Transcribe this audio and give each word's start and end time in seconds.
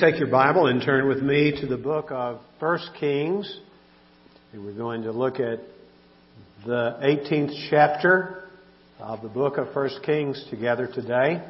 Take 0.00 0.18
your 0.18 0.28
Bible 0.28 0.66
and 0.66 0.80
turn 0.80 1.06
with 1.08 1.20
me 1.20 1.52
to 1.60 1.66
the 1.66 1.76
book 1.76 2.06
of 2.10 2.40
1 2.58 2.78
Kings. 2.98 3.60
And 4.50 4.64
we're 4.64 4.72
going 4.72 5.02
to 5.02 5.12
look 5.12 5.34
at 5.40 5.60
the 6.64 6.96
18th 7.02 7.68
chapter 7.68 8.44
of 8.98 9.20
the 9.20 9.28
book 9.28 9.58
of 9.58 9.76
1 9.76 9.90
Kings 10.02 10.42
together 10.48 10.86
today. 10.86 11.42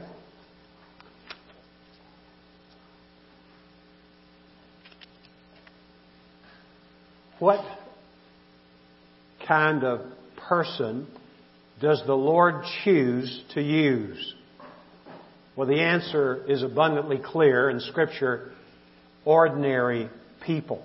What 7.38 7.64
kind 9.46 9.84
of 9.84 10.00
person 10.48 11.06
does 11.80 12.02
the 12.04 12.14
Lord 12.14 12.64
choose 12.82 13.44
to 13.54 13.62
use? 13.62 14.34
Well, 15.56 15.66
the 15.66 15.80
answer 15.80 16.44
is 16.48 16.62
abundantly 16.62 17.18
clear 17.18 17.68
in 17.68 17.80
Scripture 17.80 18.52
ordinary 19.24 20.08
people. 20.44 20.84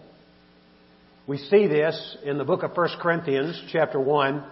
We 1.28 1.38
see 1.38 1.68
this 1.68 2.18
in 2.24 2.38
the 2.38 2.44
book 2.44 2.64
of 2.64 2.76
1 2.76 2.90
Corinthians, 3.02 3.62
chapter 3.72 4.00
1, 4.00 4.44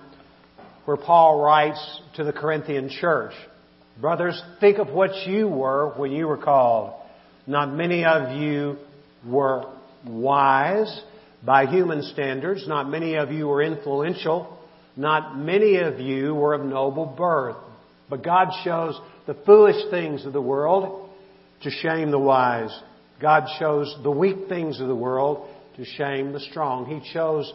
where 0.85 0.97
Paul 0.97 1.41
writes 1.41 2.01
to 2.15 2.23
the 2.23 2.33
Corinthian 2.33 2.89
church 2.89 3.33
Brothers, 3.99 4.41
think 4.59 4.79
of 4.79 4.89
what 4.89 5.27
you 5.27 5.47
were 5.47 5.93
when 5.95 6.11
you 6.11 6.27
were 6.27 6.37
called. 6.37 6.99
Not 7.45 7.71
many 7.71 8.05
of 8.05 8.35
you 8.35 8.77
were 9.23 9.71
wise 10.03 11.01
by 11.45 11.67
human 11.67 12.01
standards. 12.01 12.67
Not 12.67 12.89
many 12.89 13.15
of 13.15 13.31
you 13.31 13.47
were 13.47 13.61
influential. 13.61 14.57
Not 14.97 15.37
many 15.37 15.77
of 15.77 15.99
you 15.99 16.33
were 16.33 16.55
of 16.55 16.65
noble 16.65 17.05
birth. 17.05 17.57
But 18.09 18.23
God 18.23 18.49
shows 18.63 18.99
the 19.25 19.37
foolish 19.45 19.89
things 19.89 20.25
of 20.25 20.33
the 20.33 20.41
world 20.41 21.09
to 21.61 21.69
shame 21.69 22.11
the 22.11 22.19
wise. 22.19 22.77
God 23.21 23.45
chose 23.59 23.95
the 24.03 24.11
weak 24.11 24.47
things 24.49 24.79
of 24.79 24.87
the 24.87 24.95
world 24.95 25.47
to 25.77 25.85
shame 25.85 26.33
the 26.33 26.39
strong. 26.39 26.85
He 26.85 27.13
chose 27.13 27.51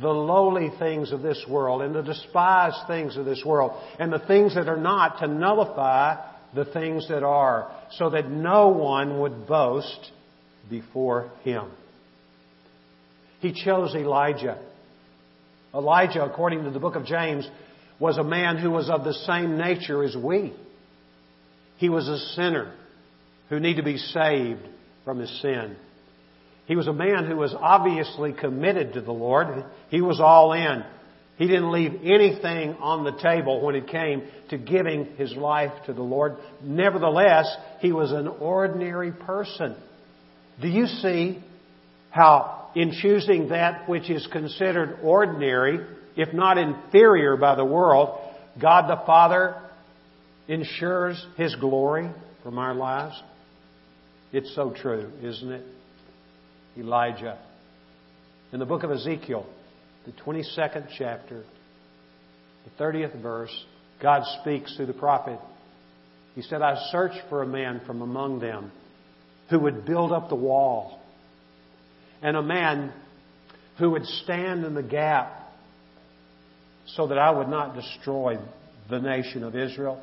the 0.00 0.08
lowly 0.08 0.70
things 0.78 1.12
of 1.12 1.22
this 1.22 1.44
world 1.48 1.82
and 1.82 1.94
the 1.94 2.02
despised 2.02 2.86
things 2.86 3.16
of 3.16 3.24
this 3.24 3.42
world 3.44 3.72
and 3.98 4.12
the 4.12 4.20
things 4.20 4.54
that 4.54 4.68
are 4.68 4.76
not 4.76 5.18
to 5.18 5.26
nullify 5.26 6.16
the 6.54 6.64
things 6.64 7.08
that 7.08 7.22
are 7.22 7.70
so 7.92 8.10
that 8.10 8.30
no 8.30 8.68
one 8.68 9.20
would 9.20 9.46
boast 9.46 10.10
before 10.68 11.30
him. 11.42 11.70
He 13.40 13.52
chose 13.52 13.94
Elijah. 13.94 14.58
Elijah, 15.74 16.24
according 16.24 16.64
to 16.64 16.70
the 16.70 16.80
book 16.80 16.96
of 16.96 17.04
James, 17.04 17.48
was 17.98 18.18
a 18.18 18.24
man 18.24 18.58
who 18.58 18.70
was 18.70 18.88
of 18.90 19.04
the 19.04 19.12
same 19.12 19.56
nature 19.56 20.02
as 20.02 20.16
we. 20.16 20.52
He 21.80 21.88
was 21.88 22.06
a 22.08 22.18
sinner 22.34 22.74
who 23.48 23.58
needed 23.58 23.78
to 23.78 23.82
be 23.82 23.96
saved 23.96 24.60
from 25.06 25.18
his 25.18 25.40
sin. 25.40 25.76
He 26.66 26.76
was 26.76 26.86
a 26.86 26.92
man 26.92 27.24
who 27.24 27.36
was 27.36 27.54
obviously 27.58 28.34
committed 28.34 28.92
to 28.92 29.00
the 29.00 29.12
Lord. 29.12 29.64
He 29.88 30.02
was 30.02 30.20
all 30.20 30.52
in. 30.52 30.84
He 31.38 31.46
didn't 31.46 31.72
leave 31.72 32.02
anything 32.04 32.74
on 32.74 33.04
the 33.04 33.18
table 33.18 33.62
when 33.62 33.76
it 33.76 33.88
came 33.88 34.24
to 34.50 34.58
giving 34.58 35.06
his 35.16 35.34
life 35.34 35.72
to 35.86 35.94
the 35.94 36.02
Lord. 36.02 36.36
Nevertheless, 36.62 37.46
he 37.80 37.92
was 37.92 38.12
an 38.12 38.28
ordinary 38.28 39.12
person. 39.12 39.74
Do 40.60 40.68
you 40.68 40.86
see 40.86 41.42
how 42.10 42.68
in 42.76 42.92
choosing 42.92 43.48
that 43.48 43.88
which 43.88 44.10
is 44.10 44.26
considered 44.26 44.98
ordinary, 45.02 45.80
if 46.14 46.34
not 46.34 46.58
inferior 46.58 47.38
by 47.38 47.54
the 47.54 47.64
world, 47.64 48.20
God 48.60 48.90
the 48.90 49.02
Father 49.06 49.56
ensures 50.50 51.24
His 51.36 51.54
glory 51.54 52.10
from 52.42 52.58
our 52.58 52.74
lives? 52.74 53.14
It's 54.32 54.52
so 54.54 54.74
true, 54.76 55.10
isn't 55.22 55.52
it? 55.52 55.64
Elijah. 56.76 57.38
In 58.52 58.58
the 58.58 58.66
book 58.66 58.82
of 58.82 58.90
Ezekiel, 58.90 59.46
the 60.06 60.12
22nd 60.12 60.88
chapter, 60.98 61.44
the 62.64 62.84
30th 62.84 63.22
verse, 63.22 63.64
God 64.02 64.22
speaks 64.40 64.74
through 64.76 64.86
the 64.86 64.92
prophet. 64.92 65.38
He 66.34 66.42
said, 66.42 66.62
I 66.62 66.76
searched 66.90 67.20
for 67.28 67.42
a 67.42 67.46
man 67.46 67.80
from 67.86 68.02
among 68.02 68.40
them 68.40 68.72
who 69.50 69.60
would 69.60 69.84
build 69.86 70.10
up 70.10 70.28
the 70.28 70.34
wall, 70.34 71.00
and 72.22 72.36
a 72.36 72.42
man 72.42 72.92
who 73.78 73.90
would 73.90 74.04
stand 74.04 74.64
in 74.64 74.74
the 74.74 74.82
gap 74.82 75.32
so 76.86 77.06
that 77.06 77.18
I 77.18 77.30
would 77.30 77.48
not 77.48 77.76
destroy 77.76 78.36
the 78.88 78.98
nation 78.98 79.44
of 79.44 79.54
Israel 79.54 80.02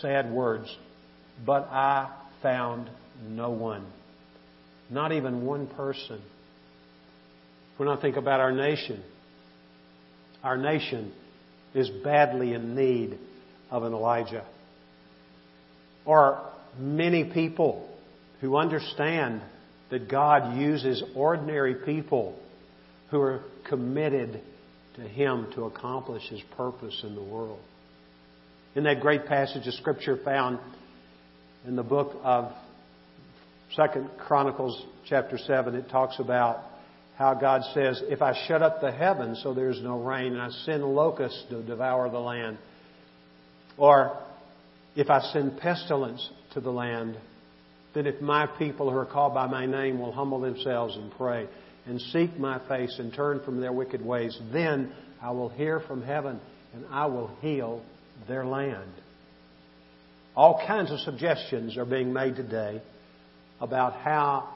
sad 0.00 0.30
words, 0.30 0.74
but 1.44 1.68
I 1.70 2.10
found 2.42 2.90
no 3.26 3.50
one. 3.50 3.86
Not 4.90 5.12
even 5.12 5.44
one 5.44 5.66
person. 5.66 6.20
When 7.76 7.88
I 7.88 8.00
think 8.00 8.16
about 8.16 8.40
our 8.40 8.52
nation, 8.52 9.02
our 10.42 10.56
nation 10.56 11.12
is 11.74 11.90
badly 12.04 12.52
in 12.52 12.74
need 12.74 13.18
of 13.70 13.82
an 13.82 13.92
Elijah. 13.92 14.44
Or 16.04 16.40
many 16.78 17.24
people 17.24 17.88
who 18.40 18.56
understand 18.56 19.40
that 19.90 20.08
God 20.08 20.56
uses 20.58 21.02
ordinary 21.16 21.74
people 21.74 22.38
who 23.10 23.20
are 23.20 23.42
committed 23.68 24.40
to 24.96 25.02
Him 25.02 25.48
to 25.54 25.64
accomplish 25.64 26.22
His 26.28 26.40
purpose 26.56 27.00
in 27.02 27.14
the 27.14 27.22
world. 27.22 27.60
In 28.74 28.82
that 28.84 29.00
great 29.00 29.26
passage 29.26 29.68
of 29.68 29.74
Scripture 29.74 30.18
found 30.24 30.58
in 31.64 31.76
the 31.76 31.84
book 31.84 32.16
of 32.24 32.50
Second 33.76 34.10
Chronicles 34.18 34.84
chapter 35.08 35.38
7, 35.38 35.76
it 35.76 35.88
talks 35.90 36.18
about 36.18 36.64
how 37.16 37.34
God 37.34 37.62
says, 37.72 38.02
If 38.08 38.20
I 38.20 38.34
shut 38.48 38.62
up 38.62 38.80
the 38.80 38.90
heavens 38.90 39.40
so 39.44 39.54
there's 39.54 39.80
no 39.80 40.02
rain, 40.02 40.32
and 40.32 40.42
I 40.42 40.50
send 40.64 40.82
locusts 40.82 41.44
to 41.50 41.62
devour 41.62 42.10
the 42.10 42.18
land, 42.18 42.58
or 43.76 44.18
if 44.96 45.08
I 45.08 45.20
send 45.32 45.56
pestilence 45.58 46.28
to 46.54 46.60
the 46.60 46.72
land, 46.72 47.16
then 47.94 48.08
if 48.08 48.20
my 48.20 48.48
people 48.58 48.90
who 48.90 48.96
are 48.96 49.06
called 49.06 49.34
by 49.34 49.46
my 49.46 49.66
name 49.66 50.00
will 50.00 50.10
humble 50.10 50.40
themselves 50.40 50.96
and 50.96 51.12
pray 51.12 51.46
and 51.86 52.00
seek 52.00 52.36
my 52.40 52.60
face 52.66 52.96
and 52.98 53.14
turn 53.14 53.40
from 53.44 53.60
their 53.60 53.72
wicked 53.72 54.04
ways, 54.04 54.36
then 54.52 54.92
I 55.22 55.30
will 55.30 55.48
hear 55.48 55.78
from 55.78 56.02
heaven 56.02 56.40
and 56.72 56.84
I 56.90 57.06
will 57.06 57.28
heal 57.40 57.80
their 58.28 58.44
land. 58.44 58.90
All 60.36 60.62
kinds 60.66 60.90
of 60.90 60.98
suggestions 61.00 61.76
are 61.76 61.84
being 61.84 62.12
made 62.12 62.36
today 62.36 62.82
about 63.60 63.94
how 63.94 64.48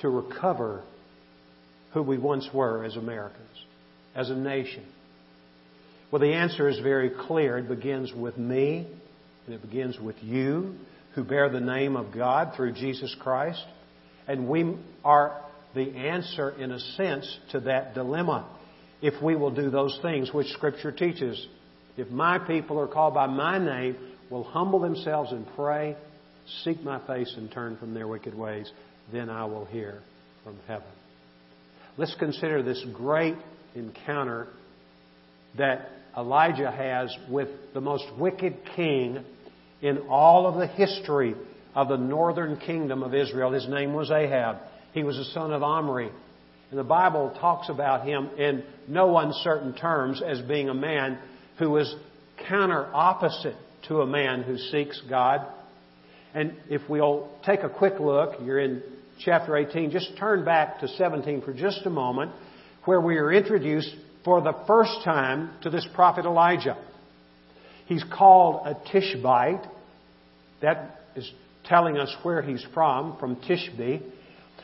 to 0.00 0.08
recover 0.08 0.82
who 1.92 2.02
we 2.02 2.18
once 2.18 2.48
were 2.52 2.84
as 2.84 2.96
Americans, 2.96 3.64
as 4.14 4.30
a 4.30 4.34
nation. 4.34 4.84
Well, 6.10 6.20
the 6.20 6.34
answer 6.34 6.68
is 6.68 6.78
very 6.80 7.10
clear. 7.10 7.58
It 7.58 7.68
begins 7.68 8.12
with 8.12 8.36
me, 8.36 8.88
and 9.46 9.54
it 9.54 9.62
begins 9.62 9.98
with 9.98 10.16
you, 10.22 10.74
who 11.14 11.22
bear 11.22 11.48
the 11.48 11.60
name 11.60 11.96
of 11.96 12.12
God 12.12 12.54
through 12.56 12.72
Jesus 12.72 13.14
Christ. 13.20 13.64
And 14.26 14.48
we 14.48 14.76
are 15.04 15.40
the 15.74 15.96
answer, 15.96 16.50
in 16.50 16.72
a 16.72 16.80
sense, 16.80 17.38
to 17.52 17.60
that 17.60 17.94
dilemma 17.94 18.48
if 19.04 19.22
we 19.22 19.36
will 19.36 19.50
do 19.50 19.70
those 19.70 19.98
things 20.00 20.32
which 20.32 20.46
Scripture 20.48 20.90
teaches 20.90 21.46
if 21.96 22.10
my 22.10 22.38
people 22.38 22.78
are 22.78 22.88
called 22.88 23.14
by 23.14 23.26
my 23.26 23.58
name, 23.58 23.96
will 24.30 24.44
humble 24.44 24.80
themselves 24.80 25.32
and 25.32 25.46
pray, 25.54 25.96
seek 26.64 26.82
my 26.82 27.04
face 27.06 27.32
and 27.36 27.50
turn 27.50 27.76
from 27.76 27.94
their 27.94 28.08
wicked 28.08 28.34
ways, 28.34 28.70
then 29.12 29.30
I 29.30 29.44
will 29.44 29.64
hear 29.66 30.00
from 30.42 30.58
heaven. 30.66 30.88
Let's 31.96 32.14
consider 32.18 32.62
this 32.62 32.84
great 32.92 33.36
encounter 33.74 34.48
that 35.56 35.90
Elijah 36.16 36.70
has 36.70 37.14
with 37.28 37.48
the 37.72 37.80
most 37.80 38.04
wicked 38.18 38.56
king 38.74 39.24
in 39.82 39.98
all 40.08 40.46
of 40.46 40.56
the 40.56 40.66
history 40.66 41.34
of 41.74 41.88
the 41.88 41.96
northern 41.96 42.56
kingdom 42.56 43.02
of 43.02 43.14
Israel. 43.14 43.52
His 43.52 43.68
name 43.68 43.92
was 43.92 44.10
Ahab. 44.10 44.58
He 44.92 45.02
was 45.02 45.16
the 45.16 45.24
son 45.24 45.52
of 45.52 45.62
Omri. 45.62 46.10
And 46.70 46.78
the 46.78 46.84
Bible 46.84 47.36
talks 47.40 47.68
about 47.68 48.06
him 48.06 48.30
in 48.38 48.64
no 48.88 49.16
uncertain 49.18 49.74
terms 49.74 50.22
as 50.24 50.40
being 50.42 50.68
a 50.68 50.74
man 50.74 51.18
who 51.58 51.76
is 51.76 51.94
counter 52.48 52.88
opposite 52.92 53.56
to 53.88 54.00
a 54.00 54.06
man 54.06 54.42
who 54.42 54.56
seeks 54.56 55.00
God. 55.08 55.46
And 56.34 56.54
if 56.68 56.82
we'll 56.88 57.30
take 57.44 57.62
a 57.62 57.68
quick 57.68 58.00
look, 58.00 58.40
you're 58.42 58.58
in 58.58 58.82
chapter 59.20 59.56
18, 59.56 59.90
just 59.90 60.16
turn 60.18 60.44
back 60.44 60.80
to 60.80 60.88
17 60.88 61.42
for 61.42 61.52
just 61.52 61.86
a 61.86 61.90
moment, 61.90 62.32
where 62.84 63.00
we 63.00 63.16
are 63.18 63.32
introduced 63.32 63.94
for 64.24 64.40
the 64.40 64.54
first 64.66 64.92
time 65.04 65.50
to 65.62 65.70
this 65.70 65.86
prophet 65.94 66.24
Elijah. 66.24 66.76
He's 67.86 68.04
called 68.16 68.66
a 68.66 68.74
Tishbite. 68.90 69.64
That 70.62 71.00
is 71.14 71.30
telling 71.64 71.98
us 71.98 72.14
where 72.22 72.42
he's 72.42 72.64
from, 72.74 73.16
from 73.18 73.36
Tishbe, 73.36 74.02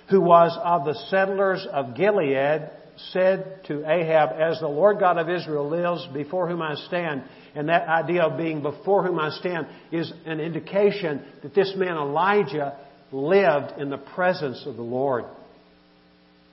who 0.09 0.21
was 0.21 0.59
of 0.63 0.85
the 0.85 0.95
settlers 1.09 1.67
of 1.71 1.95
Gilead 1.95 2.71
said 3.13 3.61
to 3.67 3.91
Ahab, 3.91 4.31
As 4.39 4.61
the 4.61 4.69
Lord 4.69 4.99
God 4.99 5.19
of 5.19 5.29
Israel 5.29 5.69
lives, 5.69 6.07
before 6.13 6.49
whom 6.49 6.63
I 6.63 6.75
stand, 6.75 7.23
and 7.55 7.69
that 7.69 7.89
idea 7.89 8.23
of 8.23 8.39
being 8.39 8.63
before 8.63 9.05
whom 9.05 9.19
I 9.19 9.31
stand 9.31 9.67
is 9.91 10.13
an 10.27 10.41
indication 10.41 11.23
that 11.43 11.55
this 11.55 11.75
man 11.77 11.97
Elijah 11.97 12.77
lived 13.13 13.79
in 13.81 13.91
the 13.91 13.99
presence 13.99 14.65
of 14.67 14.77
the 14.77 14.83
Lord. 14.83 15.25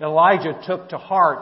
Elijah 0.02 0.62
took 0.66 0.90
to 0.90 0.98
heart 0.98 1.40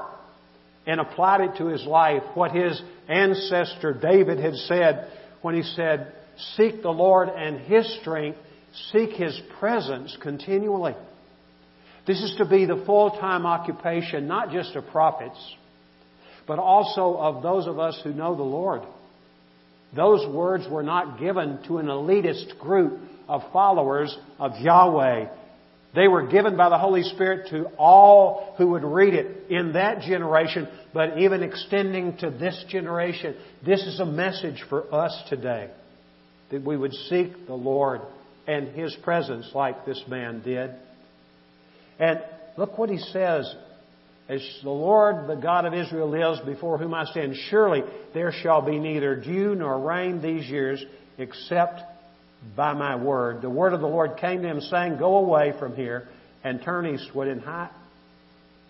and 0.86 1.00
applied 1.00 1.42
it 1.42 1.58
to 1.58 1.68
his 1.68 1.86
life 1.86 2.24
what 2.34 2.52
his 2.52 2.82
ancestor 3.08 3.94
David 3.94 4.40
had 4.40 4.56
said 4.56 5.12
when 5.42 5.56
he 5.56 5.64
said, 5.64 6.14
Seek 6.56 6.82
the 6.82 6.90
Lord 6.90 7.30
and 7.30 7.60
His 7.60 8.00
strength, 8.02 8.38
seek 8.92 9.12
His 9.12 9.40
presence 9.60 10.18
continually. 10.22 10.96
This 12.08 12.22
is 12.22 12.36
to 12.38 12.46
be 12.46 12.66
the 12.66 12.84
full-time 12.86 13.46
occupation, 13.46 14.28
not 14.28 14.52
just 14.52 14.76
of 14.76 14.86
prophets, 14.88 15.40
but 16.48 16.60
also 16.60 17.18
of 17.18 17.42
those 17.42 17.68
of 17.68 17.80
us 17.80 18.00
who 18.04 18.14
know 18.14 18.36
the 18.36 18.44
Lord. 18.44 18.84
Those 19.96 20.28
words 20.32 20.68
were 20.70 20.84
not 20.84 21.20
given 21.20 21.60
to 21.68 21.78
an 21.80 21.88
elitist 21.88 22.60
group 22.60 23.00
of 23.28 23.42
followers 23.52 24.16
of 24.38 24.52
Yahweh. 24.60 25.30
They 25.96 26.08
were 26.08 26.28
given 26.28 26.58
by 26.58 26.70
the 26.70 26.78
Holy 26.78 27.04
Spirit 27.04 27.50
to 27.52 27.68
all 27.78 28.54
who 28.58 28.68
would 28.72 28.84
read 28.84 29.14
it 29.14 29.50
in 29.50 29.74
that 29.74 30.02
generation, 30.02 30.68
but 30.94 31.18
even 31.18 31.42
extending 31.42 32.18
to 32.18 32.30
this 32.30 32.66
generation. 32.70 33.36
This 33.66 33.82
is 33.82 34.00
a 34.00 34.06
message 34.06 34.64
for 34.70 34.94
us 34.94 35.18
today. 35.30 35.72
That 36.52 36.64
we 36.64 36.78
would 36.78 36.94
seek 36.94 37.48
the 37.48 37.56
Lord 37.56 38.02
and 38.46 38.68
His 38.76 38.96
presence 39.04 39.50
like 39.56 39.86
this 39.86 40.04
man 40.08 40.42
did. 40.44 40.72
And 42.00 42.22
look 42.58 42.78
what 42.78 42.90
he 42.90 42.98
says. 42.98 43.54
As 44.28 44.42
the 44.64 44.72
Lord, 44.72 45.28
the 45.28 45.36
God 45.36 45.66
of 45.66 45.74
Israel 45.76 46.10
lives, 46.10 46.40
before 46.46 46.80
whom 46.80 46.96
I 46.96 47.06
stand, 47.06 47.36
surely 47.50 47.84
there 48.14 48.32
shall 48.32 48.62
be 48.62 48.80
neither 48.80 49.16
dew 49.16 49.54
nor 49.54 49.80
rain 49.80 50.20
these 50.20 50.50
years 50.50 50.84
except 51.20 51.82
by 52.56 52.74
my 52.74 52.96
word. 52.96 53.42
The 53.42 53.50
word 53.50 53.74
of 53.74 53.82
the 53.82 53.88
Lord 53.88 54.18
came 54.18 54.42
to 54.42 54.48
him 54.48 54.62
saying, 54.62 54.98
Go 54.98 55.18
away 55.18 55.54
from 55.60 55.76
here 55.76 56.08
and 56.44 56.62
turn 56.62 56.88
eastward 56.88 57.28
and 57.28 57.42
hide, 57.42 57.70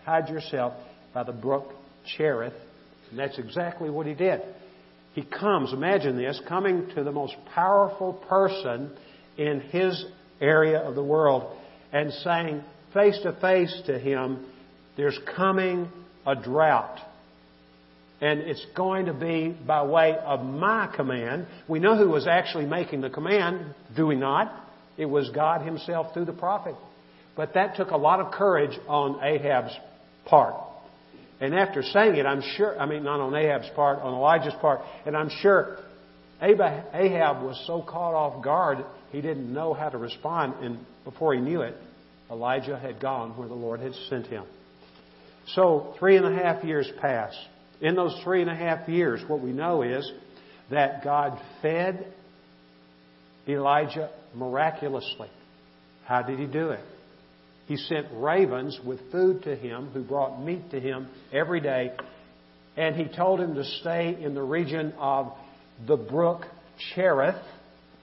hide 0.03 0.29
yourself 0.29 0.73
by 1.13 1.23
the 1.23 1.31
brook 1.31 1.73
Cherith. 2.17 2.53
And 3.09 3.19
that's 3.19 3.39
exactly 3.39 3.89
what 3.89 4.07
he 4.07 4.13
did. 4.13 4.41
He 5.13 5.23
comes, 5.23 5.71
imagine 5.71 6.17
this, 6.17 6.41
coming 6.49 6.89
to 6.95 7.03
the 7.03 7.11
most 7.11 7.35
powerful 7.53 8.13
person 8.27 8.91
in 9.37 9.61
his 9.61 10.05
area 10.41 10.79
of 10.79 10.95
the 10.95 11.03
world 11.03 11.55
and 11.93 12.11
saying 12.11 12.61
face 12.95 13.19
to 13.21 13.33
face 13.39 13.81
to 13.85 13.99
him, 13.99 14.43
There's 14.97 15.19
coming 15.35 15.89
a 16.25 16.35
drought. 16.35 16.97
And 18.21 18.39
it's 18.39 18.65
going 18.75 19.07
to 19.07 19.13
be 19.13 19.49
by 19.49 19.83
way 19.83 20.15
of 20.17 20.43
my 20.43 20.91
command. 20.95 21.47
We 21.67 21.79
know 21.79 21.97
who 21.97 22.09
was 22.09 22.25
actually 22.25 22.65
making 22.65 23.01
the 23.01 23.09
command, 23.09 23.75
do 23.95 24.07
we 24.07 24.15
not? 24.15 24.51
It 24.97 25.05
was 25.05 25.29
God 25.29 25.61
Himself 25.61 26.13
through 26.13 26.25
the 26.25 26.33
prophet. 26.33 26.75
But 27.35 27.53
that 27.55 27.75
took 27.75 27.91
a 27.91 27.97
lot 27.97 28.21
of 28.21 28.31
courage 28.31 28.79
on 28.87 29.21
Ahab's 29.21 29.77
part. 30.25 30.55
And 31.41 31.53
after 31.53 31.83
saying 31.83 32.15
it, 32.15 32.25
I'm 32.25 32.41
sure, 32.55 32.79
I 32.79 32.85
mean, 32.85 33.03
not 33.03 33.19
on 33.19 33.35
Ahab's 33.35 33.69
part, 33.75 33.99
on 33.99 34.13
Elijah's 34.13 34.53
part, 34.61 34.79
and 35.05 35.17
I'm 35.17 35.29
sure 35.41 35.77
Ahab 36.41 37.43
was 37.43 37.61
so 37.67 37.81
caught 37.81 38.13
off 38.13 38.41
guard, 38.41 38.85
he 39.11 39.19
didn't 39.19 39.53
know 39.53 39.73
how 39.73 39.89
to 39.89 39.97
respond, 39.97 40.53
and 40.63 40.79
before 41.03 41.33
he 41.33 41.41
knew 41.41 41.61
it, 41.61 41.75
Elijah 42.29 42.77
had 42.77 42.99
gone 42.99 43.37
where 43.37 43.47
the 43.47 43.53
Lord 43.53 43.79
had 43.79 43.93
sent 44.09 44.27
him. 44.27 44.43
So, 45.49 45.93
three 45.99 46.17
and 46.17 46.25
a 46.25 46.33
half 46.33 46.63
years 46.63 46.89
passed. 46.99 47.37
In 47.81 47.95
those 47.95 48.19
three 48.23 48.41
and 48.41 48.49
a 48.49 48.55
half 48.55 48.87
years, 48.87 49.21
what 49.27 49.41
we 49.41 49.51
know 49.51 49.83
is 49.83 50.11
that 50.71 51.03
God 51.03 51.39
fed 51.61 52.13
Elijah 53.47 54.09
miraculously. 54.33 55.29
How 56.05 56.21
did 56.21 56.39
he 56.39 56.45
do 56.45 56.69
it? 56.69 56.79
He 57.67 57.77
sent 57.77 58.07
ravens 58.13 58.79
with 58.83 59.11
food 59.11 59.43
to 59.43 59.55
him, 59.55 59.89
who 59.93 60.03
brought 60.03 60.41
meat 60.41 60.71
to 60.71 60.79
him 60.79 61.07
every 61.33 61.59
day, 61.59 61.91
and 62.77 62.95
he 62.95 63.05
told 63.05 63.39
him 63.39 63.55
to 63.55 63.63
stay 63.63 64.17
in 64.19 64.35
the 64.35 64.43
region 64.43 64.93
of 64.99 65.33
the 65.87 65.97
brook 65.97 66.45
Cherith. 66.93 67.41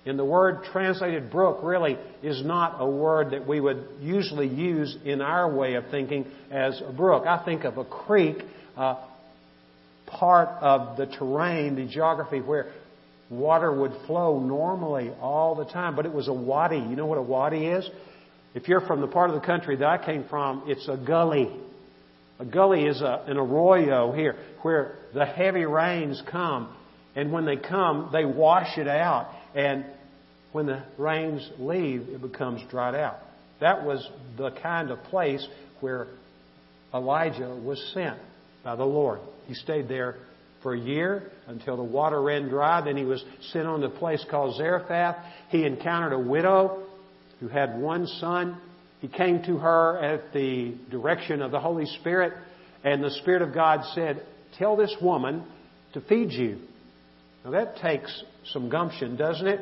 And 0.05 0.19
the 0.19 0.25
word 0.25 0.65
translated 0.73 1.31
brook 1.31 1.61
really 1.63 1.97
is 2.23 2.45
not 2.45 2.77
a 2.81 2.89
word 2.89 3.31
that 3.31 3.47
we 3.47 3.61
would 3.61 3.87
usually 4.01 4.49
use 4.49 4.97
in 5.05 5.21
our 5.21 5.53
way 5.53 5.75
of 5.75 5.85
thinking 5.91 6.27
as 6.51 6.81
a 6.85 6.93
brook. 6.93 7.25
I 7.27 7.45
think 7.45 7.65
of 7.65 7.79
a 7.79 7.85
creek, 7.85 8.39
uh, 8.77 8.97
part 10.07 10.49
of 10.61 10.97
the 10.97 11.07
terrain, 11.07 11.77
the 11.77 11.87
geography 11.87 12.41
where 12.41 12.73
water 13.31 13.73
would 13.73 13.93
flow 14.07 14.41
normally 14.41 15.11
all 15.21 15.55
the 15.55 15.65
time, 15.65 15.95
but 15.95 16.05
it 16.05 16.13
was 16.13 16.27
a 16.27 16.33
wadi. 16.33 16.79
You 16.79 16.97
know 16.97 17.07
what 17.07 17.19
a 17.19 17.23
wadi 17.23 17.67
is? 17.67 17.89
If 18.55 18.69
you're 18.69 18.83
from 18.83 19.01
the 19.01 19.07
part 19.07 19.31
of 19.31 19.41
the 19.41 19.47
country 19.47 19.77
that 19.77 19.87
I 19.87 20.05
came 20.05 20.25
from, 20.29 20.65
it's 20.67 20.87
a 20.89 20.97
gully. 20.97 21.49
A 22.39 22.45
gully 22.45 22.85
is 22.85 23.01
a, 23.01 23.25
an 23.27 23.37
arroyo 23.37 24.13
here 24.13 24.37
where 24.63 24.97
the 25.15 25.25
heavy 25.25 25.65
rains 25.65 26.21
come, 26.31 26.75
and 27.15 27.33
when 27.33 27.47
they 27.47 27.57
come, 27.57 28.11
they 28.13 28.25
wash 28.25 28.77
it 28.77 28.89
out, 28.89 29.31
and 29.55 29.85
when 30.53 30.67
the 30.67 30.83
rains 30.99 31.49
leave, 31.59 32.09
it 32.09 32.21
becomes 32.21 32.61
dried 32.71 32.95
out. 32.95 33.19
That 33.61 33.85
was 33.85 34.07
the 34.37 34.51
kind 34.63 34.91
of 34.91 35.03
place 35.05 35.47
where 35.81 36.09
Elijah 36.93 37.59
was 37.65 37.83
sent 37.95 38.19
by 38.63 38.77
the 38.77 38.85
Lord. 38.85 39.21
He 39.47 39.55
stayed 39.55 39.89
there 39.89 40.17
for 40.63 40.75
a 40.75 40.79
year 40.79 41.31
until 41.47 41.77
the 41.77 41.83
water 41.83 42.21
ran 42.21 42.49
dry. 42.49 42.83
Then 42.83 42.97
he 42.97 43.05
was 43.05 43.25
sent 43.53 43.67
on 43.67 43.81
to 43.81 43.87
a 43.87 43.91
place 43.91 44.25
called 44.31 44.57
Zarephath. 44.57 45.17
He 45.49 45.65
encountered 45.65 46.13
a 46.13 46.19
widow 46.19 46.87
who 47.41 47.49
had 47.49 47.79
one 47.79 48.07
son. 48.07 48.59
He 49.01 49.09
came 49.09 49.43
to 49.45 49.59
her 49.59 49.99
at 49.99 50.33
the 50.33 50.77
direction 50.91 51.43
of 51.43 51.51
the 51.51 51.59
Holy 51.59 51.87
Spirit, 51.87 52.35
and 52.85 53.03
the 53.03 53.11
Spirit 53.11 53.43
of 53.43 53.53
God 53.55 53.81
said, 53.95 54.25
Tell 54.59 54.77
this 54.77 54.95
woman 55.01 55.45
to 55.95 56.01
feed 56.03 56.31
you. 56.31 56.61
Now 57.45 57.51
that 57.53 57.77
takes 57.77 58.23
some 58.53 58.69
gumption, 58.69 59.17
doesn't 59.17 59.47
it? 59.47 59.61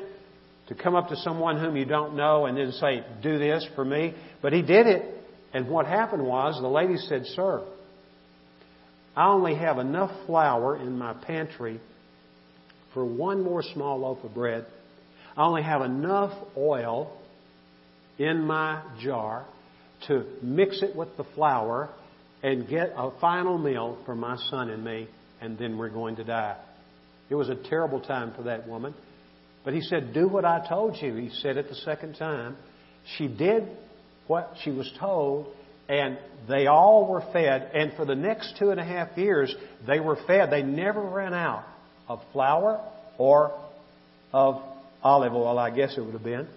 To 0.69 0.75
come 0.75 0.95
up 0.95 1.09
to 1.09 1.17
someone 1.17 1.59
whom 1.59 1.77
you 1.77 1.85
don't 1.85 2.15
know 2.15 2.47
and 2.47 2.57
then 2.57 2.73
say, 2.73 3.05
Do 3.23 3.39
this 3.39 3.67
for 3.75 3.85
me. 3.85 4.15
But 4.43 4.53
he 4.53 4.63
did 4.63 4.87
it. 4.87 5.03
And 5.53 5.69
what 5.69 5.87
happened 5.87 6.25
was 6.25 6.61
the 6.61 6.69
lady 6.69 6.97
said, 6.97 7.27
Sir, 7.27 7.67
I 9.17 9.29
only 9.29 9.57
have 9.57 9.79
enough 9.79 10.11
flour 10.27 10.77
in 10.77 10.97
my 10.97 11.13
pantry 11.15 11.81
for 12.95 13.05
one 13.05 13.43
more 13.43 13.63
small 13.63 13.99
loaf 13.99 14.19
of 14.23 14.35
bread. 14.35 14.67
I 15.37 15.45
only 15.45 15.63
have 15.63 15.83
enough 15.83 16.33
oil 16.57 17.17
in 18.19 18.43
my 18.43 18.83
jar 19.01 19.47
to 20.07 20.25
mix 20.43 20.83
it 20.83 20.95
with 20.95 21.17
the 21.17 21.25
flour 21.35 21.91
and 22.43 22.69
get 22.69 22.93
a 22.97 23.11
final 23.21 23.59
meal 23.59 23.99
for 24.07 24.15
my 24.15 24.37
son 24.51 24.71
and 24.71 24.85
me, 24.85 25.09
and 25.41 25.59
then 25.59 25.77
we're 25.77 25.91
going 25.91 26.17
to 26.17 26.25
die. 26.25 26.57
It 27.31 27.37
was 27.37 27.49
a 27.49 27.55
terrible 27.55 28.01
time 28.01 28.35
for 28.35 28.43
that 28.43 28.69
woman. 28.69 28.95
But 29.65 29.75
he 29.75 29.81
said, 29.81 30.13
Do 30.13 30.29
what 30.29 30.45
I 30.45 30.67
told 30.69 30.97
you. 31.01 31.15
He 31.15 31.31
said 31.31 31.57
it 31.57 31.69
the 31.69 31.77
second 31.77 32.15
time. 32.15 32.57
She 33.17 33.29
did 33.29 33.69
what 34.27 34.55
she 34.63 34.71
was 34.71 34.91
told, 34.99 35.47
and 35.89 36.19
they 36.49 36.67
all 36.67 37.07
were 37.07 37.23
fed. 37.33 37.71
And 37.75 37.93
for 37.95 38.05
the 38.05 38.15
next 38.15 38.57
two 38.59 38.71
and 38.71 38.81
a 38.81 38.85
half 38.85 39.17
years, 39.17 39.55
they 39.87 40.01
were 40.01 40.17
fed. 40.27 40.51
They 40.51 40.63
never 40.63 41.01
ran 41.01 41.33
out 41.35 41.65
of 42.09 42.21
flour 42.33 42.81
or 43.19 43.57
of 44.33 44.63
olive 45.03 45.33
oil, 45.33 45.59
I 45.59 45.71
guess 45.71 45.95
it 45.97 46.01
would 46.01 46.15
have 46.15 46.25
been. 46.25 46.49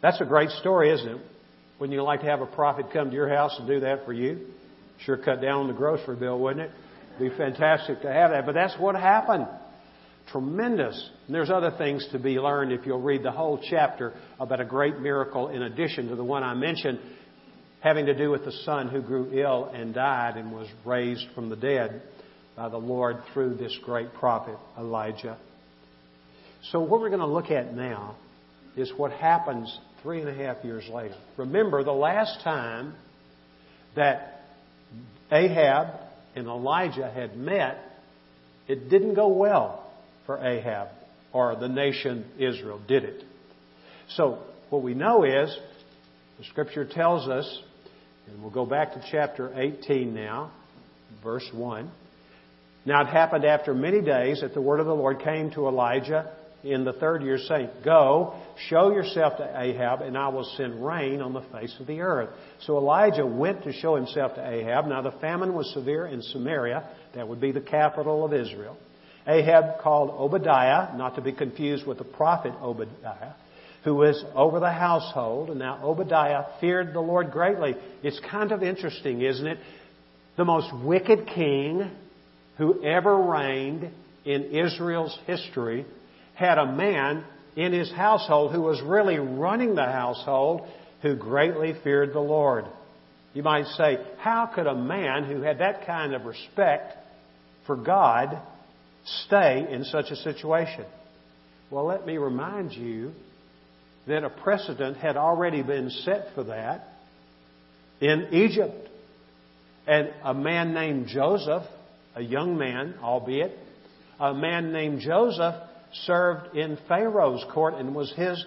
That's 0.00 0.20
a 0.20 0.24
great 0.24 0.50
story, 0.60 0.90
isn't 0.92 1.08
it? 1.08 1.20
Wouldn't 1.78 1.94
you 1.94 2.02
like 2.02 2.20
to 2.20 2.26
have 2.26 2.40
a 2.40 2.46
prophet 2.46 2.86
come 2.92 3.10
to 3.10 3.14
your 3.14 3.28
house 3.28 3.54
and 3.58 3.68
do 3.68 3.80
that 3.80 4.04
for 4.04 4.12
you? 4.12 4.46
Sure 5.04 5.16
cut 5.16 5.40
down 5.40 5.60
on 5.60 5.66
the 5.68 5.74
grocery 5.74 6.16
bill, 6.16 6.38
wouldn't 6.38 6.66
it? 6.66 6.70
Be 7.20 7.30
fantastic 7.36 8.02
to 8.02 8.12
have 8.12 8.30
that. 8.30 8.46
But 8.46 8.54
that's 8.54 8.76
what 8.78 8.94
happened. 8.94 9.46
Tremendous. 10.32 11.10
And 11.26 11.34
there's 11.34 11.50
other 11.50 11.72
things 11.78 12.06
to 12.12 12.18
be 12.18 12.38
learned 12.38 12.72
if 12.72 12.84
you'll 12.84 13.00
read 13.00 13.22
the 13.22 13.30
whole 13.30 13.60
chapter 13.70 14.14
about 14.38 14.60
a 14.60 14.64
great 14.64 14.98
miracle 14.98 15.48
in 15.48 15.62
addition 15.62 16.08
to 16.08 16.16
the 16.16 16.24
one 16.24 16.42
I 16.42 16.54
mentioned 16.54 16.98
having 17.80 18.06
to 18.06 18.14
do 18.14 18.30
with 18.30 18.44
the 18.44 18.52
son 18.64 18.88
who 18.88 19.00
grew 19.00 19.30
ill 19.32 19.70
and 19.72 19.94
died 19.94 20.36
and 20.36 20.52
was 20.52 20.68
raised 20.84 21.24
from 21.34 21.48
the 21.48 21.56
dead 21.56 22.02
by 22.56 22.68
the 22.68 22.76
Lord 22.76 23.18
through 23.32 23.54
this 23.54 23.76
great 23.84 24.12
prophet, 24.14 24.56
Elijah. 24.76 25.38
So, 26.72 26.80
what 26.80 27.00
we're 27.00 27.08
going 27.08 27.20
to 27.20 27.26
look 27.26 27.50
at 27.50 27.72
now 27.72 28.16
is 28.76 28.92
what 28.96 29.12
happens 29.12 29.78
three 30.02 30.20
and 30.20 30.28
a 30.28 30.34
half 30.34 30.64
years 30.64 30.88
later. 30.92 31.14
Remember, 31.36 31.84
the 31.84 31.92
last 31.92 32.42
time 32.42 32.94
that 33.94 34.42
Ahab 35.30 35.88
and 36.34 36.48
Elijah 36.48 37.08
had 37.08 37.36
met, 37.36 37.78
it 38.66 38.90
didn't 38.90 39.14
go 39.14 39.28
well 39.28 39.87
for 40.28 40.38
Ahab 40.46 40.88
or 41.32 41.56
the 41.56 41.68
nation 41.68 42.26
Israel, 42.38 42.78
did 42.86 43.02
it? 43.04 43.24
So, 44.10 44.40
what 44.68 44.82
we 44.82 44.92
know 44.92 45.24
is, 45.24 45.58
the 46.36 46.44
scripture 46.44 46.84
tells 46.84 47.26
us 47.26 47.62
and 48.26 48.42
we'll 48.42 48.52
go 48.52 48.66
back 48.66 48.92
to 48.92 49.02
chapter 49.10 49.50
18 49.58 50.14
now, 50.14 50.52
verse 51.24 51.48
1. 51.54 51.90
Now 52.84 53.00
it 53.00 53.06
happened 53.06 53.46
after 53.46 53.72
many 53.72 54.02
days 54.02 54.42
that 54.42 54.52
the 54.52 54.60
word 54.60 54.80
of 54.80 54.86
the 54.86 54.94
Lord 54.94 55.20
came 55.20 55.50
to 55.52 55.66
Elijah 55.66 56.30
in 56.62 56.84
the 56.84 56.92
third 56.92 57.22
year, 57.22 57.38
saying, 57.38 57.70
Go, 57.82 58.34
Show 58.68 58.90
yourself 58.90 59.38
to 59.38 59.50
Ahab, 59.58 60.02
and 60.02 60.14
I 60.14 60.28
will 60.28 60.44
send 60.58 60.84
rain 60.84 61.22
on 61.22 61.32
the 61.32 61.40
face 61.52 61.74
of 61.80 61.86
the 61.86 62.02
earth. 62.02 62.28
So 62.66 62.76
Elijah 62.76 63.24
went 63.24 63.64
to 63.64 63.72
show 63.72 63.96
himself 63.96 64.34
to 64.34 64.46
Ahab. 64.46 64.86
Now 64.86 65.00
the 65.00 65.16
famine 65.22 65.54
was 65.54 65.72
severe 65.72 66.06
in 66.06 66.20
Samaria. 66.20 66.86
That 67.14 67.26
would 67.26 67.40
be 67.40 67.52
the 67.52 67.62
capital 67.62 68.26
of 68.26 68.34
Israel. 68.34 68.76
Ahab 69.28 69.80
called 69.82 70.10
Obadiah, 70.10 70.96
not 70.96 71.16
to 71.16 71.20
be 71.20 71.32
confused 71.32 71.86
with 71.86 71.98
the 71.98 72.04
prophet 72.04 72.54
Obadiah, 72.62 73.34
who 73.84 73.94
was 73.94 74.24
over 74.34 74.58
the 74.58 74.72
household. 74.72 75.50
And 75.50 75.58
now 75.58 75.80
Obadiah 75.84 76.44
feared 76.60 76.94
the 76.94 77.00
Lord 77.00 77.30
greatly. 77.30 77.74
It's 78.02 78.20
kind 78.30 78.52
of 78.52 78.62
interesting, 78.62 79.20
isn't 79.20 79.46
it? 79.46 79.58
The 80.36 80.44
most 80.44 80.72
wicked 80.84 81.26
king 81.26 81.90
who 82.56 82.82
ever 82.82 83.16
reigned 83.16 83.90
in 84.24 84.44
Israel's 84.44 85.16
history 85.26 85.84
had 86.34 86.58
a 86.58 86.72
man 86.72 87.24
in 87.56 87.72
his 87.72 87.92
household 87.92 88.52
who 88.52 88.62
was 88.62 88.80
really 88.82 89.18
running 89.18 89.74
the 89.74 89.84
household 89.84 90.62
who 91.02 91.16
greatly 91.16 91.74
feared 91.84 92.12
the 92.12 92.20
Lord. 92.20 92.64
You 93.34 93.42
might 93.42 93.66
say, 93.66 93.98
how 94.18 94.46
could 94.46 94.66
a 94.66 94.74
man 94.74 95.24
who 95.24 95.42
had 95.42 95.58
that 95.58 95.86
kind 95.86 96.14
of 96.14 96.24
respect 96.24 96.96
for 97.66 97.76
God 97.76 98.40
stay 99.26 99.66
in 99.70 99.84
such 99.84 100.10
a 100.10 100.16
situation? 100.16 100.84
Well, 101.70 101.86
let 101.86 102.06
me 102.06 102.16
remind 102.16 102.72
you 102.72 103.12
that 104.06 104.24
a 104.24 104.30
precedent 104.30 104.96
had 104.96 105.16
already 105.16 105.62
been 105.62 105.90
set 105.90 106.34
for 106.34 106.44
that 106.44 106.88
in 108.00 108.28
Egypt. 108.32 108.88
And 109.86 110.12
a 110.22 110.34
man 110.34 110.74
named 110.74 111.08
Joseph, 111.08 111.62
a 112.14 112.22
young 112.22 112.58
man, 112.58 112.94
albeit, 113.02 113.56
a 114.18 114.34
man 114.34 114.72
named 114.72 115.00
Joseph 115.00 115.54
served 116.04 116.56
in 116.56 116.78
Pharaoh's 116.88 117.44
court 117.52 117.74
and 117.74 117.94
was 117.94 118.12
his 118.14 118.44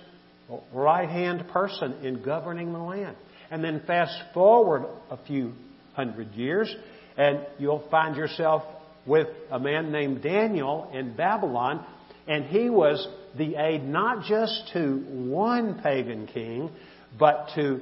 right 0.73 1.09
hand 1.09 1.47
person 1.49 1.93
in 2.03 2.23
governing 2.23 2.73
the 2.73 2.79
land. 2.79 3.15
And 3.49 3.63
then 3.63 3.81
fast 3.85 4.15
forward 4.33 4.85
a 5.09 5.17
few 5.25 5.53
hundred 5.93 6.33
years, 6.33 6.73
and 7.17 7.45
you'll 7.59 7.87
find 7.89 8.15
yourself 8.15 8.63
with 9.05 9.27
a 9.49 9.59
man 9.59 9.91
named 9.91 10.21
Daniel 10.21 10.89
in 10.93 11.15
Babylon, 11.15 11.85
and 12.27 12.45
he 12.45 12.69
was 12.69 13.07
the 13.37 13.55
aid 13.55 13.83
not 13.83 14.25
just 14.25 14.71
to 14.73 14.97
one 15.07 15.81
pagan 15.81 16.27
king, 16.27 16.69
but 17.17 17.49
to 17.55 17.81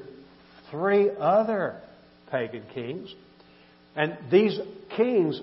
three 0.72 1.10
other 1.10 1.82
pagan 2.32 2.64
kings. 2.74 3.14
And 3.96 4.18
these 4.32 4.58
kings 4.96 5.42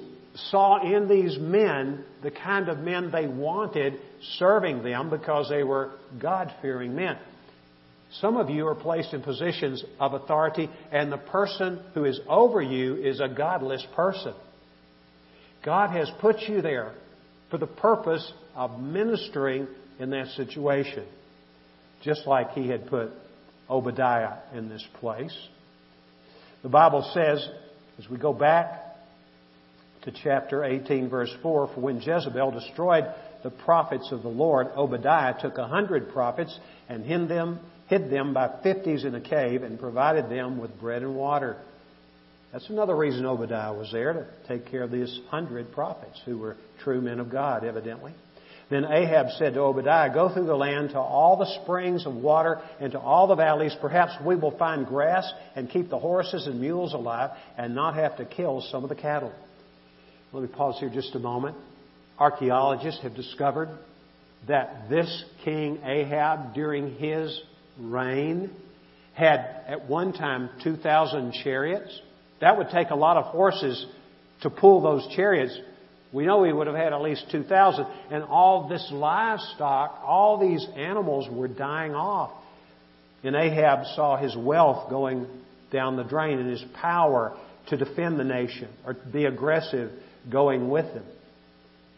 saw 0.50 0.82
in 0.82 1.08
these 1.08 1.38
men 1.38 2.04
the 2.22 2.30
kind 2.30 2.68
of 2.68 2.78
men 2.78 3.10
they 3.10 3.26
wanted 3.26 3.94
serving 4.38 4.82
them 4.82 5.10
because 5.10 5.48
they 5.48 5.62
were 5.62 5.92
God 6.20 6.54
fearing 6.62 6.94
men. 6.94 7.18
Some 8.20 8.36
of 8.36 8.48
you 8.48 8.66
are 8.68 8.74
placed 8.74 9.12
in 9.12 9.22
positions 9.22 9.84
of 9.98 10.14
authority, 10.14 10.70
and 10.92 11.10
the 11.10 11.18
person 11.18 11.80
who 11.94 12.04
is 12.04 12.20
over 12.28 12.62
you 12.62 12.94
is 12.94 13.20
a 13.20 13.28
godless 13.28 13.84
person. 13.94 14.32
God 15.66 15.90
has 15.90 16.08
put 16.20 16.42
you 16.42 16.62
there 16.62 16.92
for 17.50 17.58
the 17.58 17.66
purpose 17.66 18.32
of 18.54 18.80
ministering 18.80 19.66
in 19.98 20.10
that 20.10 20.28
situation, 20.28 21.04
just 22.02 22.24
like 22.24 22.52
He 22.52 22.68
had 22.68 22.86
put 22.86 23.10
Obadiah 23.68 24.38
in 24.54 24.68
this 24.68 24.86
place. 25.00 25.36
The 26.62 26.68
Bible 26.68 27.10
says, 27.12 27.46
as 27.98 28.08
we 28.08 28.16
go 28.16 28.32
back 28.32 28.80
to 30.02 30.12
chapter 30.12 30.64
18, 30.64 31.10
verse 31.10 31.34
4, 31.42 31.72
for 31.74 31.80
when 31.80 32.00
Jezebel 32.00 32.52
destroyed 32.52 33.12
the 33.42 33.50
prophets 33.50 34.10
of 34.12 34.22
the 34.22 34.28
Lord, 34.28 34.68
Obadiah 34.76 35.34
took 35.40 35.58
a 35.58 35.66
hundred 35.66 36.12
prophets 36.12 36.56
and 36.88 37.04
hid 37.04 37.28
them, 37.28 37.58
hid 37.88 38.08
them 38.08 38.32
by 38.32 38.60
fifties 38.62 39.04
in 39.04 39.16
a 39.16 39.20
cave 39.20 39.64
and 39.64 39.80
provided 39.80 40.30
them 40.30 40.58
with 40.58 40.78
bread 40.80 41.02
and 41.02 41.16
water. 41.16 41.56
That's 42.52 42.68
another 42.70 42.96
reason 42.96 43.26
Obadiah 43.26 43.74
was 43.74 43.90
there, 43.92 44.12
to 44.12 44.26
take 44.48 44.70
care 44.70 44.82
of 44.82 44.90
these 44.90 45.20
hundred 45.28 45.72
prophets 45.72 46.20
who 46.24 46.38
were 46.38 46.56
true 46.82 47.00
men 47.00 47.20
of 47.20 47.30
God, 47.30 47.64
evidently. 47.64 48.14
Then 48.68 48.84
Ahab 48.84 49.26
said 49.38 49.54
to 49.54 49.60
Obadiah, 49.60 50.12
Go 50.12 50.32
through 50.32 50.46
the 50.46 50.56
land 50.56 50.90
to 50.90 50.98
all 50.98 51.36
the 51.36 51.62
springs 51.62 52.04
of 52.04 52.14
water 52.14 52.60
and 52.80 52.92
to 52.92 52.98
all 52.98 53.28
the 53.28 53.36
valleys. 53.36 53.76
Perhaps 53.80 54.14
we 54.24 54.34
will 54.34 54.56
find 54.56 54.86
grass 54.86 55.30
and 55.54 55.70
keep 55.70 55.88
the 55.88 55.98
horses 55.98 56.46
and 56.46 56.60
mules 56.60 56.92
alive 56.92 57.30
and 57.56 57.74
not 57.74 57.94
have 57.94 58.16
to 58.16 58.24
kill 58.24 58.62
some 58.72 58.82
of 58.82 58.88
the 58.88 58.96
cattle. 58.96 59.32
Let 60.32 60.42
me 60.42 60.48
pause 60.48 60.78
here 60.80 60.90
just 60.90 61.14
a 61.14 61.20
moment. 61.20 61.56
Archaeologists 62.18 63.02
have 63.02 63.14
discovered 63.14 63.68
that 64.48 64.88
this 64.88 65.24
king 65.44 65.78
Ahab, 65.84 66.54
during 66.54 66.96
his 66.96 67.40
reign, 67.78 68.50
had 69.14 69.40
at 69.68 69.88
one 69.88 70.12
time 70.12 70.50
2,000 70.64 71.32
chariots. 71.44 72.00
That 72.40 72.58
would 72.58 72.68
take 72.70 72.90
a 72.90 72.94
lot 72.94 73.16
of 73.16 73.24
horses 73.26 73.84
to 74.42 74.50
pull 74.50 74.82
those 74.82 75.06
chariots. 75.14 75.58
We 76.12 76.26
know 76.26 76.44
he 76.44 76.52
would 76.52 76.66
have 76.66 76.76
had 76.76 76.92
at 76.92 77.00
least 77.00 77.26
2,000. 77.30 77.86
And 78.10 78.24
all 78.24 78.68
this 78.68 78.86
livestock, 78.92 80.00
all 80.04 80.38
these 80.38 80.66
animals 80.76 81.28
were 81.30 81.48
dying 81.48 81.94
off. 81.94 82.30
And 83.24 83.34
Ahab 83.34 83.86
saw 83.94 84.16
his 84.16 84.36
wealth 84.36 84.90
going 84.90 85.26
down 85.72 85.96
the 85.96 86.04
drain 86.04 86.38
and 86.38 86.50
his 86.50 86.64
power 86.80 87.36
to 87.68 87.76
defend 87.76 88.20
the 88.20 88.24
nation 88.24 88.68
or 88.84 88.94
be 88.94 89.24
aggressive 89.24 89.90
going 90.30 90.68
with 90.68 90.86
them. 90.94 91.04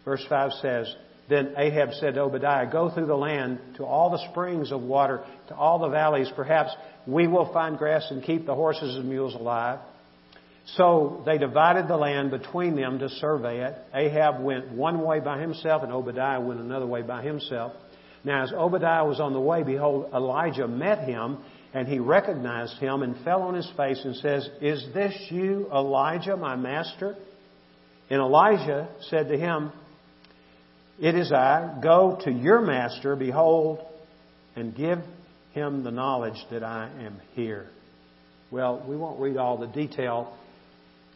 Verse 0.05 0.25
5 0.29 0.53
says, 0.63 0.95
Then 1.29 1.55
Ahab 1.57 1.93
said 1.95 2.15
to 2.15 2.23
Obadiah, 2.23 2.71
Go 2.71 2.91
through 2.91 3.07
the 3.07 3.15
land 3.15 3.59
to 3.77 3.85
all 3.85 4.11
the 4.11 4.31
springs 4.31 4.73
of 4.73 4.81
water, 4.81 5.23
to 5.49 5.55
all 5.55 5.79
the 5.81 5.89
valleys. 5.89 6.31
Perhaps 6.35 6.71
we 7.07 7.27
will 7.27 7.53
find 7.53 7.77
grass 7.77 8.07
and 8.11 8.23
keep 8.23 8.47
the 8.47 8.55
horses 8.55 8.97
and 8.97 9.09
mules 9.09 9.35
alive. 9.35 9.81
So 10.77 11.23
they 11.25 11.39
divided 11.39 11.89
the 11.89 11.97
land 11.97 12.31
between 12.31 12.77
them 12.77 12.99
to 12.99 13.09
survey 13.09 13.65
it. 13.65 13.75
Ahab 13.95 14.43
went 14.43 14.71
one 14.71 15.03
way 15.03 15.21
by 15.21 15.41
himself, 15.41 15.83
and 15.83 15.93
Obadiah 15.93 16.41
went 16.41 16.61
another 16.61 16.87
way 16.87 17.03
by 17.03 17.23
himself. 17.23 17.73
Now, 18.25 18.43
as 18.43 18.53
Obadiah 18.53 19.07
was 19.07 19.21
on 19.21 19.33
the 19.33 19.41
way, 19.41 19.63
behold, 19.63 20.11
Elijah 20.13 20.69
met 20.69 21.09
him, 21.09 21.39
and 21.73 21.89
he 21.89 21.99
recognized 21.99 22.79
him 22.79 23.03
and 23.03 23.17
fell 23.25 23.43
on 23.43 23.55
his 23.55 23.71
face 23.77 24.01
and 24.05 24.17
says, 24.17 24.49
Is 24.61 24.85
this 24.93 25.15
you, 25.31 25.69
Elijah, 25.73 26.37
my 26.37 26.57
master? 26.57 27.17
And 28.11 28.21
Elijah 28.21 28.89
said 29.09 29.29
to 29.29 29.39
him, 29.39 29.73
It 30.99 31.15
is 31.15 31.33
I. 31.33 31.79
Go 31.83 32.19
to 32.25 32.31
your 32.31 32.61
master, 32.61 33.17
behold, 33.17 33.81
and 34.57 34.77
give 34.77 34.99
him 35.53 35.83
the 35.83 35.91
knowledge 35.91 36.39
that 36.51 36.63
I 36.63 36.91
am 37.01 37.21
here. 37.35 37.67
Well, 38.51 38.85
we 38.87 38.97
won't 38.97 39.21
read 39.21 39.37
all 39.37 39.59
the 39.59 39.67
detail 39.67 40.37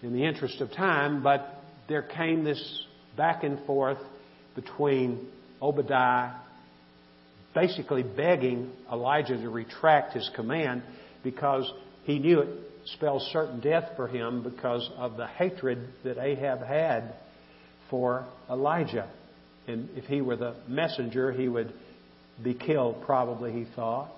in 0.03 0.13
the 0.13 0.25
interest 0.25 0.61
of 0.61 0.71
time, 0.73 1.23
but 1.23 1.63
there 1.89 2.03
came 2.03 2.45
this 2.45 2.85
back 3.17 3.45
and 3.45 3.65
forth 3.67 3.99
between 4.55 5.27
Obadiah 5.61 6.33
basically 7.55 8.03
begging 8.03 8.73
Elijah 8.91 9.37
to 9.37 9.51
retract 9.51 10.15
his 10.15 10.29
command 10.35 10.83
because 11.23 11.71
he 12.05 12.19
knew 12.19 12.41
it 12.41 12.49
spells 12.87 13.23
certain 13.33 13.61
death 13.61 13.91
for 13.97 14.09
him 14.09 14.43
because 14.43 14.89
of 14.97 15.17
the 15.17 15.27
hatred 15.27 15.89
that 16.05 16.19
Ahab 16.19 16.65
had 16.65 17.15
for 17.91 18.27
Elijah. 18.51 19.09
And 19.69 19.91
if 19.97 20.05
he 20.05 20.21
were 20.21 20.37
the 20.37 20.57
messenger, 20.67 21.31
he 21.31 21.49
would 21.49 21.73
be 22.43 22.55
killed, 22.55 23.03
probably, 23.05 23.53
he 23.53 23.67
thought. 23.77 24.11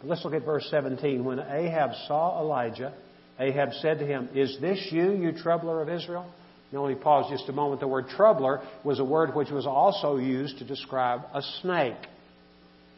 But 0.00 0.08
let's 0.08 0.24
look 0.24 0.34
at 0.34 0.44
verse 0.44 0.66
17. 0.70 1.24
When 1.24 1.38
Ahab 1.38 1.92
saw 2.06 2.40
Elijah, 2.40 2.92
Ahab 3.38 3.72
said 3.80 3.98
to 3.98 4.06
him, 4.06 4.28
Is 4.34 4.58
this 4.60 4.88
you, 4.90 5.12
you 5.12 5.32
troubler 5.32 5.82
of 5.82 5.88
Israel? 5.88 6.30
Now, 6.72 6.84
let 6.84 6.96
me 6.96 7.02
pause 7.02 7.30
just 7.30 7.48
a 7.48 7.52
moment. 7.52 7.80
The 7.80 7.88
word 7.88 8.08
troubler 8.08 8.60
was 8.82 8.98
a 8.98 9.04
word 9.04 9.34
which 9.34 9.50
was 9.50 9.66
also 9.66 10.16
used 10.16 10.58
to 10.58 10.64
describe 10.64 11.22
a 11.32 11.42
snake. 11.60 11.96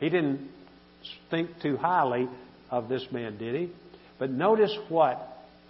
He 0.00 0.08
didn't 0.08 0.48
think 1.30 1.50
too 1.60 1.76
highly 1.76 2.28
of 2.70 2.88
this 2.88 3.06
man, 3.10 3.36
did 3.38 3.54
he? 3.54 3.72
But 4.18 4.30
notice 4.30 4.76
what 4.88 5.20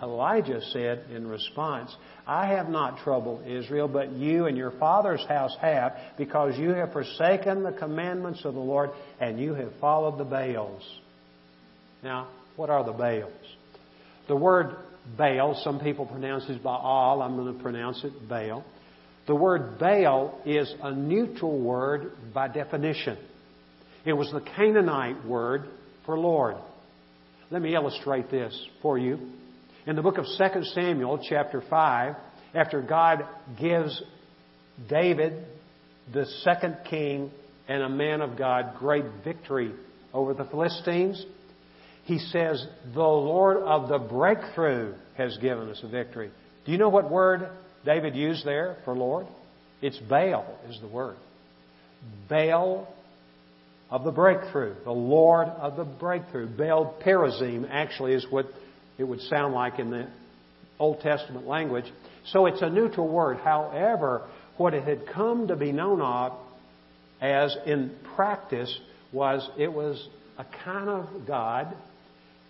Elijah 0.02 0.60
said 0.70 1.06
in 1.14 1.26
response 1.26 1.94
I 2.26 2.46
have 2.48 2.68
not 2.68 2.98
troubled 2.98 3.46
Israel, 3.46 3.88
but 3.88 4.12
you 4.12 4.46
and 4.46 4.56
your 4.56 4.70
father's 4.72 5.24
house 5.26 5.56
have, 5.60 5.96
because 6.18 6.58
you 6.58 6.70
have 6.70 6.92
forsaken 6.92 7.62
the 7.62 7.72
commandments 7.72 8.44
of 8.44 8.52
the 8.54 8.60
Lord 8.60 8.90
and 9.18 9.40
you 9.40 9.54
have 9.54 9.72
followed 9.80 10.18
the 10.18 10.24
Baals. 10.24 10.82
Now, 12.02 12.28
what 12.56 12.68
are 12.68 12.84
the 12.84 12.92
Baals? 12.92 13.32
The 14.28 14.36
word 14.36 14.76
Baal, 15.16 15.60
some 15.64 15.80
people 15.80 16.06
pronounce 16.06 16.48
it 16.48 16.62
Baal, 16.62 17.22
I'm 17.22 17.36
going 17.36 17.56
to 17.56 17.62
pronounce 17.62 18.04
it 18.04 18.28
Baal. 18.28 18.64
The 19.26 19.34
word 19.34 19.78
Baal 19.78 20.40
is 20.44 20.72
a 20.82 20.92
neutral 20.92 21.58
word 21.58 22.12
by 22.32 22.48
definition. 22.48 23.18
It 24.04 24.12
was 24.12 24.30
the 24.30 24.40
Canaanite 24.40 25.24
word 25.26 25.64
for 26.06 26.18
Lord. 26.18 26.56
Let 27.50 27.62
me 27.62 27.74
illustrate 27.74 28.30
this 28.30 28.58
for 28.82 28.98
you. 28.98 29.18
In 29.86 29.96
the 29.96 30.02
book 30.02 30.18
of 30.18 30.24
2 30.24 30.64
Samuel, 30.74 31.24
chapter 31.28 31.62
5, 31.68 32.14
after 32.54 32.82
God 32.82 33.26
gives 33.58 34.02
David, 34.88 35.46
the 36.12 36.26
second 36.42 36.78
king 36.88 37.30
and 37.68 37.82
a 37.82 37.88
man 37.88 38.20
of 38.20 38.36
God, 38.36 38.74
great 38.78 39.04
victory 39.24 39.72
over 40.12 40.34
the 40.34 40.44
Philistines. 40.44 41.24
He 42.08 42.18
says, 42.18 42.66
The 42.94 43.00
Lord 43.02 43.58
of 43.58 43.90
the 43.90 43.98
breakthrough 43.98 44.94
has 45.18 45.36
given 45.42 45.68
us 45.68 45.78
a 45.82 45.88
victory. 45.88 46.30
Do 46.64 46.72
you 46.72 46.78
know 46.78 46.88
what 46.88 47.10
word 47.10 47.50
David 47.84 48.16
used 48.16 48.46
there 48.46 48.78
for 48.86 48.94
Lord? 48.94 49.26
It's 49.82 49.98
Baal, 49.98 50.58
is 50.70 50.80
the 50.80 50.88
word. 50.88 51.16
Baal 52.30 52.88
of 53.90 54.04
the 54.04 54.10
breakthrough, 54.10 54.74
the 54.84 54.90
Lord 54.90 55.48
of 55.48 55.76
the 55.76 55.84
breakthrough. 55.84 56.46
Baal 56.46 56.94
Perazim 57.04 57.68
actually 57.70 58.14
is 58.14 58.26
what 58.30 58.46
it 58.96 59.04
would 59.04 59.20
sound 59.20 59.52
like 59.52 59.78
in 59.78 59.90
the 59.90 60.08
Old 60.78 61.00
Testament 61.00 61.46
language. 61.46 61.92
So 62.28 62.46
it's 62.46 62.62
a 62.62 62.70
neutral 62.70 63.06
word. 63.06 63.36
However, 63.36 64.26
what 64.56 64.72
it 64.72 64.84
had 64.84 65.08
come 65.12 65.48
to 65.48 65.56
be 65.56 65.72
known 65.72 66.00
of 66.00 66.32
as 67.20 67.54
in 67.66 67.94
practice 68.16 68.74
was 69.12 69.46
it 69.58 69.70
was 69.70 70.08
a 70.38 70.46
kind 70.64 70.88
of 70.88 71.26
God 71.26 71.76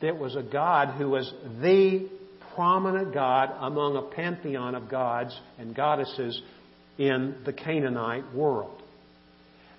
that 0.00 0.18
was 0.18 0.36
a 0.36 0.42
God 0.42 0.96
who 0.96 1.10
was 1.10 1.32
the 1.60 2.08
prominent 2.54 3.14
God 3.14 3.50
among 3.60 3.96
a 3.96 4.02
pantheon 4.02 4.74
of 4.74 4.88
gods 4.88 5.38
and 5.58 5.74
goddesses 5.74 6.40
in 6.98 7.36
the 7.44 7.52
Canaanite 7.52 8.34
world. 8.34 8.82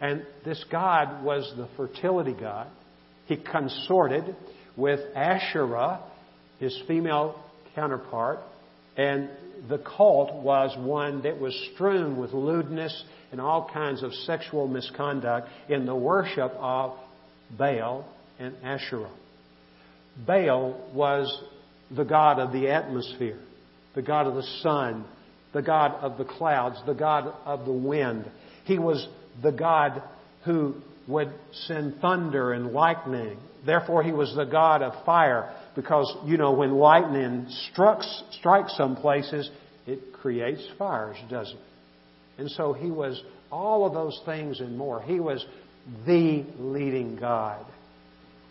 And 0.02 0.26
this 0.46 0.64
God 0.72 1.24
was 1.24 1.52
the 1.58 1.68
fertility 1.76 2.34
God. 2.34 2.68
He 3.26 3.36
consorted 3.36 4.36
with 4.78 5.00
Asherah, 5.16 6.00
his 6.60 6.78
female 6.88 7.36
counterpart, 7.76 8.40
and 8.96 9.30
the 9.68 9.78
cult 9.78 10.34
was 10.42 10.76
one 10.78 11.24
that 11.24 11.40
was 11.40 11.54
strewn 11.74 12.18
with 12.18 12.32
lewdness 12.34 13.04
and 13.32 13.40
all 13.42 13.70
kinds 13.72 14.04
of 14.04 14.14
sexual 14.14 14.68
misconduct 14.68 15.50
in 15.68 15.86
the 15.86 15.96
worship 15.96 16.52
of 16.58 16.98
Baal 17.58 18.06
and 18.40 18.56
Asherah. 18.64 19.12
Baal 20.26 20.90
was 20.94 21.44
the 21.96 22.06
god 22.06 22.40
of 22.40 22.52
the 22.52 22.70
atmosphere, 22.70 23.40
the 23.96 24.02
god 24.02 24.28
of 24.28 24.36
the 24.36 24.48
sun, 24.62 25.06
the 25.54 25.62
god 25.62 25.96
of 26.02 26.18
the 26.18 26.26
clouds, 26.26 26.78
the 26.86 26.94
god 26.94 27.34
of 27.46 27.66
the 27.66 27.74
wind. 27.74 28.30
He 28.66 28.78
was 28.78 29.08
the 29.42 29.52
God 29.52 30.04
who 30.46 30.76
would 31.08 31.34
send 31.66 32.00
thunder 32.00 32.54
and 32.54 32.72
lightning. 32.72 33.38
Therefore, 33.66 34.04
he 34.04 34.12
was 34.12 34.34
the 34.36 34.46
God 34.46 34.82
of 34.82 35.06
fire 35.06 35.54
because, 35.76 36.16
you 36.26 36.38
know, 36.38 36.54
when 36.54 36.76
lightning 36.76 37.48
strikes, 37.72 38.24
strikes 38.40 38.78
some 38.78 38.96
places, 38.96 39.50
it 39.88 40.14
creates 40.14 40.66
fires, 40.78 41.18
doesn't 41.30 41.58
it? 41.58 41.64
And 42.38 42.52
so 42.52 42.74
he 42.74 42.92
was 42.92 43.22
all 43.52 43.86
of 43.86 43.94
those 43.94 44.22
things 44.26 44.60
and 44.60 44.78
more. 44.78 45.02
He 45.02 45.20
was 45.20 45.46
the 46.06 46.46
leading 46.58 47.18
God. 47.18 47.66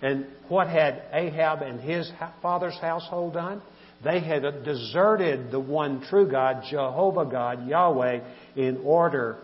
And 0.01 0.27
what 0.49 0.69
had 0.69 1.03
Ahab 1.13 1.63
and 1.63 1.81
his 1.81 2.11
father's 2.41 2.79
household 2.79 3.35
done? 3.35 3.63
They 4.05 4.21
had 4.21 4.43
deserted 4.65 5.51
the 5.51 5.59
one 5.59 6.03
true 6.09 6.31
God, 6.31 6.63
Jehovah 6.71 7.29
God, 7.29 7.67
Yahweh, 7.67 8.21
in 8.55 8.83
order 8.85 9.39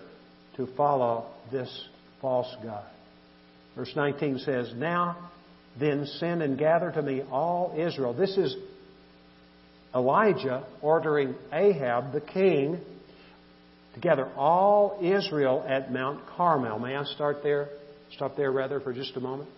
to 0.57 0.69
follow 0.77 1.27
this 1.51 1.69
false 2.21 2.55
God. 2.63 2.85
Verse 3.75 3.93
19 3.97 4.39
says, 4.39 4.73
Now 4.77 5.31
then 5.79 6.07
send 6.19 6.43
and 6.43 6.57
gather 6.57 6.93
to 6.93 7.03
me 7.03 7.23
all 7.33 7.75
Israel. 7.77 8.15
This 8.15 8.37
is 8.37 8.55
Elijah 9.93 10.65
ordering 10.81 11.35
Ahab, 11.53 12.13
the 12.13 12.21
king, 12.21 12.81
to 13.95 14.01
gather 14.01 14.27
all 14.37 14.99
Israel 15.03 15.65
at 15.67 15.93
Mount 15.93 16.27
Carmel. 16.37 16.79
May 16.79 16.95
I 16.95 17.05
start 17.05 17.43
there? 17.43 17.69
Stop 18.13 18.37
there 18.37 18.53
rather 18.53 18.79
for 18.79 18.93
just 18.93 19.17
a 19.17 19.21
moment. 19.21 19.49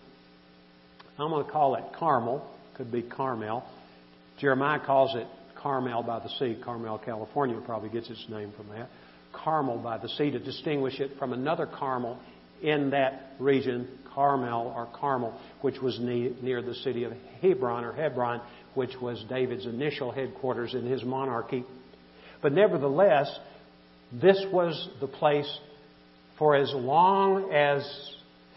I'm 1.19 1.31
going 1.31 1.45
to 1.45 1.51
call 1.51 1.75
it 1.75 1.83
Carmel. 1.97 2.47
Could 2.75 2.91
be 2.91 3.01
Carmel. 3.01 3.63
Jeremiah 4.39 4.79
calls 4.85 5.15
it 5.15 5.25
Carmel 5.55 6.03
by 6.03 6.19
the 6.19 6.29
Sea. 6.37 6.61
Carmel, 6.63 6.99
California 7.03 7.59
probably 7.65 7.89
gets 7.89 8.09
its 8.09 8.23
name 8.29 8.53
from 8.55 8.69
that. 8.69 8.89
Carmel 9.33 9.79
by 9.79 9.97
the 9.97 10.09
sea 10.09 10.31
to 10.31 10.39
distinguish 10.39 10.99
it 10.99 11.11
from 11.17 11.33
another 11.33 11.65
Carmel 11.65 12.19
in 12.61 12.91
that 12.91 13.33
region, 13.39 13.87
Carmel 14.13 14.73
or 14.75 14.87
Carmel, 14.99 15.39
which 15.61 15.79
was 15.81 15.99
near 15.99 16.61
the 16.61 16.75
city 16.75 17.03
of 17.03 17.13
Hebron 17.41 17.83
or 17.83 17.93
Hebron, 17.93 18.41
which 18.75 18.95
was 19.01 19.23
David's 19.29 19.65
initial 19.65 20.11
headquarters 20.11 20.73
in 20.73 20.85
his 20.85 21.03
monarchy. 21.03 21.65
But 22.41 22.53
nevertheless, 22.53 23.27
this 24.11 24.43
was 24.51 24.89
the 25.01 25.07
place 25.07 25.51
for 26.37 26.55
as 26.55 26.71
long 26.73 27.51
as 27.51 27.83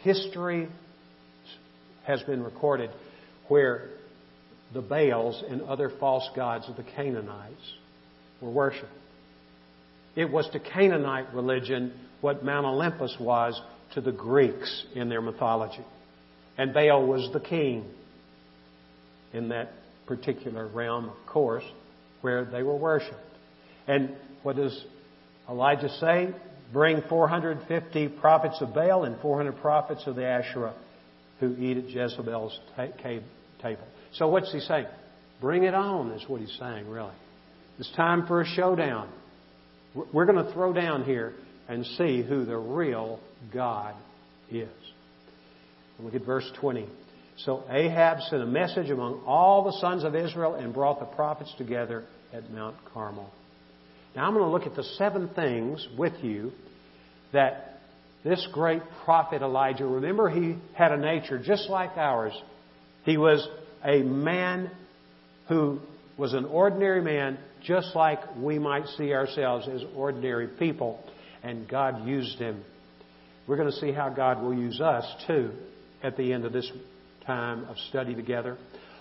history 0.03 0.69
has 2.11 2.23
been 2.23 2.43
recorded 2.43 2.91
where 3.49 3.89
the 4.75 4.81
Baals 4.81 5.43
and 5.49 5.63
other 5.63 5.91
false 6.01 6.29
gods 6.35 6.69
of 6.69 6.77
the 6.77 6.83
Canaanites 6.83 7.75
were 8.41 8.51
worshipped. 8.51 8.87
It 10.17 10.31
was 10.31 10.49
to 10.51 10.61
Canaanite 10.61 11.33
religion 11.33 11.93
what 12.21 12.45
Mount 12.45 12.67
Olympus 12.67 13.17
was 13.19 13.61
to 13.95 14.01
the 14.01 14.13
Greeks 14.13 14.85
in 14.95 15.09
their 15.09 15.23
mythology. 15.23 15.85
And 16.59 16.75
Baal 16.75 17.07
was 17.07 17.31
the 17.33 17.41
king 17.41 17.85
in 19.33 19.49
that 19.49 19.73
particular 20.07 20.67
realm, 20.67 21.09
of 21.09 21.27
course, 21.27 21.65
where 22.21 22.45
they 22.45 22.63
were 22.63 22.77
worshipped. 22.77 23.17
And 23.87 24.17
what 24.43 24.57
does 24.57 24.85
Elijah 25.49 25.89
say? 26.01 26.35
Bring 26.73 27.03
450 27.09 28.09
prophets 28.21 28.61
of 28.61 28.75
Baal 28.75 29.05
and 29.05 29.19
400 29.21 29.61
prophets 29.61 30.03
of 30.07 30.17
the 30.17 30.27
Asherah 30.27 30.75
who 31.41 31.57
eat 31.57 31.79
at 31.79 31.89
Jezebel's 31.89 32.59
table. 32.77 33.87
So 34.13 34.29
what's 34.29 34.53
he 34.53 34.61
saying? 34.61 34.87
Bring 35.41 35.65
it 35.65 35.75
on, 35.75 36.13
is 36.13 36.29
what 36.29 36.41
he's 36.41 36.57
saying, 36.61 36.89
really. 36.89 37.15
It's 37.79 37.91
time 37.97 38.27
for 38.27 38.43
a 38.43 38.47
showdown. 38.47 39.09
We're 40.13 40.27
going 40.27 40.45
to 40.45 40.53
throw 40.53 40.73
down 40.73 41.05
here 41.05 41.33
and 41.69 41.85
see 41.87 42.23
who 42.23 42.45
the 42.45 42.57
real 42.57 43.19
God 43.53 43.95
is. 44.51 44.69
Look 45.99 46.15
at 46.15 46.25
verse 46.25 46.51
20. 46.61 46.87
So 47.39 47.65
Ahab 47.71 48.21
sent 48.29 48.43
a 48.43 48.47
message 48.47 48.91
among 48.91 49.23
all 49.27 49.65
the 49.65 49.79
sons 49.81 50.05
of 50.05 50.15
Israel 50.15 50.55
and 50.55 50.75
brought 50.75 51.01
the 51.01 51.07
prophets 51.07 51.53
together 51.57 52.05
at 52.33 52.51
Mount 52.51 52.77
Carmel. 52.93 53.31
Now 54.15 54.27
I'm 54.27 54.35
going 54.35 54.45
to 54.45 54.51
look 54.51 54.67
at 54.67 54.77
the 54.77 54.85
seven 54.99 55.29
things 55.35 55.87
with 55.97 56.15
you 56.23 56.53
that 57.33 57.70
this 58.25 58.47
great 58.53 58.83
prophet 59.05 59.43
Elijah, 59.43 59.87
remember 59.87 60.29
he 60.29 60.57
had 60.75 60.93
a 60.93 60.97
nature 60.97 61.39
just 61.39 61.71
like 61.71 61.97
ours. 61.97 62.33
He 63.05 63.17
was 63.17 63.47
a 63.85 64.03
man 64.03 64.71
who 65.49 65.81
was 66.19 66.35
an 66.35 66.45
ordinary 66.45 67.03
man 67.03 67.39
just 67.63 67.95
like 67.95 68.19
we 68.37 68.59
might 68.59 68.87
see 68.99 69.13
ourselves 69.13 69.67
as 69.69 69.83
ordinary 69.95 70.49
people, 70.49 71.03
and 71.43 71.69
God 71.69 72.07
used 72.07 72.39
him. 72.39 72.63
We're 73.47 73.57
going 73.57 73.71
to 73.71 73.79
see 73.79 73.93
how 73.93 74.11
God 74.11 74.43
will 74.43 74.55
use 74.55 74.81
us 74.81 75.05
too 75.27 75.53
at 76.03 76.17
the 76.17 76.33
end 76.33 76.45
of 76.45 76.53
this 76.53 76.71
time 77.27 77.65
of 77.65 77.77
study 77.89 78.15
together. 78.15 78.57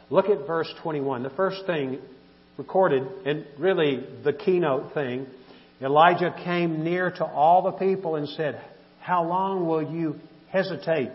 Look 0.10 0.28
at 0.28 0.48
verse 0.48 0.74
21. 0.82 1.24
The 1.24 1.30
first 1.32 1.66
thing 1.66 2.00
recorded, 2.58 3.04
and 3.26 3.46
really 3.58 4.06
the 4.24 4.34
keynote 4.34 4.94
thing, 4.94 5.28
Elijah 5.82 6.36
came 6.44 6.84
near 6.84 7.12
to 7.12 7.26
all 7.26 7.62
the 7.64 7.72
people 7.72 8.16
and 8.16 8.28
said, 8.30 8.62
How 9.10 9.24
long 9.24 9.66
will 9.66 9.92
you 9.92 10.18
hesitate? 10.50 11.10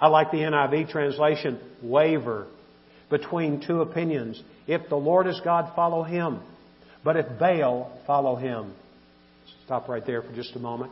I 0.00 0.08
like 0.08 0.32
the 0.32 0.38
NIV 0.38 0.90
translation, 0.90 1.60
waver 1.80 2.48
between 3.08 3.64
two 3.64 3.82
opinions. 3.82 4.42
If 4.66 4.88
the 4.88 4.96
Lord 4.96 5.28
is 5.28 5.40
God, 5.44 5.72
follow 5.76 6.02
him. 6.02 6.40
But 7.04 7.16
if 7.16 7.38
Baal, 7.38 7.96
follow 8.04 8.34
him. 8.34 8.74
Stop 9.64 9.88
right 9.88 10.04
there 10.04 10.22
for 10.22 10.32
just 10.34 10.56
a 10.56 10.58
moment. 10.58 10.90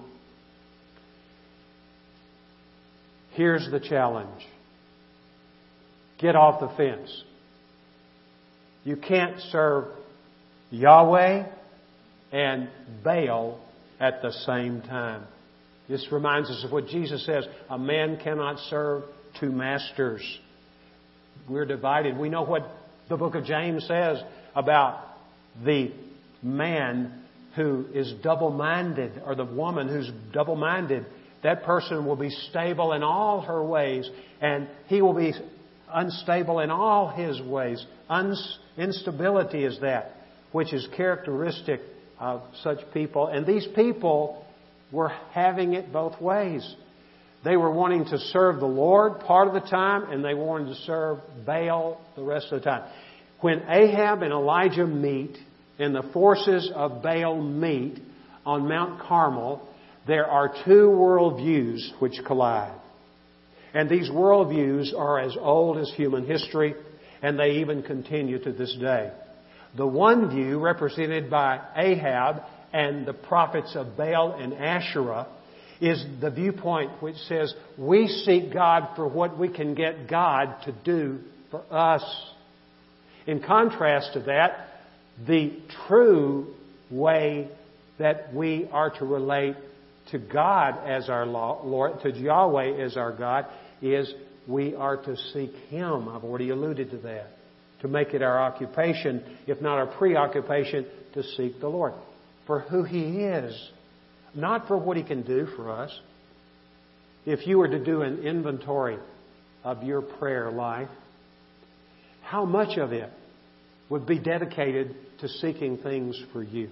Here's 3.32 3.68
the 3.68 3.80
challenge 3.80 4.46
get 6.20 6.36
off 6.36 6.60
the 6.60 6.68
fence. 6.76 7.24
You 8.84 8.94
can't 8.94 9.40
serve 9.50 9.86
Yahweh 10.70 11.46
and 12.30 12.68
Baal 13.02 13.58
at 13.98 14.22
the 14.22 14.30
same 14.30 14.82
time. 14.82 15.24
This 15.88 16.06
reminds 16.10 16.50
us 16.50 16.64
of 16.64 16.72
what 16.72 16.86
Jesus 16.86 17.24
says 17.26 17.44
a 17.68 17.78
man 17.78 18.18
cannot 18.22 18.58
serve 18.70 19.04
two 19.38 19.50
masters. 19.50 20.22
We're 21.48 21.66
divided. 21.66 22.16
We 22.16 22.28
know 22.28 22.42
what 22.42 22.70
the 23.08 23.16
book 23.16 23.34
of 23.34 23.44
James 23.44 23.86
says 23.86 24.22
about 24.54 25.00
the 25.62 25.92
man 26.42 27.24
who 27.56 27.86
is 27.92 28.12
double 28.22 28.50
minded 28.50 29.22
or 29.24 29.34
the 29.34 29.44
woman 29.44 29.88
who's 29.88 30.10
double 30.32 30.56
minded, 30.56 31.06
that 31.42 31.64
person 31.64 32.06
will 32.06 32.16
be 32.16 32.30
stable 32.30 32.92
in 32.92 33.02
all 33.02 33.42
her 33.42 33.62
ways 33.62 34.08
and 34.40 34.68
he 34.86 35.02
will 35.02 35.14
be 35.14 35.32
unstable 35.92 36.60
in 36.60 36.70
all 36.70 37.08
his 37.08 37.40
ways. 37.42 37.84
instability 38.76 39.64
is 39.64 39.78
that 39.80 40.12
which 40.52 40.72
is 40.72 40.88
characteristic 40.96 41.80
of 42.18 42.42
such 42.62 42.78
people. 42.92 43.26
And 43.26 43.44
these 43.44 43.66
people 43.74 44.44
were 44.94 45.12
having 45.32 45.74
it 45.74 45.92
both 45.92 46.20
ways. 46.20 46.64
They 47.44 47.56
were 47.56 47.70
wanting 47.70 48.06
to 48.06 48.18
serve 48.18 48.60
the 48.60 48.66
Lord 48.66 49.20
part 49.20 49.48
of 49.48 49.54
the 49.54 49.68
time, 49.68 50.10
and 50.10 50.24
they 50.24 50.34
wanted 50.34 50.68
to 50.68 50.74
serve 50.86 51.18
Baal 51.44 52.00
the 52.16 52.22
rest 52.22 52.46
of 52.50 52.60
the 52.60 52.64
time. 52.64 52.90
When 53.40 53.62
Ahab 53.68 54.22
and 54.22 54.32
Elijah 54.32 54.86
meet, 54.86 55.36
and 55.78 55.94
the 55.94 56.08
forces 56.12 56.70
of 56.74 57.02
Baal 57.02 57.42
meet 57.42 57.98
on 58.46 58.68
Mount 58.68 59.00
Carmel, 59.00 59.68
there 60.06 60.26
are 60.26 60.54
two 60.64 60.88
worldviews 60.88 62.00
which 62.00 62.14
collide. 62.26 62.80
And 63.74 63.90
these 63.90 64.08
worldviews 64.08 64.96
are 64.96 65.18
as 65.18 65.36
old 65.38 65.78
as 65.78 65.92
human 65.96 66.24
history, 66.26 66.74
and 67.20 67.38
they 67.38 67.56
even 67.56 67.82
continue 67.82 68.42
to 68.42 68.52
this 68.52 68.74
day. 68.80 69.12
The 69.76 69.86
one 69.86 70.30
view, 70.30 70.60
represented 70.60 71.28
by 71.28 71.60
Ahab 71.74 72.42
and 72.74 73.06
the 73.06 73.12
prophets 73.12 73.76
of 73.76 73.96
Baal 73.96 74.32
and 74.32 74.52
Asherah, 74.52 75.28
is 75.80 76.04
the 76.20 76.30
viewpoint 76.30 76.90
which 77.00 77.16
says 77.28 77.54
we 77.78 78.08
seek 78.08 78.52
God 78.52 78.96
for 78.96 79.06
what 79.06 79.38
we 79.38 79.48
can 79.48 79.74
get 79.74 80.08
God 80.10 80.56
to 80.64 80.72
do 80.84 81.20
for 81.50 81.62
us. 81.70 82.02
In 83.26 83.42
contrast 83.42 84.12
to 84.14 84.20
that, 84.20 84.68
the 85.26 85.52
true 85.86 86.52
way 86.90 87.48
that 87.98 88.34
we 88.34 88.68
are 88.72 88.90
to 88.98 89.04
relate 89.04 89.56
to 90.10 90.18
God 90.18 90.84
as 90.84 91.08
our 91.08 91.26
Lord, 91.26 92.00
to 92.02 92.10
Yahweh 92.10 92.82
as 92.82 92.96
our 92.96 93.16
God, 93.16 93.46
is 93.80 94.12
we 94.48 94.74
are 94.74 94.96
to 94.96 95.16
seek 95.32 95.54
Him. 95.68 96.08
I've 96.08 96.24
already 96.24 96.50
alluded 96.50 96.90
to 96.90 96.98
that. 96.98 97.30
To 97.82 97.88
make 97.88 98.14
it 98.14 98.22
our 98.22 98.42
occupation, 98.42 99.22
if 99.46 99.60
not 99.60 99.78
our 99.78 99.86
preoccupation, 99.86 100.86
to 101.12 101.22
seek 101.22 101.60
the 101.60 101.68
Lord. 101.68 101.94
For 102.46 102.60
who 102.60 102.84
He 102.84 103.20
is, 103.20 103.70
not 104.34 104.68
for 104.68 104.76
what 104.76 104.96
He 104.96 105.02
can 105.02 105.22
do 105.22 105.46
for 105.56 105.70
us. 105.70 105.90
If 107.26 107.46
you 107.46 107.58
were 107.58 107.68
to 107.68 107.82
do 107.82 108.02
an 108.02 108.18
inventory 108.18 108.98
of 109.62 109.82
your 109.82 110.02
prayer 110.02 110.50
life, 110.50 110.90
how 112.22 112.44
much 112.44 112.76
of 112.78 112.92
it 112.92 113.10
would 113.88 114.06
be 114.06 114.18
dedicated 114.18 114.94
to 115.20 115.28
seeking 115.28 115.78
things 115.78 116.20
for 116.32 116.42
you 116.42 116.68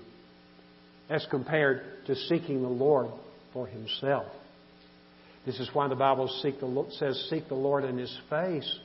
as 1.09 1.27
compared 1.31 2.07
to 2.07 2.15
seeking 2.15 2.63
the 2.63 2.69
Lord 2.69 3.09
for 3.53 3.67
Himself? 3.67 4.27
This 5.47 5.59
is 5.59 5.69
why 5.73 5.89
the 5.89 5.97
Bible 5.97 6.29
says, 6.99 7.29
Seek 7.31 7.49
the 7.49 7.55
Lord 7.55 7.85
in 7.85 7.99
His 7.99 8.17
face. 8.31 8.79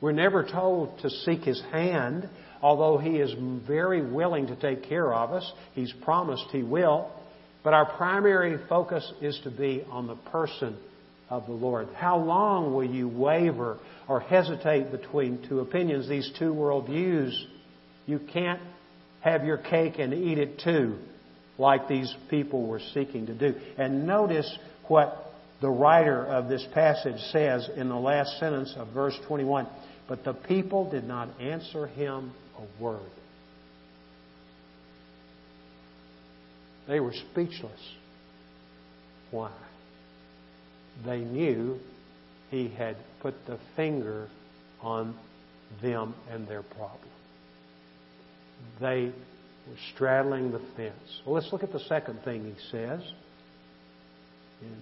We're 0.00 0.12
never 0.12 0.44
told 0.44 1.00
to 1.00 1.10
seek 1.10 1.40
His 1.40 1.60
hand, 1.72 2.28
although 2.62 2.98
He 2.98 3.16
is 3.16 3.34
very 3.66 4.02
willing 4.02 4.46
to 4.48 4.56
take 4.56 4.84
care 4.84 5.12
of 5.12 5.32
us. 5.32 5.50
He's 5.74 5.92
promised 6.04 6.46
He 6.52 6.62
will. 6.62 7.10
But 7.64 7.74
our 7.74 7.96
primary 7.96 8.58
focus 8.68 9.10
is 9.20 9.38
to 9.44 9.50
be 9.50 9.84
on 9.90 10.06
the 10.06 10.16
person 10.16 10.76
of 11.28 11.46
the 11.46 11.52
Lord. 11.52 11.88
How 11.94 12.18
long 12.18 12.74
will 12.74 12.84
you 12.84 13.08
waver 13.08 13.78
or 14.08 14.20
hesitate 14.20 14.90
between 14.90 15.46
two 15.48 15.60
opinions, 15.60 16.08
these 16.08 16.30
two 16.38 16.52
worldviews? 16.52 17.32
You 18.06 18.20
can't 18.32 18.60
have 19.20 19.44
your 19.44 19.58
cake 19.58 19.98
and 19.98 20.14
eat 20.14 20.38
it 20.38 20.60
too, 20.60 20.98
like 21.58 21.88
these 21.88 22.14
people 22.30 22.66
were 22.66 22.80
seeking 22.94 23.26
to 23.26 23.34
do. 23.34 23.54
And 23.76 24.06
notice 24.06 24.50
what 24.86 25.32
the 25.60 25.68
writer 25.68 26.24
of 26.24 26.48
this 26.48 26.64
passage 26.72 27.20
says 27.32 27.68
in 27.76 27.88
the 27.88 27.96
last 27.96 28.38
sentence 28.38 28.72
of 28.76 28.88
verse 28.88 29.18
21 29.26 29.66
But 30.08 30.24
the 30.24 30.32
people 30.32 30.90
did 30.90 31.04
not 31.04 31.40
answer 31.40 31.88
him 31.88 32.32
a 32.58 32.82
word. 32.82 33.00
They 36.86 37.00
were 37.00 37.12
speechless. 37.32 37.94
Why? 39.30 39.52
They 41.04 41.18
knew 41.18 41.78
he 42.50 42.68
had 42.68 42.96
put 43.20 43.34
the 43.46 43.58
finger 43.76 44.28
on 44.80 45.14
them 45.82 46.14
and 46.30 46.48
their 46.48 46.62
problem. 46.62 47.10
They 48.80 49.12
were 49.68 49.76
straddling 49.94 50.50
the 50.50 50.62
fence. 50.76 51.20
Well, 51.26 51.34
let's 51.34 51.52
look 51.52 51.62
at 51.62 51.72
the 51.72 51.80
second 51.80 52.22
thing 52.24 52.44
he 52.44 52.54
says 52.70 53.02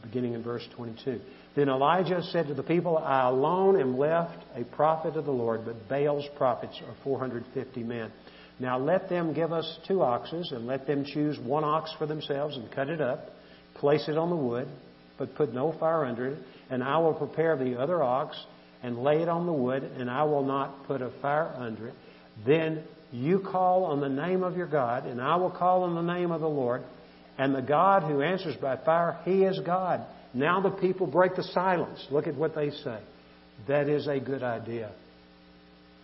beginning 0.03 0.35
in 0.35 0.43
verse 0.43 0.67
22. 0.77 1.21
Then 1.57 1.71
Elijah 1.71 2.23
said 2.23 2.49
to 2.49 2.55
the 2.55 2.62
people, 2.62 2.99
I 2.99 3.29
alone 3.29 3.81
am 3.81 3.97
left 3.97 4.45
a 4.55 4.62
prophet 4.62 5.16
of 5.16 5.25
the 5.25 5.33
Lord, 5.33 5.64
but 5.64 5.88
Baal's 5.88 6.29
prophets 6.37 6.79
are 6.87 6.95
450 7.03 7.83
men. 7.83 8.12
Now 8.61 8.79
let 8.79 9.09
them 9.09 9.33
give 9.33 9.53
us 9.53 9.79
two 9.88 10.03
oxes, 10.03 10.53
and 10.53 10.66
let 10.66 10.87
them 10.87 11.05
choose 11.05 11.38
one 11.40 11.64
ox 11.64 11.92
for 11.99 12.07
themselves, 12.07 12.57
and 12.57 12.71
cut 12.71 12.90
it 12.90 13.01
up, 13.01 13.31
place 13.75 14.07
it 14.07 14.19
on 14.19 14.29
the 14.29 14.37
wood, 14.37 14.69
but 15.19 15.35
put 15.35 15.55
no 15.55 15.73
fire 15.81 16.05
under 16.05 16.27
it, 16.27 16.38
and 16.69 16.85
I 16.85 16.99
will 16.99 17.14
prepare 17.14 17.57
the 17.57 17.81
other 17.81 18.03
ox, 18.03 18.37
and 18.83 18.99
lay 18.99 19.23
it 19.23 19.29
on 19.29 19.47
the 19.47 19.53
wood, 19.53 19.83
and 19.83 20.11
I 20.11 20.25
will 20.25 20.45
not 20.45 20.87
put 20.87 21.01
a 21.01 21.11
fire 21.23 21.55
under 21.57 21.88
it. 21.88 21.95
Then 22.45 22.85
you 23.12 23.40
call 23.40 23.85
on 23.85 24.01
the 24.01 24.11
name 24.11 24.42
of 24.42 24.59
your 24.59 24.66
God, 24.66 25.07
and 25.07 25.23
I 25.23 25.37
will 25.37 25.51
call 25.51 25.85
on 25.85 25.95
the 25.95 26.14
name 26.14 26.33
of 26.33 26.42
the 26.42 26.49
Lord, 26.49 26.83
and 27.38 27.55
the 27.55 27.62
God 27.62 28.03
who 28.03 28.21
answers 28.21 28.57
by 28.57 28.77
fire, 28.77 29.21
He 29.25 29.45
is 29.45 29.59
God. 29.64 30.05
Now 30.37 30.61
the 30.61 30.70
people 30.70 31.07
break 31.07 31.35
the 31.35 31.42
silence. 31.42 32.07
Look 32.11 32.27
at 32.27 32.37
what 32.37 32.55
they 32.55 32.70
say. 32.70 32.99
That 33.68 33.88
is 33.88 34.07
a 34.07 34.20
good 34.20 34.42
idea. 34.42 34.92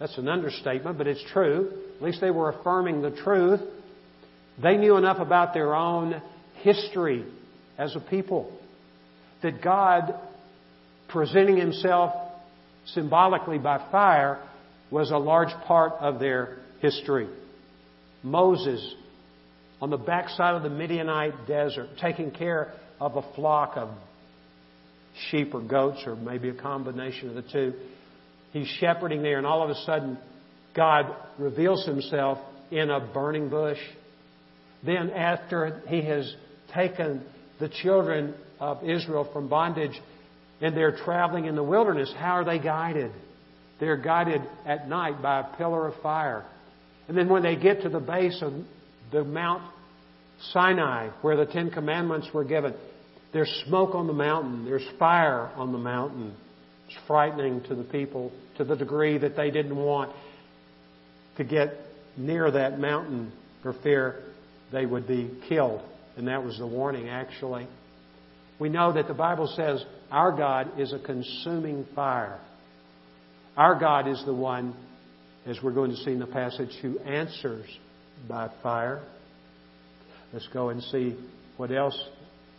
That's 0.00 0.16
an 0.16 0.26
understatement, 0.26 0.96
but 0.96 1.06
it's 1.06 1.22
true. 1.32 1.70
At 1.96 2.02
least 2.02 2.22
they 2.22 2.30
were 2.30 2.48
affirming 2.48 3.02
the 3.02 3.10
truth. 3.10 3.60
They 4.60 4.78
knew 4.78 4.96
enough 4.96 5.18
about 5.18 5.52
their 5.52 5.74
own 5.74 6.20
history 6.62 7.26
as 7.76 7.94
a 7.94 8.00
people 8.00 8.50
that 9.42 9.62
God 9.62 10.14
presenting 11.08 11.58
Himself 11.58 12.14
symbolically 12.86 13.58
by 13.58 13.86
fire 13.92 14.42
was 14.90 15.10
a 15.10 15.18
large 15.18 15.52
part 15.66 15.92
of 16.00 16.18
their 16.18 16.56
history. 16.80 17.28
Moses 18.22 18.94
on 19.82 19.90
the 19.90 19.98
backside 19.98 20.54
of 20.54 20.62
the 20.62 20.70
Midianite 20.70 21.46
desert, 21.46 21.88
taking 22.00 22.30
care 22.30 22.72
of 22.98 23.16
a 23.16 23.34
flock 23.34 23.72
of 23.76 23.90
sheep 25.30 25.54
or 25.54 25.60
goats, 25.60 26.02
or 26.06 26.16
maybe 26.16 26.48
a 26.48 26.54
combination 26.54 27.28
of 27.28 27.34
the 27.34 27.42
two. 27.42 27.74
He's 28.52 28.68
shepherding 28.80 29.22
there, 29.22 29.38
and 29.38 29.46
all 29.46 29.62
of 29.62 29.70
a 29.70 29.74
sudden, 29.84 30.18
God 30.74 31.14
reveals 31.38 31.86
himself 31.86 32.38
in 32.70 32.90
a 32.90 33.00
burning 33.00 33.48
bush. 33.48 33.78
Then, 34.84 35.10
after 35.10 35.82
he 35.86 36.02
has 36.02 36.34
taken 36.74 37.24
the 37.60 37.68
children 37.68 38.34
of 38.58 38.82
Israel 38.82 39.28
from 39.32 39.48
bondage 39.48 40.00
and 40.60 40.76
they're 40.76 40.96
traveling 40.96 41.46
in 41.46 41.56
the 41.56 41.62
wilderness, 41.62 42.12
how 42.16 42.32
are 42.32 42.44
they 42.44 42.58
guided? 42.58 43.12
They're 43.80 43.96
guided 43.96 44.42
at 44.64 44.88
night 44.88 45.20
by 45.20 45.40
a 45.40 45.56
pillar 45.56 45.88
of 45.88 46.00
fire. 46.02 46.44
And 47.08 47.16
then 47.16 47.28
when 47.28 47.42
they 47.42 47.56
get 47.56 47.82
to 47.82 47.88
the 47.88 48.00
base 48.00 48.40
of 48.42 48.52
the 49.10 49.24
Mount 49.24 49.62
Sinai, 50.52 51.08
where 51.20 51.36
the 51.36 51.46
Ten 51.46 51.70
Commandments 51.70 52.28
were 52.32 52.44
given, 52.44 52.74
there's 53.32 53.50
smoke 53.66 53.94
on 53.94 54.06
the 54.06 54.12
mountain, 54.12 54.64
there's 54.64 54.86
fire 54.98 55.50
on 55.56 55.72
the 55.72 55.78
mountain. 55.78 56.34
It's 56.86 56.96
frightening 57.06 57.62
to 57.64 57.74
the 57.74 57.84
people 57.84 58.32
to 58.58 58.64
the 58.64 58.76
degree 58.76 59.18
that 59.18 59.36
they 59.36 59.50
didn't 59.50 59.76
want 59.76 60.12
to 61.38 61.44
get 61.44 61.74
near 62.16 62.50
that 62.50 62.78
mountain 62.78 63.32
for 63.62 63.72
fear 63.82 64.22
they 64.70 64.84
would 64.84 65.06
be 65.06 65.30
killed. 65.48 65.82
And 66.16 66.28
that 66.28 66.44
was 66.44 66.58
the 66.58 66.66
warning, 66.66 67.08
actually. 67.08 67.66
We 68.58 68.68
know 68.68 68.92
that 68.92 69.08
the 69.08 69.14
Bible 69.14 69.52
says 69.56 69.84
our 70.10 70.36
God 70.36 70.78
is 70.78 70.92
a 70.92 70.98
consuming 70.98 71.86
fire. 71.94 72.38
Our 73.56 73.78
God 73.78 74.08
is 74.08 74.22
the 74.26 74.34
one, 74.34 74.74
as 75.46 75.58
we're 75.62 75.72
going 75.72 75.90
to 75.90 75.96
see 75.96 76.12
in 76.12 76.18
the 76.18 76.26
passage, 76.26 76.70
who 76.82 76.98
answers 77.00 77.66
by 78.28 78.50
fire. 78.62 79.02
Let's 80.32 80.48
go 80.52 80.68
and 80.68 80.82
see 80.84 81.16
what 81.56 81.70
else 81.70 81.98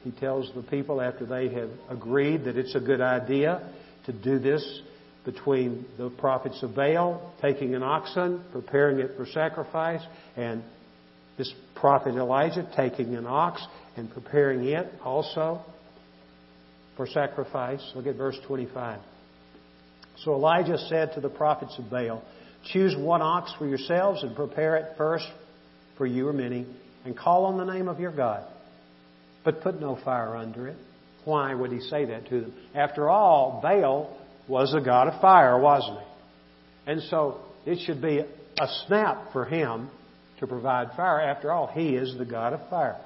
he 0.03 0.11
tells 0.11 0.51
the 0.55 0.63
people 0.63 1.01
after 1.01 1.25
they 1.25 1.49
have 1.49 1.69
agreed 1.89 2.45
that 2.45 2.57
it's 2.57 2.75
a 2.75 2.79
good 2.79 3.01
idea 3.01 3.73
to 4.05 4.13
do 4.13 4.39
this 4.39 4.81
between 5.25 5.85
the 5.97 6.09
prophets 6.09 6.61
of 6.63 6.75
Baal, 6.75 7.33
taking 7.41 7.75
an 7.75 7.83
oxen, 7.83 8.43
preparing 8.51 8.99
it 8.99 9.11
for 9.15 9.25
sacrifice, 9.25 10.01
and 10.35 10.63
this 11.37 11.53
prophet 11.75 12.15
Elijah 12.15 12.69
taking 12.75 13.15
an 13.15 13.25
ox 13.25 13.65
and 13.95 14.11
preparing 14.11 14.65
it 14.65 14.91
also 15.03 15.61
for 16.97 17.07
sacrifice. 17.07 17.81
Look 17.95 18.05
at 18.05 18.15
verse 18.15 18.37
25. 18.45 18.99
So 20.23 20.33
Elijah 20.33 20.77
said 20.89 21.13
to 21.15 21.21
the 21.21 21.29
prophets 21.29 21.75
of 21.79 21.89
Baal, 21.89 22.23
Choose 22.71 22.95
one 22.97 23.21
ox 23.21 23.53
for 23.57 23.67
yourselves 23.67 24.23
and 24.23 24.35
prepare 24.35 24.75
it 24.77 24.97
first 24.97 25.27
for 25.97 26.05
you 26.05 26.27
or 26.27 26.33
many 26.33 26.65
and 27.05 27.17
call 27.17 27.45
on 27.45 27.57
the 27.57 27.65
name 27.65 27.87
of 27.87 27.99
your 27.99 28.11
God, 28.11 28.45
but 29.43 29.61
put 29.61 29.79
no 29.79 29.97
fire 30.03 30.35
under 30.35 30.67
it. 30.67 30.77
Why 31.25 31.53
would 31.53 31.71
he 31.71 31.79
say 31.81 32.05
that 32.05 32.27
to 32.29 32.41
them? 32.41 32.53
After 32.75 33.09
all, 33.09 33.59
Baal 33.61 34.17
was 34.47 34.73
a 34.73 34.81
god 34.81 35.07
of 35.07 35.21
fire, 35.21 35.59
wasn't 35.59 35.99
he? 35.99 36.91
And 36.91 37.01
so 37.03 37.39
it 37.65 37.79
should 37.85 38.01
be 38.01 38.19
a 38.19 38.67
snap 38.85 39.31
for 39.31 39.45
him 39.45 39.89
to 40.39 40.47
provide 40.47 40.89
fire. 40.95 41.21
After 41.21 41.51
all, 41.51 41.67
he 41.67 41.95
is 41.95 42.17
the 42.17 42.25
god 42.25 42.53
of 42.53 42.69
fire. 42.69 42.99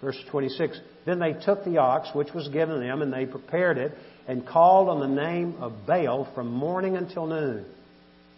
Verse 0.00 0.18
26 0.30 0.80
Then 1.04 1.18
they 1.18 1.32
took 1.32 1.64
the 1.64 1.78
ox 1.78 2.08
which 2.14 2.32
was 2.32 2.48
given 2.48 2.80
them, 2.80 3.02
and 3.02 3.12
they 3.12 3.26
prepared 3.26 3.78
it, 3.78 3.92
and 4.28 4.46
called 4.46 4.88
on 4.88 5.00
the 5.00 5.22
name 5.22 5.56
of 5.60 5.86
Baal 5.86 6.30
from 6.34 6.52
morning 6.52 6.96
until 6.96 7.26
noon. 7.26 7.64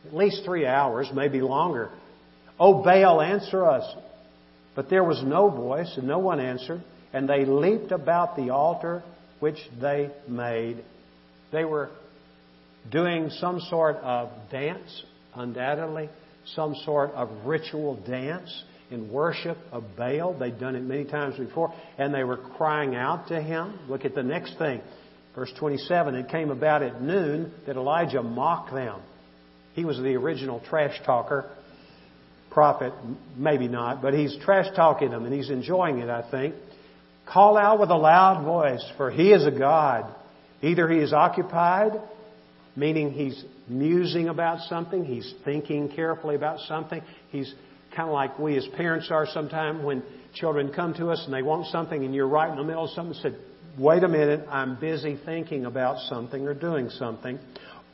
At 0.06 0.14
least 0.14 0.42
three 0.44 0.66
hours, 0.66 1.08
maybe 1.12 1.42
longer. 1.42 1.90
O 2.58 2.82
Baal, 2.82 3.20
answer 3.20 3.66
us. 3.66 3.84
But 4.74 4.88
there 4.88 5.04
was 5.04 5.22
no 5.22 5.50
voice, 5.50 5.92
and 5.96 6.06
no 6.06 6.18
one 6.18 6.40
answered. 6.40 6.82
And 7.12 7.28
they 7.28 7.44
leaped 7.44 7.92
about 7.92 8.36
the 8.36 8.50
altar 8.50 9.02
which 9.40 9.58
they 9.80 10.10
made. 10.28 10.84
They 11.52 11.64
were 11.64 11.90
doing 12.90 13.30
some 13.30 13.60
sort 13.68 13.96
of 13.96 14.30
dance, 14.50 15.04
undoubtedly, 15.34 16.08
some 16.54 16.74
sort 16.84 17.10
of 17.12 17.28
ritual 17.44 17.96
dance 18.06 18.64
in 18.90 19.10
worship 19.12 19.58
of 19.72 19.84
Baal. 19.96 20.38
They'd 20.38 20.58
done 20.58 20.76
it 20.76 20.82
many 20.82 21.04
times 21.04 21.38
before, 21.38 21.72
and 21.98 22.14
they 22.14 22.24
were 22.24 22.36
crying 22.36 22.94
out 22.94 23.28
to 23.28 23.40
him. 23.40 23.78
Look 23.88 24.04
at 24.04 24.14
the 24.14 24.22
next 24.22 24.58
thing. 24.58 24.80
Verse 25.34 25.52
27 25.58 26.14
It 26.14 26.28
came 26.28 26.50
about 26.50 26.82
at 26.82 27.00
noon 27.00 27.52
that 27.66 27.76
Elijah 27.76 28.22
mocked 28.22 28.72
them. 28.72 29.00
He 29.74 29.84
was 29.84 29.96
the 29.98 30.16
original 30.16 30.60
trash 30.68 31.00
talker 31.04 31.50
prophet, 32.50 32.92
maybe 33.36 33.68
not, 33.68 34.02
but 34.02 34.12
he's 34.12 34.36
trash 34.44 34.66
talking 34.74 35.10
them 35.10 35.24
and 35.24 35.32
he's 35.32 35.50
enjoying 35.50 35.98
it, 35.98 36.10
I 36.10 36.28
think. 36.30 36.54
Call 37.32 37.56
out 37.56 37.78
with 37.78 37.90
a 37.90 37.96
loud 37.96 38.44
voice, 38.44 38.84
for 38.96 39.10
he 39.10 39.32
is 39.32 39.46
a 39.46 39.50
God. 39.50 40.12
Either 40.62 40.88
he 40.88 40.98
is 40.98 41.12
occupied, 41.12 41.92
meaning 42.74 43.12
he's 43.12 43.44
musing 43.68 44.28
about 44.28 44.60
something, 44.68 45.04
he's 45.04 45.32
thinking 45.44 45.88
carefully 45.94 46.34
about 46.34 46.58
something, 46.60 47.00
he's 47.30 47.52
kind 47.94 48.08
of 48.08 48.14
like 48.14 48.38
we 48.38 48.56
as 48.56 48.66
parents 48.76 49.08
are 49.10 49.26
sometimes 49.26 49.84
when 49.84 50.02
children 50.34 50.72
come 50.74 50.94
to 50.94 51.10
us 51.10 51.22
and 51.24 51.34
they 51.34 51.42
want 51.42 51.66
something 51.68 52.04
and 52.04 52.14
you're 52.14 52.28
right 52.28 52.50
in 52.50 52.56
the 52.56 52.64
middle 52.64 52.84
of 52.84 52.90
something, 52.90 53.14
and 53.14 53.22
said, 53.22 53.36
wait 53.78 54.02
a 54.02 54.08
minute, 54.08 54.46
I'm 54.50 54.78
busy 54.78 55.18
thinking 55.24 55.64
about 55.64 55.98
something 56.08 56.46
or 56.46 56.54
doing 56.54 56.90
something. 56.90 57.38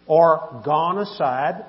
Or 0.07 0.62
gone 0.64 0.99
aside, 0.99 1.64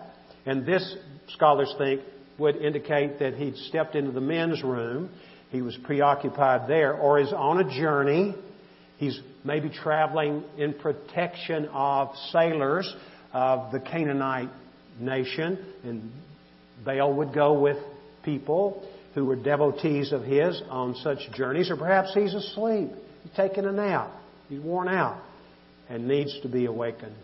and 0.45 0.65
this 0.65 0.95
scholars 1.29 1.73
think 1.77 2.01
would 2.37 2.55
indicate 2.55 3.19
that 3.19 3.33
he'd 3.33 3.55
stepped 3.55 3.95
into 3.95 4.11
the 4.11 4.21
men's 4.21 4.63
room. 4.63 5.09
He 5.49 5.61
was 5.61 5.77
preoccupied 5.83 6.67
there, 6.67 6.93
or 6.93 7.19
is 7.19 7.31
on 7.31 7.59
a 7.59 7.79
journey. 7.79 8.35
He's 8.97 9.19
maybe 9.43 9.69
traveling 9.69 10.43
in 10.57 10.73
protection 10.73 11.69
of 11.71 12.09
sailors 12.31 12.93
of 13.31 13.71
the 13.71 13.79
Canaanite 13.79 14.49
nation, 14.99 15.63
and 15.83 16.11
Baal 16.83 17.13
would 17.13 17.33
go 17.33 17.59
with 17.59 17.77
people 18.23 18.85
who 19.15 19.25
were 19.25 19.35
devotees 19.35 20.11
of 20.11 20.23
his 20.23 20.61
on 20.69 20.95
such 20.95 21.19
journeys, 21.33 21.71
or 21.71 21.77
perhaps 21.77 22.13
he's 22.13 22.33
asleep, 22.33 22.89
he's 23.23 23.31
taking 23.35 23.65
a 23.65 23.71
nap, 23.71 24.11
he's 24.49 24.59
worn 24.59 24.87
out, 24.87 25.21
and 25.89 26.07
needs 26.07 26.39
to 26.41 26.49
be 26.49 26.65
awakened. 26.65 27.15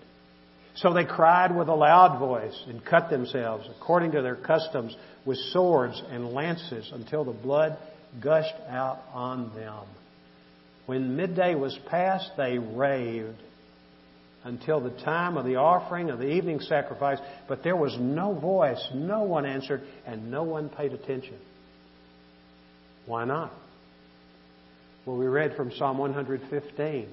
So 0.76 0.94
they 0.94 1.06
cried 1.06 1.56
with 1.56 1.68
a 1.68 1.76
loud 1.76 2.20
voice 2.20 2.60
and 2.68 2.84
cut 2.84 3.10
themselves, 3.10 3.68
according 3.78 4.14
to 4.14 4.22
their 4.22 4.36
customs, 4.36 4.96
with 5.26 5.38
swords 5.52 6.02
and 6.10 6.34
lances 6.34 6.90
until 6.94 7.24
the 7.26 7.32
blood 7.32 7.78
gushed 8.22 8.56
out 8.70 9.00
on 9.14 9.54
them. 9.56 9.84
When 10.86 11.16
midday 11.16 11.56
was 11.56 11.78
past, 11.90 12.32
they 12.38 12.58
raved 12.58 13.42
until 14.44 14.82
the 14.82 14.90
time 15.04 15.38
of 15.38 15.46
the 15.46 15.56
offering 15.56 16.10
of 16.10 16.20
the 16.20 16.30
evening 16.30 16.60
sacrifice, 16.60 17.20
but 17.48 17.64
there 17.64 17.78
was 17.78 17.96
no 18.00 18.34
voice, 18.34 18.86
no 18.94 19.24
one 19.24 19.46
answered, 19.46 19.82
and 20.06 20.30
no 20.30 20.44
one 20.44 20.70
paid 20.70 20.92
attention. 20.92 21.38
Why 23.06 23.26
not? 23.26 23.54
Well, 25.06 25.18
we 25.18 25.28
read 25.28 25.56
from 25.56 25.72
Psalm 25.72 25.98
115. 25.98 27.08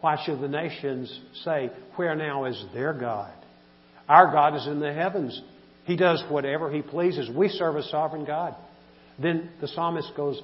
Why 0.00 0.22
should 0.24 0.40
the 0.40 0.48
nations 0.48 1.20
say, 1.44 1.70
Where 1.96 2.14
now 2.14 2.46
is 2.46 2.62
their 2.74 2.92
God? 2.92 3.32
Our 4.08 4.32
God 4.32 4.56
is 4.56 4.66
in 4.66 4.80
the 4.80 4.92
heavens. 4.92 5.40
He 5.84 5.96
does 5.96 6.22
whatever 6.28 6.70
He 6.70 6.82
pleases. 6.82 7.30
We 7.34 7.48
serve 7.48 7.76
a 7.76 7.82
sovereign 7.84 8.24
God. 8.24 8.54
Then 9.22 9.50
the 9.60 9.68
psalmist 9.68 10.12
goes 10.16 10.40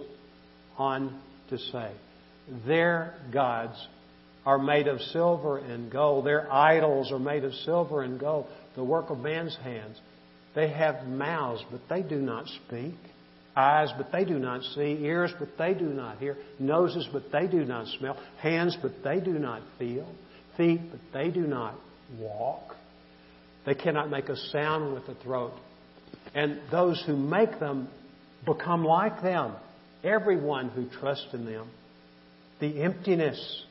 on 0.76 1.20
to 1.50 1.58
say, 1.58 1.92
Their 2.66 3.14
gods 3.32 3.76
are 4.46 4.58
made 4.58 4.88
of 4.88 5.00
silver 5.00 5.58
and 5.58 5.90
gold. 5.90 6.24
Their 6.24 6.50
idols 6.52 7.12
are 7.12 7.18
made 7.18 7.44
of 7.44 7.52
silver 7.54 8.02
and 8.02 8.18
gold, 8.18 8.46
the 8.76 8.84
work 8.84 9.10
of 9.10 9.18
man's 9.18 9.56
hands. 9.62 9.98
They 10.54 10.70
have 10.70 11.06
mouths, 11.06 11.62
but 11.70 11.80
they 11.88 12.02
do 12.02 12.16
not 12.16 12.46
speak 12.66 12.94
eyes, 13.58 13.90
but 13.96 14.12
they 14.12 14.24
do 14.24 14.38
not 14.38 14.62
see, 14.62 14.98
ears, 15.02 15.32
but 15.38 15.48
they 15.58 15.74
do 15.74 15.86
not 15.86 16.18
hear, 16.18 16.36
noses, 16.60 17.08
but 17.12 17.24
they 17.32 17.48
do 17.48 17.64
not 17.64 17.86
smell, 17.98 18.16
hands, 18.40 18.76
but 18.80 18.92
they 19.02 19.18
do 19.20 19.32
not 19.32 19.62
feel, 19.78 20.08
feet, 20.56 20.80
but 20.90 21.00
they 21.12 21.30
do 21.30 21.40
not 21.40 21.74
walk. 22.18 22.76
They 23.66 23.74
cannot 23.74 24.10
make 24.10 24.28
a 24.28 24.36
sound 24.36 24.94
with 24.94 25.06
the 25.06 25.14
throat. 25.16 25.52
And 26.34 26.60
those 26.70 27.02
who 27.04 27.16
make 27.16 27.58
them 27.58 27.88
become 28.52 28.84
like 28.84 29.22
them. 29.22 29.54
Everyone 30.02 30.68
who 30.68 30.88
trusts 31.00 31.28
in 31.32 31.44
them. 31.44 31.68
The 32.60 32.82
emptiness 32.82 33.64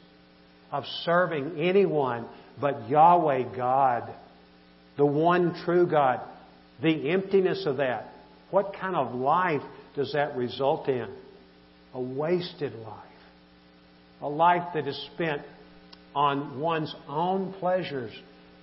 of 0.71 0.85
serving 1.03 1.59
anyone 1.59 2.27
but 2.59 2.89
Yahweh 2.89 3.55
God, 3.55 4.13
the 4.97 5.05
one 5.05 5.55
true 5.63 5.87
God, 5.87 6.21
the 6.81 7.09
emptiness 7.11 7.65
of 7.65 7.77
that. 7.77 8.11
What 8.51 8.73
kind 8.79 8.95
of 8.95 9.13
life 9.13 9.61
does 9.95 10.13
that 10.13 10.35
result 10.35 10.87
in? 10.87 11.07
A 11.93 12.01
wasted 12.01 12.73
life. 12.73 13.03
A 14.21 14.27
life 14.27 14.73
that 14.73 14.87
is 14.87 15.09
spent 15.13 15.41
on 16.15 16.59
one's 16.59 16.93
own 17.07 17.53
pleasures 17.53 18.11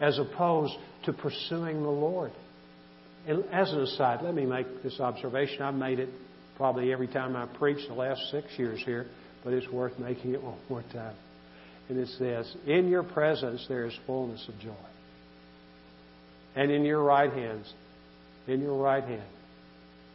as 0.01 0.19
opposed 0.19 0.75
to 1.05 1.13
pursuing 1.13 1.83
the 1.83 1.89
Lord. 1.89 2.33
And 3.27 3.45
as 3.53 3.73
an 3.73 3.81
aside, 3.81 4.23
let 4.23 4.35
me 4.35 4.45
make 4.45 4.83
this 4.83 5.01
observation. 5.01 5.63
I've 5.63 5.75
made 5.75 5.99
it 5.99 6.11
probably 6.57 6.93
every 6.93 7.09
time 7.09 7.37
I 7.37 7.47
preach 7.47 7.87
the 7.89 7.95
last 7.95 8.21
six 8.31 8.47
years 8.59 8.83
here, 8.85 9.07
but 9.43 9.53
it's 9.53 9.69
worth 9.69 9.99
making 9.99 10.35
it 10.35 10.43
one 10.43 10.59
more 10.69 10.85
time. 10.93 11.17
And 11.89 11.99
it's 11.99 12.19
this 12.19 12.55
In 12.67 12.89
your 12.89 13.03
presence 13.03 13.65
there 13.69 13.87
is 13.87 13.95
fullness 14.07 14.47
of 14.49 14.59
joy. 14.61 14.73
And 16.55 16.71
in 16.71 16.85
your 16.85 17.03
right 17.03 17.33
hands, 17.33 17.73
in 18.47 18.61
your 18.61 18.81
right 18.81 19.03
hand, 19.03 19.29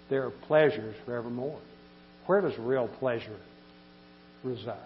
there 0.10 0.26
are 0.26 0.32
pleasures 0.32 0.96
forevermore. 1.06 1.60
Where 2.28 2.42
does 2.42 2.58
real 2.60 2.88
pleasure 3.00 3.38
reside? 4.44 4.78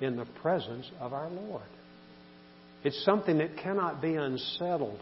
In 0.00 0.16
the 0.16 0.26
presence 0.42 0.90
of 0.98 1.12
our 1.12 1.30
Lord. 1.30 1.62
It's 2.84 3.04
something 3.04 3.38
that 3.38 3.58
cannot 3.58 4.02
be 4.02 4.14
unsettled 4.16 5.00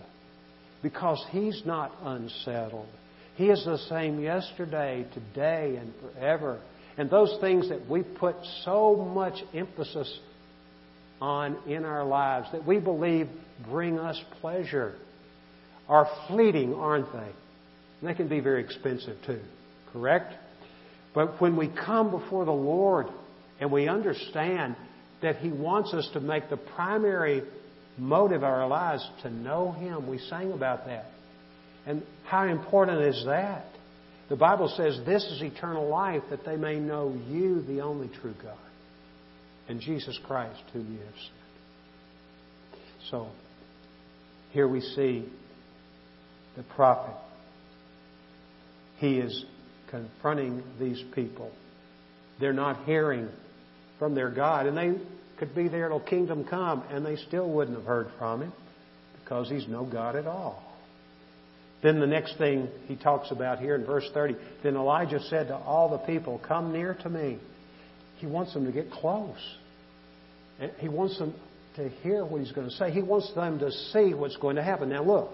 because 0.83 1.25
He's 1.31 1.63
not 1.65 1.93
unsettled. 2.03 2.89
He 3.37 3.47
is 3.47 3.65
the 3.65 3.79
same 3.89 4.21
yesterday, 4.21 5.07
today, 5.15 5.77
and 5.81 5.93
forever. 6.01 6.61
And 6.99 7.09
those 7.09 7.37
things 7.41 7.69
that 7.71 7.89
we 7.89 8.03
put 8.03 8.37
so 8.65 8.97
much 8.97 9.35
emphasis 9.55 10.19
on 11.21 11.57
in 11.67 11.85
our 11.85 12.05
lives 12.05 12.49
that 12.53 12.67
we 12.67 12.79
believe 12.79 13.29
bring 13.69 13.99
us 13.99 14.21
pleasure 14.41 14.95
are 15.89 16.09
fleeting, 16.29 16.75
aren't 16.75 17.13
they? 17.13 17.19
And 17.19 18.09
they 18.09 18.15
can 18.15 18.29
be 18.29 18.41
very 18.41 18.63
expensive 18.63 19.17
too, 19.27 19.41
correct? 19.93 20.35
But 21.15 21.41
when 21.41 21.57
we 21.57 21.69
come 21.69 22.11
before 22.11 22.45
the 22.45 22.53
Lord 22.53 23.07
and 23.61 23.73
we 23.73 23.89
understand 23.89 24.77
that 25.23 25.37
He 25.37 25.51
wants 25.51 25.93
us 25.93 26.09
to 26.15 26.21
make 26.21 26.49
the 26.49 26.57
primary 26.57 27.43
motive 28.01 28.39
of 28.39 28.45
our 28.45 28.67
lives 28.67 29.09
to 29.23 29.31
know 29.31 29.73
Him, 29.73 30.09
we 30.09 30.19
sang 30.19 30.53
about 30.53 30.87
that. 30.87 31.07
And 31.87 32.03
how 32.25 32.45
important 32.45 33.03
is 33.03 33.25
that? 33.27 33.65
The 34.29 34.37
Bible 34.37 34.73
says 34.77 34.99
this 35.05 35.25
is 35.25 35.43
eternal 35.43 35.89
life, 35.89 36.23
that 36.31 36.45
they 36.45 36.57
may 36.57 36.79
know 36.79 37.17
you, 37.29 37.63
the 37.63 37.81
only 37.81 38.09
true 38.21 38.35
God, 38.43 38.57
and 39.69 39.81
Jesus 39.81 40.19
Christ, 40.27 40.63
whom 40.73 40.93
you 40.93 40.99
have 41.01 41.15
sent. 41.15 42.81
So, 43.11 43.29
here 44.53 44.69
we 44.69 44.81
see 44.81 45.29
the 46.57 46.63
prophet 46.75 47.15
he 49.01 49.17
is 49.17 49.47
confronting 49.89 50.63
these 50.79 51.03
people. 51.15 51.51
They're 52.39 52.53
not 52.53 52.85
hearing 52.85 53.29
from 53.99 54.15
their 54.15 54.31
God, 54.31 54.67
and 54.67 54.77
they 54.77 54.93
could 55.41 55.55
be 55.55 55.67
there 55.67 55.89
till 55.89 55.99
kingdom 55.99 56.45
come, 56.45 56.85
and 56.91 57.05
they 57.05 57.17
still 57.17 57.51
wouldn't 57.51 57.77
have 57.77 57.87
heard 57.87 58.07
from 58.19 58.43
him 58.43 58.53
because 59.21 59.49
he's 59.49 59.67
no 59.67 59.85
God 59.85 60.15
at 60.15 60.29
all. 60.29 60.63
Then 61.83 61.99
the 61.99 62.07
next 62.07 62.39
thing 62.39 62.69
he 62.87 62.95
talks 62.95 63.33
about 63.33 63.59
here 63.59 63.75
in 63.75 63.85
verse 63.85 64.09
30 64.15 64.37
then 64.63 64.77
Elijah 64.77 65.19
said 65.29 65.49
to 65.49 65.57
all 65.57 65.89
the 65.91 65.99
people, 65.99 66.41
Come 66.47 66.73
near 66.73 66.95
to 67.03 67.09
me. 67.09 67.39
He 68.19 68.27
wants 68.27 68.55
them 68.55 68.67
to 68.67 68.73
get 68.73 68.93
close. 68.93 69.39
And 70.61 70.71
He 70.79 70.89
wants 70.89 71.19
them 71.19 71.35
to 71.77 71.89
hear 71.89 72.25
what 72.25 72.43
he's 72.43 72.53
going 72.53 72.69
to 72.69 72.77
say. 72.77 72.93
He 72.93 73.03
wants 73.03 73.33
them 73.35 73.59
to 73.61 73.73
see 73.73 74.15
what's 74.15 74.37
going 74.37 74.57
to 74.57 74.63
happen. 74.63 74.91
Now, 74.91 75.03
look, 75.03 75.31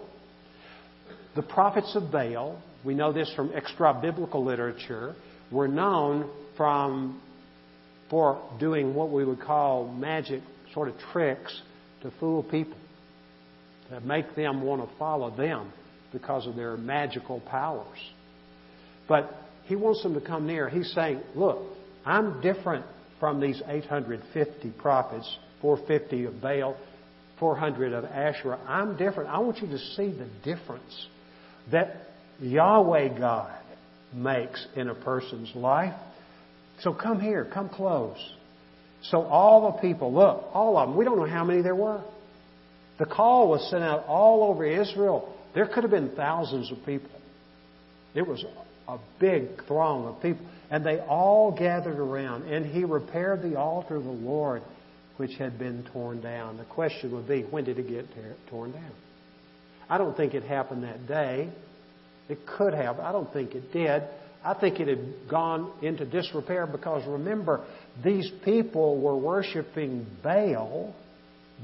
the 1.35 1.43
prophets 1.43 1.97
of 1.97 2.13
Baal 2.13 2.63
we 2.87 2.95
know 2.95 3.13
this 3.13 3.31
from 3.35 3.51
extra 3.53 3.93
biblical 4.01 4.45
literature, 4.45 5.17
were 5.51 5.67
known 5.67 6.31
from 6.57 7.21
for 8.11 8.41
doing 8.59 8.95
what 8.95 9.11
we 9.11 9.25
would 9.25 9.41
call 9.41 9.89
magic 9.89 10.43
sort 10.73 10.89
of 10.89 10.95
tricks 11.13 11.61
to 12.03 12.11
fool 12.21 12.43
people, 12.43 12.79
to 13.91 14.01
make 14.01 14.35
them 14.35 14.63
want 14.63 14.89
to 14.89 14.97
follow 14.99 15.35
them 15.35 15.73
because 16.13 16.47
of 16.47 16.57
their 16.57 16.77
magical 16.77 17.41
powers. 17.41 17.99
But 19.09 19.33
he 19.65 19.77
wants 19.77 20.03
them 20.03 20.15
to 20.15 20.21
come 20.21 20.47
near. 20.47 20.69
He's 20.69 20.93
saying, 20.93 21.21
look, 21.35 21.59
I'm 22.05 22.41
different 22.41 22.85
from 23.19 23.41
these 23.41 23.61
850 23.67 24.71
prophets, 24.79 25.37
450 25.61 26.25
of 26.27 26.41
Baal, 26.41 26.77
400 27.41 27.93
of 27.93 28.05
Asherah. 28.05 28.61
I'm 28.67 28.97
different. 28.97 29.31
I 29.31 29.39
want 29.39 29.59
you 29.59 29.69
to 29.69 29.79
see 29.79 30.13
the 30.13 30.29
difference 30.45 31.07
that 31.73 32.09
Yahweh 32.41 33.19
God 33.19 33.61
makes 34.15 34.67
in 34.77 34.89
a 34.89 34.95
person's 34.95 35.55
life. 35.55 35.95
So 36.81 36.93
come 36.93 37.21
here, 37.21 37.45
come 37.45 37.69
close. 37.69 38.19
So 39.03 39.23
all 39.23 39.73
the 39.73 39.79
people, 39.79 40.13
look, 40.13 40.45
all 40.53 40.77
of 40.79 40.89
them, 40.89 40.97
we 40.97 41.05
don't 41.05 41.19
know 41.19 41.27
how 41.27 41.45
many 41.45 41.63
there 41.63 41.75
were. 41.75 42.03
The 42.99 43.07
call 43.07 43.49
was 43.49 43.69
sent 43.71 43.83
out 43.83 44.07
all 44.07 44.51
over 44.51 44.65
Israel. 44.65 45.35
There 45.55 45.67
could 45.67 45.85
have 45.85 45.91
been 45.91 46.11
thousands 46.17 46.71
of 46.73 46.79
people. 46.85 47.11
It 48.15 48.27
was 48.27 48.45
a 48.89 48.99
big 49.21 49.65
throng 49.67 50.07
of 50.07 50.23
people. 50.23 50.47
And 50.71 50.85
they 50.85 50.99
all 50.99 51.53
gathered 51.53 51.99
around, 51.99 52.45
and 52.45 52.67
he 52.67 52.85
repaired 52.85 53.43
the 53.43 53.57
altar 53.57 53.97
of 53.97 54.05
the 54.05 54.11
Lord, 54.11 54.63
which 55.17 55.35
had 55.39 55.59
been 55.59 55.85
torn 55.93 56.21
down. 56.21 56.57
The 56.57 56.65
question 56.65 57.13
would 57.13 57.29
be, 57.29 57.43
when 57.43 57.65
did 57.65 57.79
it 57.79 57.89
get 57.89 58.07
torn 58.49 58.73
down? 58.73 58.91
I 59.89 59.99
don't 59.99 60.17
think 60.17 60.35
it 60.35 60.43
happened 60.43 60.83
that 60.83 61.07
day. 61.07 61.49
It 62.29 62.45
could 62.47 62.75
have. 62.75 62.99
I 62.99 63.13
don't 63.13 63.33
think 63.33 63.55
it 63.55 63.73
did. 63.73 64.03
I 64.47 64.55
think 64.55 64.79
it 64.79 64.87
had 64.87 65.29
gone 65.29 65.73
into 65.83 66.05
disrepair 66.05 66.69
because 66.69 67.05
remember, 67.09 67.67
these 68.05 68.31
people 68.45 69.01
were 69.01 69.17
worshiping 69.17 70.07
Baal, 70.23 70.95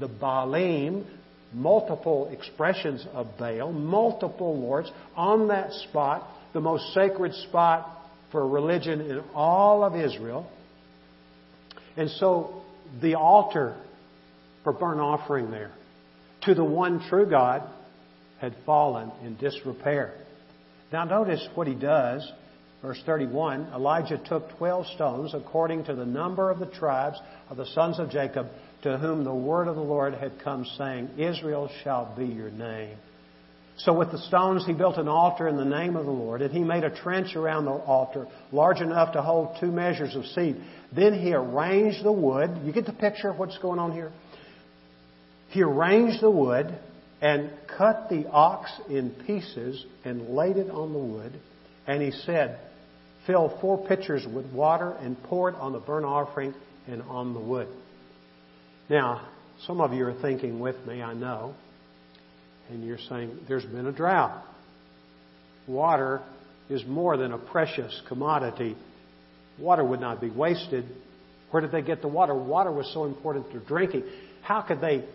the 0.01 0.09
Baalim, 0.09 1.05
multiple 1.53 2.27
expressions 2.33 3.05
of 3.13 3.27
Baal, 3.39 3.71
multiple 3.71 4.59
lords 4.59 4.91
on 5.15 5.47
that 5.47 5.71
spot, 5.71 6.27
the 6.51 6.59
most 6.59 6.93
sacred 6.93 7.33
spot 7.47 7.87
for 8.33 8.45
religion 8.45 8.99
in 8.99 9.23
all 9.33 9.85
of 9.85 9.95
Israel. 9.95 10.51
And 11.95 12.09
so 12.09 12.63
the 13.01 13.15
altar 13.15 13.77
for 14.65 14.73
burnt 14.73 14.99
offering 14.99 15.51
there 15.51 15.71
to 16.41 16.53
the 16.53 16.65
one 16.65 17.01
true 17.07 17.29
God 17.29 17.63
had 18.41 18.53
fallen 18.65 19.09
in 19.23 19.37
disrepair. 19.37 20.15
Now 20.91 21.05
notice 21.05 21.47
what 21.55 21.67
he 21.67 21.75
does. 21.75 22.29
Verse 22.83 23.01
31 23.05 23.69
Elijah 23.73 24.17
took 24.17 24.55
12 24.57 24.87
stones 24.87 25.33
according 25.33 25.85
to 25.85 25.95
the 25.95 26.05
number 26.05 26.51
of 26.51 26.59
the 26.59 26.65
tribes 26.65 27.17
of 27.49 27.57
the 27.57 27.65
sons 27.67 27.97
of 27.97 28.11
Jacob 28.11 28.49
to 28.83 28.97
whom 28.97 29.23
the 29.23 29.33
word 29.33 29.69
of 29.69 29.77
the 29.77 29.81
Lord 29.81 30.13
had 30.13 30.33
come, 30.43 30.65
saying, 30.77 31.09
Israel 31.17 31.71
shall 31.83 32.13
be 32.15 32.25
your 32.25 32.51
name. 32.51 32.97
So 33.77 33.97
with 33.97 34.11
the 34.11 34.19
stones 34.19 34.65
he 34.65 34.73
built 34.73 34.97
an 34.97 35.07
altar 35.07 35.47
in 35.47 35.55
the 35.55 35.65
name 35.65 35.95
of 35.95 36.05
the 36.05 36.11
Lord, 36.11 36.41
and 36.41 36.53
he 36.53 36.59
made 36.59 36.83
a 36.83 36.93
trench 36.93 37.37
around 37.37 37.65
the 37.65 37.71
altar 37.71 38.27
large 38.51 38.81
enough 38.81 39.13
to 39.13 39.21
hold 39.21 39.57
two 39.61 39.71
measures 39.71 40.15
of 40.15 40.25
seed. 40.25 40.57
Then 40.93 41.17
he 41.17 41.33
arranged 41.33 42.03
the 42.03 42.11
wood. 42.11 42.59
You 42.65 42.73
get 42.73 42.85
the 42.85 42.91
picture 42.93 43.29
of 43.29 43.39
what's 43.39 43.57
going 43.59 43.79
on 43.79 43.93
here? 43.93 44.11
He 45.49 45.63
arranged 45.63 46.21
the 46.21 46.29
wood 46.29 46.77
and 47.21 47.49
cut 47.77 48.09
the 48.09 48.27
ox 48.29 48.69
in 48.89 49.11
pieces 49.25 49.83
and 50.03 50.35
laid 50.35 50.57
it 50.57 50.69
on 50.69 50.91
the 50.91 50.99
wood. 50.99 51.31
And 51.87 52.01
he 52.01 52.11
said, 52.11 52.59
Fill 53.27 53.57
four 53.61 53.85
pitchers 53.87 54.25
with 54.25 54.45
water 54.51 54.91
and 54.91 55.21
pour 55.23 55.49
it 55.49 55.55
on 55.55 55.71
the 55.71 55.79
burnt 55.79 56.05
offering 56.05 56.53
and 56.87 57.01
on 57.03 57.33
the 57.33 57.39
wood. 57.39 57.67
Now, 58.89 59.27
some 59.65 59.79
of 59.79 59.93
you 59.93 60.05
are 60.05 60.21
thinking 60.21 60.59
with 60.59 60.75
me, 60.85 61.01
I 61.01 61.13
know, 61.13 61.53
and 62.69 62.83
you're 62.85 62.97
saying, 63.09 63.39
There's 63.47 63.65
been 63.65 63.87
a 63.87 63.91
drought. 63.91 64.43
Water 65.67 66.21
is 66.69 66.83
more 66.85 67.15
than 67.15 67.31
a 67.31 67.37
precious 67.37 68.01
commodity. 68.07 68.75
Water 69.57 69.83
would 69.83 70.01
not 70.01 70.19
be 70.19 70.29
wasted. 70.29 70.85
Where 71.51 71.61
did 71.61 71.71
they 71.71 71.81
get 71.81 72.01
the 72.01 72.07
water? 72.07 72.33
Water 72.33 72.71
was 72.71 72.91
so 72.93 73.05
important 73.05 73.51
to 73.51 73.59
drinking. 73.59 74.03
How 74.41 74.61
could 74.61 74.81
they 74.81 75.05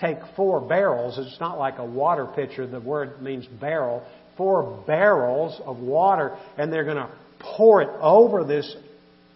take 0.00 0.18
four 0.36 0.60
barrels, 0.60 1.18
it's 1.18 1.40
not 1.40 1.58
like 1.58 1.78
a 1.78 1.84
water 1.84 2.26
pitcher, 2.26 2.66
the 2.66 2.80
word 2.80 3.20
means 3.20 3.46
barrel, 3.60 4.06
four 4.36 4.82
barrels 4.86 5.60
of 5.64 5.78
water, 5.78 6.36
and 6.56 6.72
they're 6.72 6.84
going 6.84 6.96
to 6.96 7.10
pour 7.42 7.82
it 7.82 7.90
over 8.00 8.44
this 8.44 8.74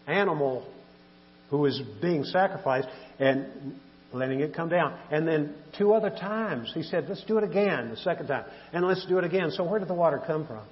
animal 0.06 0.66
who 1.50 1.64
is 1.66 1.80
being 2.00 2.24
sacrificed 2.24 2.88
and 3.18 3.78
letting 4.12 4.40
it 4.40 4.54
come 4.54 4.68
down. 4.68 4.98
And 5.10 5.26
then 5.26 5.54
two 5.78 5.92
other 5.92 6.10
times, 6.10 6.70
he 6.74 6.82
said, 6.82 7.06
let's 7.08 7.24
do 7.24 7.38
it 7.38 7.44
again, 7.44 7.90
the 7.90 7.96
second 7.98 8.28
time, 8.28 8.44
and 8.72 8.86
let's 8.86 9.04
do 9.06 9.18
it 9.18 9.24
again. 9.24 9.50
So 9.50 9.64
where 9.68 9.78
did 9.78 9.88
the 9.88 9.94
water 9.94 10.22
come 10.26 10.46
from? 10.46 10.64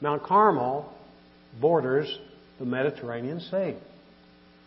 Mount 0.00 0.22
Carmel 0.22 0.92
borders 1.60 2.18
the 2.58 2.64
Mediterranean 2.64 3.40
Sea. 3.40 3.76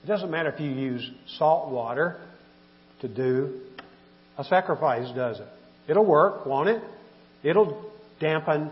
It 0.03 0.07
doesn't 0.07 0.29
matter 0.29 0.49
if 0.49 0.59
you 0.59 0.69
use 0.69 1.09
salt 1.37 1.71
water 1.71 2.21
to 3.01 3.07
do 3.07 3.61
a 4.37 4.43
sacrifice, 4.43 5.13
does 5.15 5.39
it? 5.39 5.47
It'll 5.87 6.05
work, 6.05 6.45
won't 6.45 6.69
it? 6.69 6.81
It'll 7.43 7.91
dampen 8.19 8.71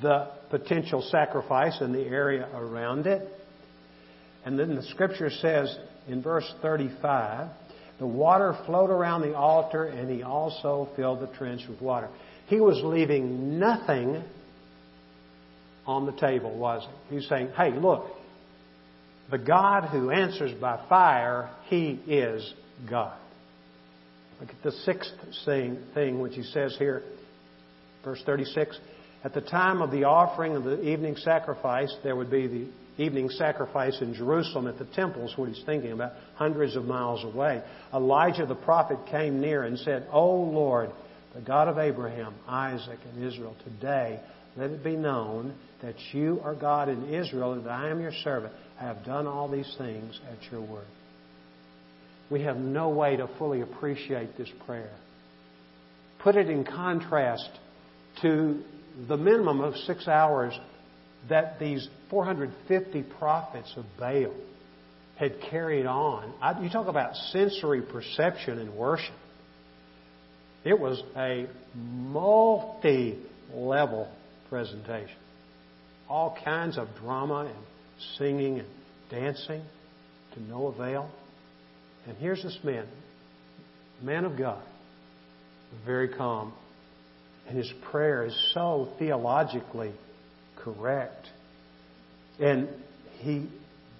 the 0.00 0.28
potential 0.50 1.02
sacrifice 1.10 1.76
and 1.80 1.94
the 1.94 2.00
area 2.00 2.48
around 2.54 3.06
it. 3.06 3.28
And 4.44 4.58
then 4.58 4.74
the 4.74 4.82
scripture 4.84 5.30
says 5.30 5.76
in 6.08 6.22
verse 6.22 6.50
35, 6.62 7.48
the 7.98 8.06
water 8.06 8.58
flowed 8.66 8.90
around 8.90 9.22
the 9.22 9.36
altar 9.36 9.84
and 9.84 10.10
he 10.10 10.22
also 10.22 10.88
filled 10.96 11.20
the 11.20 11.28
trench 11.38 11.62
with 11.68 11.80
water. 11.80 12.08
He 12.46 12.58
was 12.58 12.80
leaving 12.82 13.58
nothing 13.58 14.22
on 15.86 16.06
the 16.06 16.12
table, 16.12 16.56
was 16.56 16.86
he? 17.08 17.16
He's 17.16 17.28
saying, 17.28 17.50
hey, 17.56 17.72
look, 17.72 18.06
the 19.30 19.38
God 19.38 19.84
who 19.84 20.10
answers 20.10 20.52
by 20.60 20.84
fire, 20.88 21.50
he 21.68 22.00
is 22.06 22.52
God. 22.88 23.16
Look 24.40 24.50
at 24.50 24.62
the 24.64 24.72
sixth 24.72 25.12
thing 25.44 26.20
which 26.20 26.34
he 26.34 26.42
says 26.42 26.74
here, 26.78 27.02
verse 28.04 28.20
36. 28.26 28.76
At 29.24 29.34
the 29.34 29.40
time 29.40 29.82
of 29.82 29.90
the 29.90 30.04
offering 30.04 30.56
of 30.56 30.64
the 30.64 30.82
evening 30.82 31.16
sacrifice, 31.16 31.94
there 32.02 32.16
would 32.16 32.30
be 32.30 32.46
the 32.46 33.02
evening 33.02 33.28
sacrifice 33.30 34.00
in 34.00 34.14
Jerusalem 34.14 34.66
at 34.66 34.78
the 34.78 34.84
temples, 34.84 35.32
what 35.36 35.48
he's 35.48 35.64
thinking 35.64 35.92
about, 35.92 36.12
hundreds 36.34 36.76
of 36.76 36.84
miles 36.84 37.24
away. 37.24 37.62
Elijah 37.94 38.46
the 38.46 38.54
prophet 38.54 38.98
came 39.10 39.40
near 39.40 39.62
and 39.64 39.78
said, 39.78 40.06
O 40.12 40.34
Lord, 40.34 40.90
the 41.34 41.40
God 41.40 41.68
of 41.68 41.78
Abraham, 41.78 42.34
Isaac, 42.46 42.98
and 43.12 43.24
Israel, 43.24 43.56
today 43.64 44.20
let 44.56 44.70
it 44.70 44.84
be 44.84 44.96
known 44.96 45.54
that 45.82 45.94
you 46.12 46.40
are 46.44 46.54
God 46.54 46.88
in 46.88 47.14
Israel, 47.14 47.52
and 47.52 47.64
that 47.64 47.70
I 47.70 47.88
am 47.90 48.00
your 48.00 48.12
servant. 48.22 48.52
I 48.78 48.84
have 48.84 49.04
done 49.04 49.26
all 49.26 49.48
these 49.48 49.72
things 49.78 50.20
at 50.30 50.52
your 50.52 50.60
word 50.60 50.86
we 52.32 52.42
have 52.42 52.56
no 52.56 52.88
way 52.88 53.16
to 53.16 53.28
fully 53.38 53.60
appreciate 53.60 54.36
this 54.38 54.48
prayer. 54.66 54.90
Put 56.22 56.34
it 56.34 56.48
in 56.48 56.64
contrast 56.64 57.50
to 58.22 58.62
the 59.08 59.16
minimum 59.16 59.60
of 59.60 59.74
six 59.86 60.06
hours 60.08 60.58
that 61.28 61.58
these 61.58 61.88
450 62.10 63.02
prophets 63.18 63.72
of 63.76 63.84
Baal 63.98 64.34
had 65.16 65.40
carried 65.50 65.86
on. 65.86 66.32
you 66.62 66.70
talk 66.70 66.88
about 66.88 67.14
sensory 67.30 67.82
perception 67.82 68.58
in 68.58 68.74
worship. 68.74 69.14
It 70.64 70.78
was 70.78 71.02
a 71.16 71.48
multi 71.74 73.18
level 73.52 74.10
presentation. 74.48 75.16
All 76.08 76.36
kinds 76.44 76.78
of 76.78 76.88
drama 77.00 77.46
and 77.46 77.64
singing 78.18 78.58
and 78.58 78.68
dancing 79.10 79.62
to 80.34 80.42
no 80.42 80.68
avail. 80.68 81.10
And 82.06 82.16
here's 82.16 82.42
this 82.42 82.58
man, 82.64 82.86
man 84.02 84.24
of 84.24 84.36
God, 84.36 84.62
very 85.86 86.08
calm. 86.08 86.52
And 87.48 87.56
his 87.56 87.72
prayer 87.90 88.24
is 88.24 88.50
so 88.54 88.88
theologically 88.98 89.92
correct. 90.58 91.26
And 92.40 92.68
he 93.18 93.48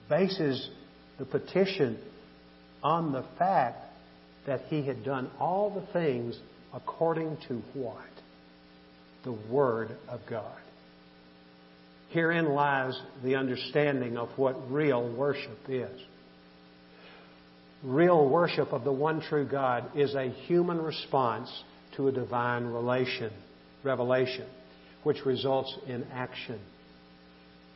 bases 0.09 0.71
the 1.19 1.25
petition 1.25 1.99
on 2.83 3.13
the 3.13 3.25
fact 3.39 3.79
that 4.47 4.63
he 4.69 4.85
had 4.87 5.05
done 5.05 5.31
all 5.39 5.71
the 5.71 5.93
things 5.93 6.39
according 6.75 7.37
to 7.49 7.63
what? 7.75 7.97
The 9.25 9.33
Word 9.33 9.91
of 10.09 10.21
God. 10.29 10.59
Herein 12.11 12.49
lies 12.49 13.01
the 13.23 13.37
understanding 13.37 14.17
of 14.17 14.29
what 14.37 14.71
real 14.71 15.09
worship 15.15 15.59
is 15.69 16.01
real 17.83 18.29
worship 18.29 18.73
of 18.73 18.85
the 18.85 18.93
one 18.93 19.21
true 19.21 19.47
God 19.47 19.97
is 19.97 20.15
a 20.15 20.29
human 20.47 20.81
response 20.81 21.51
to 21.97 22.09
a 22.09 22.13
divine 22.13 22.65
relation, 22.65 23.33
revelation, 23.85 24.47
which 25.03 25.25
results 25.25 25.75
in 25.87 26.05
action. 26.13 26.61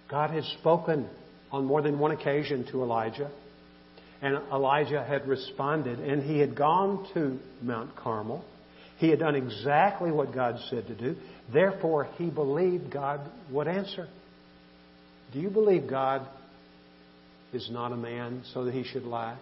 God 0.08 0.30
had 0.30 0.44
spoken 0.60 1.08
on 1.50 1.64
more 1.64 1.82
than 1.82 1.98
one 1.98 2.12
occasion 2.12 2.66
to 2.70 2.82
Elijah. 2.82 3.30
And 4.22 4.36
Elijah 4.50 5.04
had 5.04 5.28
responded, 5.28 5.98
and 5.98 6.22
he 6.22 6.38
had 6.38 6.56
gone 6.56 7.06
to 7.14 7.38
Mount 7.62 7.94
Carmel. 7.96 8.44
He 8.98 9.10
had 9.10 9.18
done 9.18 9.34
exactly 9.34 10.10
what 10.10 10.32
God 10.32 10.58
said 10.70 10.86
to 10.86 10.94
do. 10.94 11.16
Therefore, 11.52 12.08
he 12.16 12.30
believed 12.30 12.90
God 12.90 13.20
would 13.50 13.68
answer. 13.68 14.08
Do 15.32 15.38
you 15.38 15.50
believe 15.50 15.88
God 15.88 16.26
is 17.52 17.68
not 17.70 17.92
a 17.92 17.96
man 17.96 18.42
so 18.54 18.64
that 18.64 18.72
he 18.72 18.84
should 18.84 19.04
lie? 19.04 19.36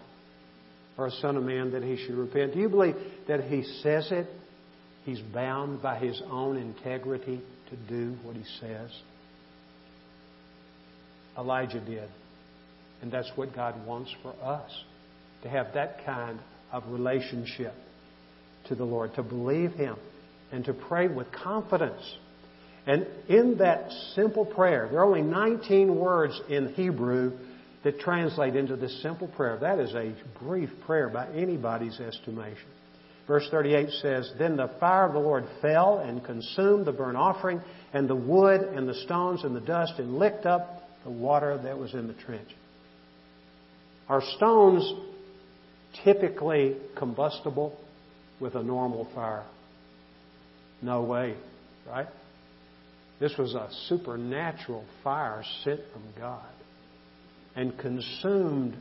Or 0.97 1.07
a 1.07 1.11
son 1.11 1.37
of 1.37 1.43
man 1.43 1.71
that 1.71 1.83
he 1.83 1.97
should 1.97 2.15
repent? 2.15 2.53
Do 2.53 2.59
you 2.59 2.69
believe 2.69 2.95
that 3.27 3.45
he 3.45 3.63
says 3.81 4.09
it, 4.11 4.27
he's 5.05 5.21
bound 5.21 5.81
by 5.81 5.97
his 5.97 6.21
own 6.29 6.57
integrity 6.57 7.41
to 7.69 7.75
do 7.87 8.15
what 8.23 8.35
he 8.35 8.43
says? 8.59 8.91
Elijah 11.37 11.79
did. 11.79 12.09
And 13.01 13.11
that's 13.11 13.31
what 13.35 13.55
God 13.55 13.85
wants 13.85 14.13
for 14.21 14.33
us 14.41 14.71
to 15.43 15.49
have 15.49 15.73
that 15.73 16.05
kind 16.05 16.39
of 16.71 16.83
relationship 16.87 17.73
to 18.67 18.75
the 18.75 18.83
Lord, 18.83 19.13
to 19.15 19.23
believe 19.23 19.73
Him, 19.73 19.95
and 20.51 20.65
to 20.65 20.73
pray 20.73 21.07
with 21.07 21.31
confidence. 21.31 22.01
And 22.87 23.05
in 23.27 23.57
that 23.59 23.91
simple 24.15 24.45
prayer, 24.45 24.87
there 24.89 24.99
are 24.99 25.05
only 25.05 25.21
19 25.21 25.95
words 25.95 26.39
in 26.49 26.73
Hebrew 26.73 27.37
that 27.83 27.99
translate 27.99 28.55
into 28.55 28.75
this 28.75 29.01
simple 29.01 29.27
prayer. 29.27 29.57
That 29.59 29.79
is 29.79 29.93
a 29.93 30.13
brief 30.43 30.69
prayer 30.85 31.09
by 31.09 31.27
anybody's 31.33 31.99
estimation. 31.99 32.65
Verse 33.27 33.47
38 33.49 33.89
says, 34.01 34.31
Then 34.37 34.55
the 34.55 34.69
fire 34.79 35.07
of 35.07 35.13
the 35.13 35.19
Lord 35.19 35.45
fell 35.61 35.99
and 35.99 36.23
consumed 36.23 36.85
the 36.85 36.91
burnt 36.91 37.17
offering 37.17 37.61
and 37.93 38.07
the 38.07 38.15
wood 38.15 38.61
and 38.61 38.87
the 38.87 38.93
stones 38.93 39.43
and 39.43 39.55
the 39.55 39.61
dust 39.61 39.93
and 39.97 40.17
licked 40.17 40.45
up 40.45 40.83
the 41.03 41.09
water 41.09 41.59
that 41.63 41.77
was 41.77 41.93
in 41.93 42.07
the 42.07 42.13
trench. 42.13 42.49
Are 44.07 44.21
stones 44.37 44.93
typically 46.03 46.77
combustible 46.95 47.77
with 48.39 48.55
a 48.55 48.61
normal 48.61 49.07
fire? 49.15 49.45
No 50.81 51.01
way, 51.01 51.35
right? 51.87 52.07
This 53.19 53.35
was 53.39 53.55
a 53.55 53.69
supernatural 53.87 54.85
fire 55.03 55.43
sent 55.63 55.79
from 55.91 56.03
God 56.19 56.45
and 57.55 57.77
consumed 57.79 58.75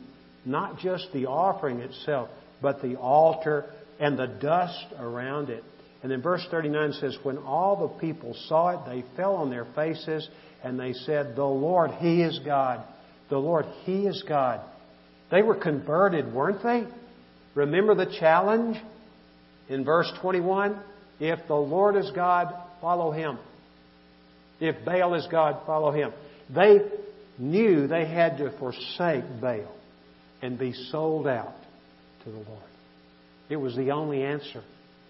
not 0.45 0.79
just 0.81 1.09
the 1.15 1.27
offering 1.27 1.79
itself, 1.81 2.29
but 2.61 2.83
the 2.83 2.97
altar 2.97 3.67
and 4.01 4.19
the 4.19 4.27
dust 4.27 4.87
around 4.99 5.51
it. 5.51 5.65
And 6.03 6.13
then 6.13 6.21
verse 6.21 6.47
39 6.51 6.93
says, 6.95 7.17
When 7.23 7.39
all 7.39 7.89
the 7.89 7.99
people 8.01 8.37
saw 8.49 8.71
it, 8.71 8.81
they 8.87 9.05
fell 9.17 9.37
on 9.37 9.51
their 9.51 9.67
faces 9.75 10.29
and 10.63 10.79
they 10.79 10.93
said, 10.93 11.35
The 11.35 11.45
Lord, 11.45 11.93
He 11.93 12.23
is 12.23 12.39
God. 12.45 12.85
The 13.31 13.39
Lord, 13.39 13.65
He 13.85 14.07
is 14.07 14.23
God. 14.29 14.61
They 15.31 15.43
were 15.43 15.55
converted, 15.55 16.33
weren't 16.33 16.63
they? 16.63 16.87
Remember 17.55 17.95
the 17.95 18.15
challenge 18.21 18.77
in 19.69 19.85
verse 19.85 20.13
21? 20.21 20.79
If 21.21 21.47
the 21.47 21.55
Lord 21.55 21.97
is 21.97 22.11
God, 22.15 22.53
follow 22.81 23.11
Him. 23.11 23.39
If 24.61 24.85
Baal 24.85 25.15
is 25.15 25.27
God, 25.31 25.65
follow 25.67 25.91
Him. 25.91 26.13
They 26.55 26.81
knew 27.39 27.87
they 27.87 28.07
had 28.07 28.39
to 28.39 28.57
forsake 28.59 29.25
Baal 29.41 29.75
and 30.43 30.59
be 30.59 30.73
sold 30.91 31.27
out 31.27 31.55
to 32.25 32.31
the 32.31 32.37
Lord. 32.37 32.74
It 33.55 33.61
was 33.61 33.77
the 33.77 33.93
only 33.93 34.25
answer 34.25 34.65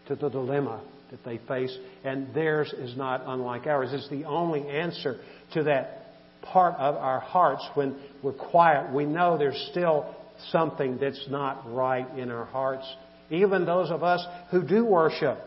to 0.09 0.17
the 0.17 0.29
dilemma 0.29 0.83
that 1.11 1.25
they 1.25 1.39
face, 1.49 1.75
and 2.05 2.35
theirs 2.35 2.75
is 2.77 2.95
not 2.95 3.23
unlike 3.25 3.67
ours. 3.67 3.89
It's 3.91 4.11
the 4.11 4.27
only 4.27 4.69
answer 4.69 5.17
to 5.55 5.63
that 5.63 6.09
part 6.43 6.75
of 6.75 6.95
our 6.97 7.21
hearts 7.21 7.67
when 7.73 7.97
we're 8.23 8.35
quiet. 8.35 8.93
We 8.93 9.07
know 9.07 9.39
there's 9.39 9.69
still 9.71 10.15
something 10.51 10.99
that's 10.99 11.27
not 11.31 11.73
right 11.73 12.07
in 12.19 12.31
our 12.31 12.45
hearts. 12.45 12.85
Even 13.31 13.65
those 13.65 13.91
of 13.91 14.03
us 14.03 14.23
who 14.51 14.63
do 14.63 14.85
worship 14.85 15.39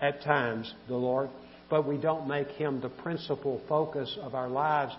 at 0.00 0.22
times 0.22 0.72
the 0.88 0.96
Lord, 0.96 1.28
but 1.68 1.86
we 1.86 1.98
don't 1.98 2.26
make 2.26 2.48
Him 2.52 2.80
the 2.80 2.88
principal 2.88 3.60
focus 3.68 4.16
of 4.22 4.34
our 4.34 4.48
lives 4.48 4.94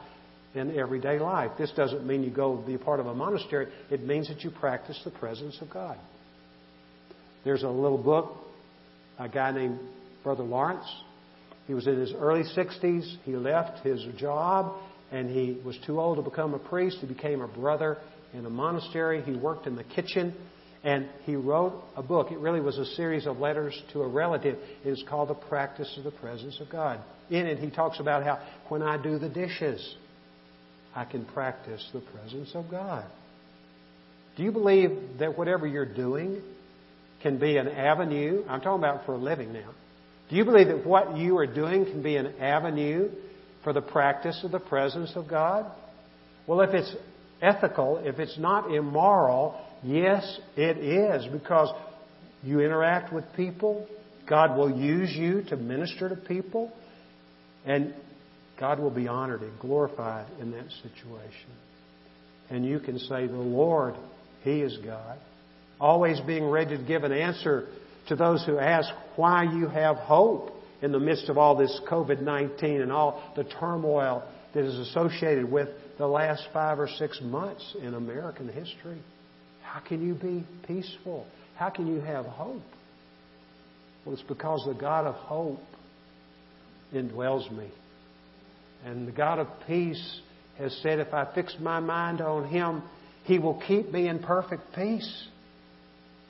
in 0.53 0.77
everyday 0.77 1.17
life. 1.17 1.49
This 1.57 1.71
doesn't 1.71 2.05
mean 2.05 2.21
you 2.21 2.29
go 2.29 2.57
be 2.57 2.77
part 2.77 2.99
of 2.99 3.07
a 3.07 3.15
monastery. 3.15 3.67
It 3.89 4.05
means 4.05 4.27
that 4.27 4.43
you 4.43 4.51
practice 4.51 5.01
the 5.03 5.09
presence 5.09 5.57
of 5.59 5.71
God. 5.71 5.97
There's 7.43 7.63
a 7.63 7.69
little 7.69 7.97
book, 7.97 8.37
a 9.17 9.27
guy 9.27 9.51
named 9.51 9.79
Brother 10.23 10.43
Lawrence. 10.43 10.85
He 11.67 11.73
was 11.73 11.87
in 11.87 11.99
his 11.99 12.13
early 12.13 12.43
60s. 12.43 13.17
He 13.23 13.35
left 13.35 13.85
his 13.85 14.03
job 14.17 14.75
and 15.11 15.29
he 15.29 15.59
was 15.65 15.77
too 15.85 15.99
old 15.99 16.17
to 16.17 16.21
become 16.21 16.53
a 16.53 16.59
priest. 16.59 16.97
He 17.01 17.07
became 17.07 17.41
a 17.41 17.47
brother 17.47 17.97
in 18.33 18.45
a 18.45 18.49
monastery. 18.49 19.21
He 19.23 19.35
worked 19.35 19.67
in 19.67 19.75
the 19.75 19.83
kitchen 19.83 20.33
and 20.83 21.07
he 21.23 21.35
wrote 21.35 21.83
a 21.95 22.03
book. 22.03 22.31
It 22.31 22.39
really 22.39 22.61
was 22.61 22.77
a 22.77 22.85
series 22.85 23.27
of 23.27 23.37
letters 23.37 23.79
to 23.93 24.01
a 24.01 24.07
relative. 24.07 24.57
It 24.83 24.89
is 24.89 25.03
called 25.07 25.29
The 25.29 25.35
Practice 25.35 25.93
of 25.97 26.03
the 26.03 26.11
Presence 26.11 26.59
of 26.59 26.69
God. 26.69 26.99
In 27.29 27.45
it, 27.45 27.59
he 27.59 27.69
talks 27.69 27.99
about 27.99 28.23
how 28.23 28.39
when 28.69 28.81
I 28.81 29.01
do 29.01 29.19
the 29.19 29.29
dishes, 29.29 29.95
I 30.95 31.05
can 31.05 31.25
practice 31.25 31.87
the 31.93 32.01
presence 32.01 32.51
of 32.53 32.69
God. 32.69 33.05
Do 34.37 34.43
you 34.43 34.51
believe 34.51 35.19
that 35.19 35.37
whatever 35.37 35.67
you're 35.67 35.85
doing 35.85 36.41
can 37.21 37.37
be 37.37 37.57
an 37.57 37.67
avenue? 37.67 38.43
I'm 38.47 38.61
talking 38.61 38.83
about 38.83 39.05
for 39.05 39.13
a 39.13 39.17
living 39.17 39.53
now. 39.53 39.69
Do 40.29 40.35
you 40.35 40.45
believe 40.45 40.67
that 40.67 40.85
what 40.85 41.17
you 41.17 41.37
are 41.37 41.47
doing 41.47 41.85
can 41.85 42.01
be 42.01 42.15
an 42.15 42.39
avenue 42.39 43.09
for 43.63 43.73
the 43.73 43.81
practice 43.81 44.39
of 44.43 44.51
the 44.51 44.59
presence 44.59 45.11
of 45.15 45.27
God? 45.27 45.69
Well, 46.47 46.61
if 46.61 46.73
it's 46.73 46.95
ethical, 47.41 47.97
if 47.97 48.19
it's 48.19 48.37
not 48.37 48.73
immoral, 48.73 49.59
yes, 49.83 50.39
it 50.55 50.77
is 50.77 51.27
because 51.31 51.73
you 52.43 52.61
interact 52.61 53.13
with 53.13 53.25
people. 53.35 53.87
God 54.27 54.57
will 54.57 54.71
use 54.71 55.11
you 55.13 55.43
to 55.49 55.57
minister 55.57 56.09
to 56.09 56.15
people. 56.15 56.71
And 57.65 57.93
God 58.59 58.79
will 58.79 58.91
be 58.91 59.07
honored 59.07 59.41
and 59.41 59.59
glorified 59.59 60.27
in 60.39 60.51
that 60.51 60.65
situation. 60.81 61.49
And 62.49 62.65
you 62.65 62.79
can 62.79 62.99
say, 62.99 63.27
The 63.27 63.35
Lord, 63.35 63.95
He 64.43 64.61
is 64.61 64.77
God. 64.83 65.19
Always 65.81 66.21
being 66.21 66.45
ready 66.45 66.77
to 66.77 66.83
give 66.83 67.03
an 67.03 67.11
answer 67.11 67.67
to 68.07 68.15
those 68.15 68.45
who 68.45 68.59
ask 68.59 68.87
why 69.15 69.43
you 69.43 69.67
have 69.67 69.95
hope 69.95 70.51
in 70.83 70.91
the 70.91 70.99
midst 70.99 71.27
of 71.27 71.39
all 71.39 71.55
this 71.55 71.81
COVID 71.89 72.21
19 72.21 72.81
and 72.81 72.91
all 72.91 73.33
the 73.35 73.43
turmoil 73.43 74.23
that 74.53 74.63
is 74.63 74.75
associated 74.89 75.51
with 75.51 75.69
the 75.97 76.05
last 76.05 76.47
five 76.53 76.79
or 76.79 76.87
six 76.87 77.19
months 77.21 77.75
in 77.81 77.95
American 77.95 78.47
history. 78.47 79.01
How 79.63 79.79
can 79.79 80.05
you 80.05 80.13
be 80.13 80.45
peaceful? 80.67 81.25
How 81.55 81.71
can 81.71 81.87
you 81.87 81.99
have 82.01 82.25
hope? 82.25 82.61
Well, 84.05 84.13
it's 84.13 84.23
because 84.23 84.63
the 84.67 84.73
God 84.73 85.07
of 85.07 85.15
hope 85.15 85.59
indwells 86.93 87.51
me. 87.51 87.69
And 88.85 89.07
the 89.07 89.11
God 89.11 89.39
of 89.39 89.47
peace 89.65 90.21
has 90.59 90.75
said, 90.83 90.99
if 90.99 91.11
I 91.13 91.33
fix 91.33 91.55
my 91.59 91.79
mind 91.79 92.21
on 92.21 92.47
Him, 92.47 92.83
He 93.23 93.39
will 93.39 93.61
keep 93.67 93.91
me 93.91 94.07
in 94.07 94.19
perfect 94.19 94.75
peace. 94.75 95.27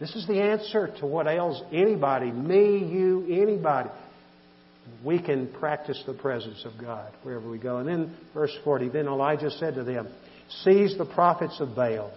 This 0.01 0.15
is 0.15 0.25
the 0.25 0.41
answer 0.41 0.91
to 0.99 1.05
what 1.05 1.27
ails 1.27 1.61
anybody, 1.71 2.31
me, 2.31 2.79
you, 2.79 3.23
anybody. 3.29 3.91
We 5.05 5.21
can 5.21 5.47
practice 5.53 6.01
the 6.07 6.13
presence 6.15 6.65
of 6.65 6.73
God 6.81 7.13
wherever 7.21 7.47
we 7.47 7.59
go. 7.59 7.77
And 7.77 7.87
then, 7.87 8.17
verse 8.33 8.51
40, 8.63 8.89
then 8.89 9.05
Elijah 9.05 9.51
said 9.51 9.75
to 9.75 9.83
them, 9.83 10.09
Seize 10.63 10.97
the 10.97 11.05
prophets 11.05 11.59
of 11.59 11.75
Baal. 11.75 12.11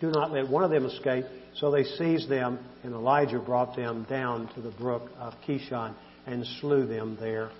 Do 0.00 0.10
not 0.10 0.32
let 0.32 0.48
one 0.48 0.64
of 0.64 0.70
them 0.70 0.86
escape. 0.86 1.26
So 1.56 1.70
they 1.70 1.84
seized 1.84 2.30
them, 2.30 2.58
and 2.82 2.94
Elijah 2.94 3.38
brought 3.38 3.76
them 3.76 4.06
down 4.08 4.48
to 4.54 4.62
the 4.62 4.70
brook 4.70 5.10
of 5.18 5.34
Kishon 5.46 5.94
and 6.26 6.46
slew 6.62 6.86
them 6.86 7.18
there. 7.20 7.50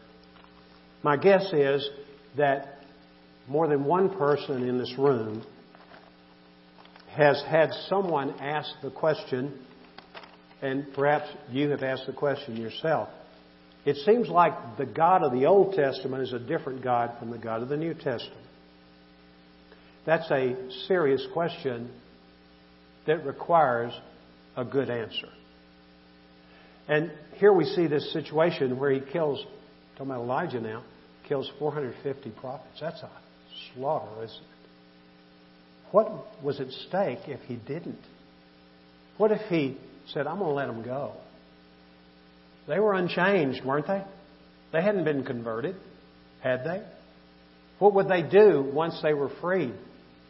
My 1.02 1.18
guess 1.18 1.52
is 1.52 1.86
that 2.38 2.78
more 3.46 3.68
than 3.68 3.84
one 3.84 4.08
person 4.16 4.66
in 4.66 4.78
this 4.78 4.94
room 4.96 5.44
has 7.16 7.42
had 7.48 7.70
someone 7.88 8.30
ask 8.40 8.70
the 8.82 8.90
question, 8.90 9.52
and 10.62 10.86
perhaps 10.94 11.28
you 11.50 11.70
have 11.70 11.82
asked 11.82 12.06
the 12.06 12.12
question 12.12 12.56
yourself. 12.56 13.08
It 13.84 13.96
seems 14.06 14.28
like 14.28 14.78
the 14.78 14.86
God 14.86 15.22
of 15.24 15.32
the 15.32 15.46
Old 15.46 15.74
Testament 15.74 16.22
is 16.22 16.32
a 16.32 16.38
different 16.38 16.82
God 16.82 17.16
from 17.18 17.30
the 17.30 17.38
God 17.38 17.62
of 17.62 17.68
the 17.68 17.76
New 17.76 17.94
Testament. 17.94 18.46
That's 20.06 20.30
a 20.30 20.54
serious 20.86 21.26
question 21.32 21.90
that 23.06 23.26
requires 23.26 23.92
a 24.56 24.64
good 24.64 24.88
answer. 24.88 25.28
And 26.88 27.12
here 27.34 27.52
we 27.52 27.64
see 27.64 27.86
this 27.86 28.12
situation 28.12 28.78
where 28.78 28.90
he 28.90 29.00
kills, 29.00 29.44
talking 29.96 30.12
about 30.12 30.22
Elijah 30.22 30.60
now, 30.60 30.82
kills 31.28 31.50
450 31.58 32.30
prophets. 32.40 32.78
That's 32.80 33.02
a 33.02 33.10
slaughter? 33.74 34.26
What 35.92 36.42
was 36.42 36.58
at 36.58 36.70
stake 36.88 37.20
if 37.28 37.40
he 37.42 37.54
didn't? 37.54 38.00
What 39.18 39.30
if 39.30 39.42
he 39.48 39.78
said, 40.12 40.26
I'm 40.26 40.38
going 40.38 40.50
to 40.50 40.54
let 40.54 40.66
them 40.66 40.82
go? 40.82 41.12
They 42.66 42.80
were 42.80 42.94
unchanged, 42.94 43.64
weren't 43.64 43.86
they? 43.86 44.02
They 44.72 44.82
hadn't 44.82 45.04
been 45.04 45.24
converted, 45.24 45.76
had 46.40 46.64
they? 46.64 46.82
What 47.78 47.94
would 47.94 48.08
they 48.08 48.22
do 48.22 48.68
once 48.72 48.98
they 49.02 49.12
were 49.12 49.30
freed? 49.40 49.74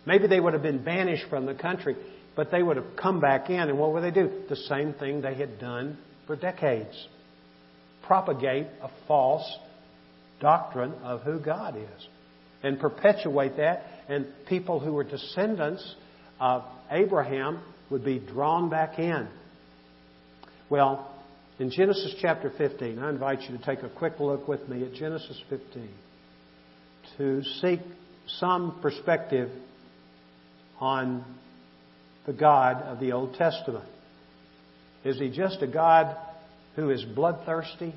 Maybe 0.04 0.26
they 0.26 0.40
would 0.40 0.52
have 0.52 0.62
been 0.62 0.82
banished 0.82 1.24
from 1.30 1.46
the 1.46 1.54
country. 1.54 1.96
But 2.34 2.50
they 2.50 2.62
would 2.62 2.76
have 2.76 2.96
come 2.96 3.20
back 3.20 3.50
in, 3.50 3.60
and 3.60 3.78
what 3.78 3.92
would 3.92 4.02
they 4.02 4.10
do? 4.10 4.44
The 4.48 4.56
same 4.56 4.94
thing 4.94 5.20
they 5.20 5.34
had 5.34 5.60
done 5.60 5.98
for 6.26 6.34
decades 6.34 7.06
propagate 8.02 8.66
a 8.82 8.90
false 9.06 9.44
doctrine 10.40 10.92
of 11.04 11.22
who 11.22 11.38
God 11.38 11.76
is 11.76 12.08
and 12.62 12.78
perpetuate 12.78 13.56
that, 13.56 13.84
and 14.08 14.26
people 14.48 14.80
who 14.80 14.92
were 14.92 15.04
descendants 15.04 15.94
of 16.40 16.64
Abraham 16.90 17.60
would 17.90 18.04
be 18.04 18.18
drawn 18.18 18.68
back 18.68 18.98
in. 18.98 19.28
Well, 20.70 21.08
in 21.58 21.70
Genesis 21.70 22.14
chapter 22.20 22.50
15, 22.56 22.98
I 22.98 23.10
invite 23.10 23.42
you 23.42 23.56
to 23.56 23.64
take 23.64 23.82
a 23.82 23.88
quick 23.88 24.18
look 24.18 24.48
with 24.48 24.68
me 24.68 24.84
at 24.84 24.94
Genesis 24.94 25.40
15 25.50 25.88
to 27.18 27.42
seek 27.60 27.80
some 28.26 28.80
perspective 28.80 29.50
on 30.80 31.24
the 32.26 32.32
God 32.32 32.82
of 32.82 33.00
the 33.00 33.12
Old 33.12 33.34
Testament. 33.34 33.84
Is 35.04 35.18
he 35.18 35.30
just 35.30 35.60
a 35.62 35.66
God 35.66 36.16
who 36.76 36.90
is 36.90 37.04
bloodthirsty? 37.04 37.92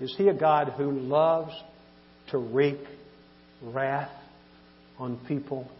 Is 0.00 0.14
he 0.16 0.28
a 0.28 0.34
God 0.34 0.74
who 0.76 0.90
loves 0.92 1.52
to 2.30 2.38
wreak 2.38 2.78
wrath 3.62 4.10
on 4.98 5.18
people? 5.26 5.70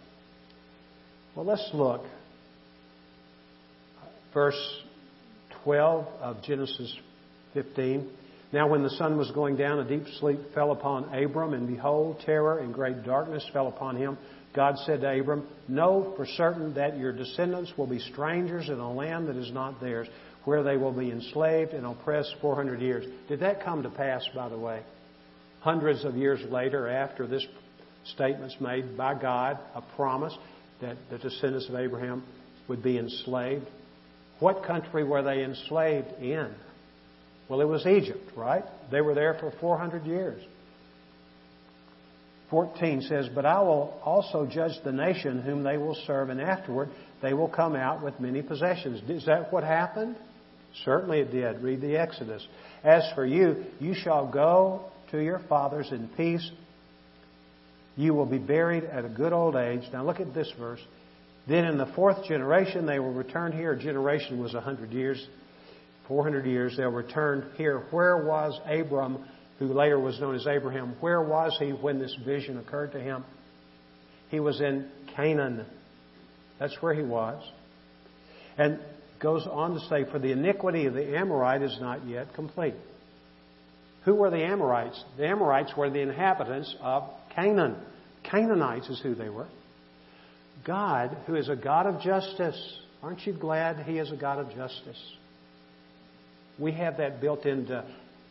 Well, 1.34 1.46
let's 1.46 1.68
look. 1.72 2.02
Verse 4.34 4.82
12 5.64 6.06
of 6.20 6.42
Genesis 6.42 6.94
15. 7.54 8.08
Now, 8.52 8.68
when 8.68 8.82
the 8.82 8.90
sun 8.90 9.18
was 9.18 9.30
going 9.32 9.56
down, 9.56 9.78
a 9.78 9.88
deep 9.88 10.04
sleep 10.20 10.38
fell 10.54 10.72
upon 10.72 11.14
Abram, 11.14 11.52
and 11.52 11.66
behold, 11.68 12.22
terror 12.24 12.58
and 12.58 12.72
great 12.72 13.04
darkness 13.04 13.44
fell 13.52 13.68
upon 13.68 13.96
him. 13.96 14.16
God 14.54 14.76
said 14.86 15.02
to 15.02 15.20
Abram, 15.20 15.46
Know 15.68 16.14
for 16.16 16.26
certain 16.26 16.74
that 16.74 16.96
your 16.96 17.12
descendants 17.12 17.72
will 17.76 17.86
be 17.86 17.98
strangers 17.98 18.68
in 18.68 18.78
a 18.78 18.92
land 18.92 19.28
that 19.28 19.36
is 19.36 19.52
not 19.52 19.80
theirs, 19.80 20.08
where 20.44 20.62
they 20.62 20.78
will 20.78 20.92
be 20.92 21.10
enslaved 21.10 21.74
and 21.74 21.84
oppressed 21.84 22.34
400 22.40 22.80
years. 22.80 23.04
Did 23.28 23.40
that 23.40 23.62
come 23.62 23.82
to 23.82 23.90
pass, 23.90 24.26
by 24.34 24.48
the 24.48 24.58
way? 24.58 24.82
Hundreds 25.60 26.04
of 26.04 26.16
years 26.16 26.40
later, 26.50 26.88
after 26.88 27.26
this 27.26 27.46
statement's 28.14 28.56
made 28.60 28.96
by 28.96 29.14
God, 29.14 29.58
a 29.74 29.82
promise 29.96 30.36
that 30.80 30.96
the 31.10 31.18
descendants 31.18 31.68
of 31.68 31.74
Abraham 31.74 32.24
would 32.68 32.82
be 32.82 32.98
enslaved. 32.98 33.66
What 34.40 34.64
country 34.64 35.04
were 35.04 35.22
they 35.22 35.42
enslaved 35.42 36.12
in? 36.20 36.54
Well, 37.48 37.60
it 37.60 37.68
was 37.68 37.86
Egypt, 37.86 38.32
right? 38.36 38.64
They 38.90 39.00
were 39.00 39.14
there 39.14 39.34
for 39.40 39.52
400 39.60 40.04
years. 40.04 40.42
14 42.50 43.02
says, 43.02 43.28
But 43.34 43.44
I 43.44 43.60
will 43.60 44.00
also 44.04 44.46
judge 44.46 44.72
the 44.84 44.92
nation 44.92 45.42
whom 45.42 45.62
they 45.62 45.76
will 45.76 45.96
serve, 46.06 46.30
and 46.30 46.40
afterward 46.40 46.90
they 47.22 47.34
will 47.34 47.48
come 47.48 47.74
out 47.74 48.02
with 48.02 48.20
many 48.20 48.42
possessions. 48.42 49.02
Is 49.08 49.26
that 49.26 49.52
what 49.52 49.64
happened? 49.64 50.16
Certainly 50.84 51.20
it 51.20 51.30
did. 51.32 51.62
Read 51.62 51.80
the 51.80 51.96
Exodus. 51.96 52.46
As 52.84 53.02
for 53.14 53.26
you, 53.26 53.64
you 53.80 53.94
shall 53.94 54.30
go 54.30 54.84
to 55.10 55.18
your 55.18 55.40
fathers 55.48 55.88
in 55.90 56.08
peace. 56.16 56.48
You 57.98 58.14
will 58.14 58.26
be 58.26 58.38
buried 58.38 58.84
at 58.84 59.04
a 59.04 59.08
good 59.08 59.32
old 59.32 59.56
age. 59.56 59.82
Now 59.92 60.04
look 60.04 60.20
at 60.20 60.32
this 60.32 60.50
verse. 60.56 60.78
Then 61.48 61.64
in 61.64 61.78
the 61.78 61.92
fourth 61.96 62.24
generation 62.26 62.86
they 62.86 63.00
will 63.00 63.12
return 63.12 63.50
here. 63.50 63.72
A 63.72 63.78
generation 63.78 64.40
was 64.40 64.54
a 64.54 64.60
hundred 64.60 64.92
years. 64.92 65.26
400 66.06 66.46
years 66.46 66.76
they'll 66.76 66.90
return 66.90 67.50
here. 67.56 67.86
Where 67.90 68.24
was 68.24 68.58
Abram, 68.66 69.26
who 69.58 69.66
later 69.66 69.98
was 69.98 70.20
known 70.20 70.36
as 70.36 70.46
Abraham? 70.46 70.94
Where 71.00 71.20
was 71.20 71.56
he 71.58 71.70
when 71.70 71.98
this 71.98 72.16
vision 72.24 72.56
occurred 72.58 72.92
to 72.92 73.00
him? 73.00 73.24
He 74.30 74.38
was 74.38 74.60
in 74.60 74.88
Canaan. 75.16 75.66
That's 76.60 76.76
where 76.80 76.94
he 76.94 77.02
was. 77.02 77.42
And 78.56 78.78
goes 79.20 79.44
on 79.44 79.74
to 79.74 79.80
say, 79.88 80.08
For 80.08 80.20
the 80.20 80.30
iniquity 80.30 80.86
of 80.86 80.94
the 80.94 81.16
Amorite 81.16 81.62
is 81.62 81.76
not 81.80 82.06
yet 82.06 82.32
complete. 82.34 82.74
Who 84.04 84.14
were 84.14 84.30
the 84.30 84.44
Amorites? 84.44 85.02
The 85.16 85.26
Amorites 85.26 85.76
were 85.76 85.90
the 85.90 86.00
inhabitants 86.00 86.72
of 86.80 87.10
Canaan. 87.38 87.76
Canaanites 88.24 88.88
is 88.88 89.00
who 89.00 89.14
they 89.14 89.28
were. 89.28 89.46
God, 90.66 91.16
who 91.26 91.36
is 91.36 91.48
a 91.48 91.54
God 91.54 91.86
of 91.86 92.00
justice, 92.00 92.60
aren't 93.00 93.24
you 93.26 93.32
glad 93.32 93.86
He 93.86 93.98
is 93.98 94.10
a 94.10 94.16
God 94.16 94.40
of 94.40 94.50
justice? 94.54 95.00
We 96.58 96.72
have 96.72 96.96
that 96.96 97.20
built 97.20 97.46
into 97.46 97.84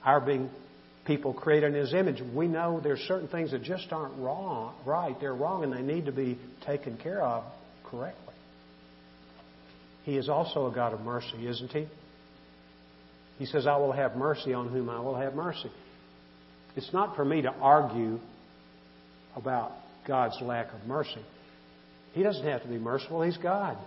our 0.04 0.20
being 0.20 0.50
people 1.06 1.34
created 1.34 1.74
in 1.74 1.80
His 1.80 1.94
image. 1.94 2.22
We 2.36 2.48
know 2.48 2.82
there's 2.84 3.00
certain 3.08 3.30
things 3.30 3.52
that 3.52 3.64
just 3.64 3.94
aren't 3.94 4.18
wrong, 4.18 4.76
right. 4.86 5.18
They're 5.22 5.34
wrong 5.34 5.64
and 5.64 5.72
they 5.72 5.82
need 5.82 6.08
to 6.08 6.12
be 6.12 6.38
taken 6.66 6.98
care 6.98 7.22
of 7.22 7.46
correctly. 7.86 8.34
He 10.04 10.18
is 10.18 10.28
also 10.28 10.70
a 10.70 10.76
God 10.76 10.94
of 10.94 11.00
mercy, 11.00 11.48
isn't 11.48 11.72
He? 11.72 11.88
He 13.40 13.46
says, 13.46 13.68
I 13.68 13.78
will 13.78 13.94
have 13.94 14.18
mercy 14.18 14.54
on 14.54 14.68
whom 14.68 14.90
I 14.90 15.00
will 15.00 15.16
have 15.16 15.34
mercy. 15.34 15.72
It's 16.76 16.92
not 16.92 17.16
for 17.16 17.24
me 17.24 17.44
to 17.44 17.50
argue 17.50 18.20
about 19.38 19.72
God's 20.06 20.38
lack 20.42 20.74
of 20.74 20.86
mercy. 20.86 21.24
He 22.14 22.24
doesn't 22.24 22.46
have 22.46 22.64
to 22.64 22.68
be 22.68 22.78
merciful, 22.78 23.22
He's 23.22 23.38
God. 23.38 23.78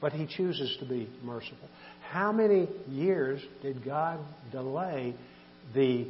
But 0.00 0.12
He 0.12 0.26
chooses 0.26 0.76
to 0.80 0.86
be 0.86 1.08
merciful. 1.22 1.68
How 2.10 2.32
many 2.32 2.68
years 2.88 3.42
did 3.62 3.84
God 3.84 4.20
delay 4.52 5.14
the 5.74 6.06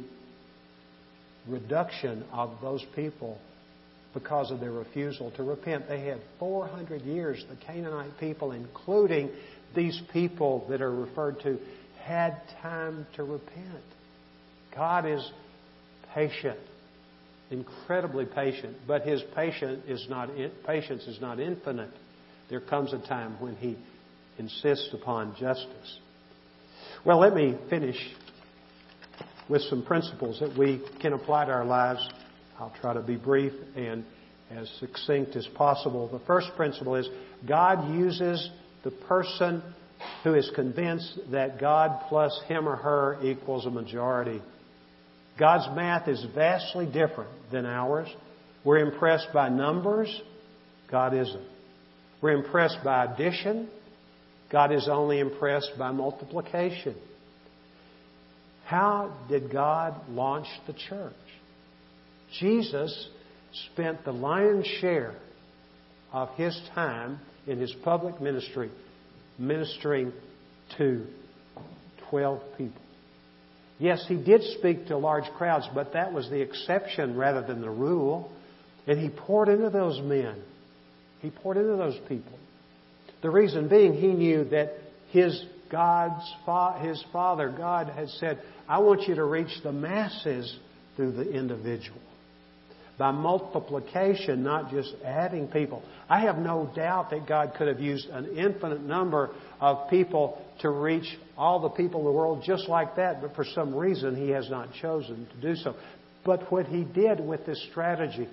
reduction 1.47 2.23
of 2.31 2.51
those 2.61 2.83
people 2.95 3.39
because 4.13 4.49
of 4.49 4.59
their 4.59 4.71
refusal 4.71 5.29
to 5.31 5.43
repent. 5.43 5.87
They 5.87 6.05
had 6.05 6.21
400 6.39 7.01
years, 7.01 7.43
the 7.49 7.57
Canaanite 7.57 8.17
people, 8.19 8.53
including 8.53 9.29
these 9.75 10.01
people 10.13 10.65
that 10.69 10.81
are 10.81 10.93
referred 10.93 11.41
to, 11.41 11.59
had 12.01 12.41
time 12.61 13.05
to 13.17 13.23
repent. 13.23 13.83
God 14.73 15.05
is 15.05 15.31
patient, 16.13 16.57
incredibly 17.51 18.25
patient, 18.25 18.77
but 18.87 19.03
His 19.03 19.21
patience 19.35 19.83
is 19.87 20.07
not, 20.09 20.29
patience 20.65 21.03
is 21.03 21.19
not 21.21 21.39
infinite. 21.39 21.91
There 22.49 22.61
comes 22.61 22.93
a 22.93 22.99
time 22.99 23.39
when 23.39 23.55
He 23.55 23.77
insists 24.37 24.89
upon 24.93 25.35
justice. 25.39 25.99
Well, 27.05 27.19
let 27.19 27.33
me 27.35 27.55
finish 27.69 27.97
with 29.47 29.61
some 29.63 29.85
principles 29.85 30.39
that 30.39 30.57
we 30.57 30.81
can 31.01 31.13
apply 31.13 31.45
to 31.45 31.51
our 31.51 31.65
lives 31.65 32.07
I'll 32.59 32.73
try 32.81 32.93
to 32.93 33.01
be 33.01 33.17
brief 33.17 33.53
and 33.75 34.05
as 34.49 34.69
succinct 34.79 35.35
as 35.35 35.47
possible. 35.55 36.07
The 36.07 36.25
first 36.25 36.47
principle 36.55 36.95
is 36.95 37.07
God 37.47 37.93
uses 37.93 38.49
the 38.83 38.91
person 38.91 39.61
who 40.23 40.35
is 40.35 40.49
convinced 40.55 41.19
that 41.31 41.59
God 41.59 42.03
plus 42.07 42.39
him 42.47 42.67
or 42.67 42.75
her 42.75 43.17
equals 43.23 43.65
a 43.65 43.71
majority. 43.71 44.41
God's 45.37 45.67
math 45.75 46.07
is 46.07 46.25
vastly 46.33 46.85
different 46.85 47.31
than 47.51 47.65
ours. 47.65 48.07
We're 48.63 48.79
impressed 48.79 49.27
by 49.33 49.49
numbers. 49.49 50.21
God 50.89 51.13
isn't. 51.13 51.47
We're 52.21 52.37
impressed 52.37 52.77
by 52.83 53.05
addition. 53.05 53.69
God 54.51 54.71
is 54.71 54.87
only 54.87 55.19
impressed 55.19 55.71
by 55.77 55.91
multiplication. 55.91 56.95
How 58.65 59.15
did 59.29 59.51
God 59.51 60.09
launch 60.09 60.47
the 60.65 60.73
church? 60.73 61.13
Jesus 62.39 63.09
spent 63.71 64.03
the 64.05 64.11
lion's 64.11 64.65
share 64.81 65.15
of 66.11 66.29
his 66.35 66.59
time 66.73 67.19
in 67.45 67.59
his 67.59 67.73
public 67.83 68.19
ministry 68.21 68.71
ministering 69.37 70.11
to 70.77 71.05
12 72.09 72.41
people. 72.57 72.81
Yes, 73.77 74.05
he 74.07 74.15
did 74.15 74.41
speak 74.57 74.87
to 74.87 74.97
large 74.97 75.29
crowds, 75.37 75.67
but 75.73 75.93
that 75.93 76.13
was 76.13 76.29
the 76.29 76.41
exception 76.41 77.17
rather 77.17 77.41
than 77.41 77.61
the 77.61 77.69
rule. 77.69 78.31
And 78.87 78.99
he 78.99 79.09
poured 79.09 79.49
into 79.49 79.69
those 79.69 79.99
men. 80.01 80.41
He 81.21 81.29
poured 81.29 81.57
into 81.57 81.75
those 81.75 81.99
people. 82.07 82.37
The 83.21 83.29
reason 83.29 83.67
being, 83.67 83.93
he 83.93 84.07
knew 84.07 84.45
that 84.45 84.73
his 85.09 85.43
God's 85.71 86.23
his 86.81 87.03
Father 87.11 87.49
God 87.49 87.89
had 87.89 88.09
said, 88.09 88.39
"I 88.67 88.79
want 88.79 89.07
you 89.07 89.15
to 89.15 89.25
reach 89.25 89.61
the 89.63 89.71
masses 89.71 90.55
through 90.95 91.13
the 91.13 91.29
individual." 91.29 91.99
By 92.97 93.11
multiplication, 93.11 94.43
not 94.43 94.71
just 94.71 94.93
adding 95.03 95.47
people. 95.47 95.83
I 96.09 96.21
have 96.21 96.37
no 96.37 96.71
doubt 96.75 97.09
that 97.09 97.27
God 97.27 97.53
could 97.57 97.67
have 97.67 97.79
used 97.79 98.07
an 98.09 98.37
infinite 98.37 98.81
number 98.81 99.31
of 99.59 99.89
people 99.89 100.41
to 100.61 100.69
reach 100.69 101.17
all 101.37 101.59
the 101.59 101.69
people 101.69 101.99
in 102.01 102.05
the 102.05 102.11
world 102.11 102.43
just 102.45 102.69
like 102.69 102.95
that, 102.95 103.21
but 103.21 103.35
for 103.35 103.43
some 103.43 103.75
reason 103.75 104.15
He 104.15 104.29
has 104.29 104.49
not 104.49 104.73
chosen 104.81 105.27
to 105.27 105.41
do 105.41 105.55
so. 105.55 105.75
But 106.23 106.51
what 106.51 106.67
He 106.67 106.83
did 106.83 107.19
with 107.19 107.45
this 107.45 107.61
strategy, 107.69 108.29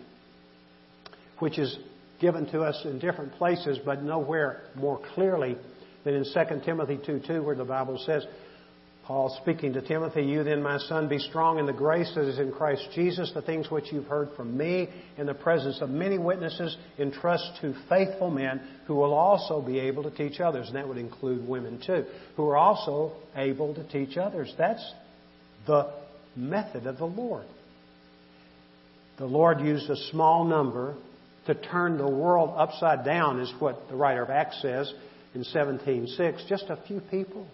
which 1.41 1.59
is 1.59 1.77
given 2.21 2.47
to 2.53 2.63
us 2.63 2.81
in 2.85 3.01
different 3.01 3.33
places, 3.33 3.79
but 3.85 4.03
nowhere 4.03 4.63
more 4.77 5.01
clearly 5.15 5.57
than 6.05 6.15
in 6.15 6.25
2 6.25 6.61
Timothy 6.65 7.01
2 7.05 7.23
2, 7.27 7.43
where 7.43 7.57
the 7.57 7.65
Bible 7.65 8.01
says, 8.07 8.25
Paul 9.05 9.37
speaking 9.43 9.73
to 9.73 9.83
Timothy, 9.83 10.23
You 10.23 10.45
then, 10.45 10.63
my 10.63 10.79
son, 10.79 11.09
be 11.09 11.19
strong 11.19 11.59
in 11.59 11.67
the 11.67 11.73
grace 11.73 12.13
that 12.15 12.25
is 12.25 12.39
in 12.39 12.53
Christ 12.53 12.87
Jesus, 12.95 13.33
the 13.35 13.43
things 13.43 13.69
which 13.69 13.93
you've 13.93 14.07
heard 14.07 14.29
from 14.37 14.57
me 14.57 14.89
in 15.19 15.27
the 15.27 15.35
presence 15.35 15.81
of 15.81 15.91
many 15.91 16.19
witnesses, 16.19 16.77
entrust 16.99 17.45
to 17.61 17.75
faithful 17.89 18.31
men 18.31 18.61
who 18.87 18.95
will 18.95 19.13
also 19.13 19.61
be 19.61 19.81
able 19.81 20.05
to 20.05 20.11
teach 20.11 20.41
others. 20.41 20.69
And 20.69 20.77
that 20.77 20.87
would 20.87 20.99
include 20.99 21.47
women 21.49 21.83
too, 21.85 22.05
who 22.37 22.49
are 22.49 22.57
also 22.57 23.13
able 23.35 23.75
to 23.75 23.89
teach 23.89 24.17
others. 24.17 24.55
That's 24.57 24.93
the 25.67 25.93
method 26.37 26.87
of 26.87 26.99
the 26.99 27.07
Lord. 27.07 27.47
The 29.19 29.27
Lord 29.27 29.61
used 29.61 29.91
a 29.91 29.97
small 30.11 30.45
number 30.45 30.95
to 31.47 31.55
turn 31.55 31.99
the 31.99 32.09
world 32.09 32.55
upside 32.57 33.05
down, 33.05 33.41
is 33.41 33.53
what 33.59 33.89
the 33.89 33.97
writer 33.97 34.23
of 34.23 34.31
Acts 34.31 34.63
says 34.63 34.93
in 35.35 35.43
17:6. 35.43 36.45
Just 36.49 36.71
a 36.71 36.77
few 36.87 37.01
people. 37.01 37.49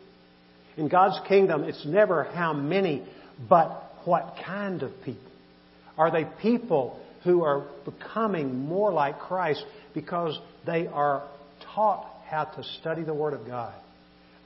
In 0.78 0.88
God's 0.88 1.18
kingdom, 1.26 1.64
it's 1.64 1.84
never 1.84 2.24
how 2.24 2.52
many, 2.52 3.04
but 3.48 3.92
what 4.04 4.36
kind 4.46 4.82
of 4.82 4.92
people. 5.04 5.30
Are 5.98 6.12
they 6.12 6.24
people 6.40 7.00
who 7.24 7.42
are 7.42 7.66
becoming 7.84 8.60
more 8.60 8.92
like 8.92 9.18
Christ 9.18 9.64
because 9.92 10.38
they 10.64 10.86
are 10.86 11.28
taught 11.74 12.06
how 12.28 12.44
to 12.44 12.62
study 12.80 13.02
the 13.02 13.12
Word 13.12 13.34
of 13.34 13.44
God? 13.44 13.74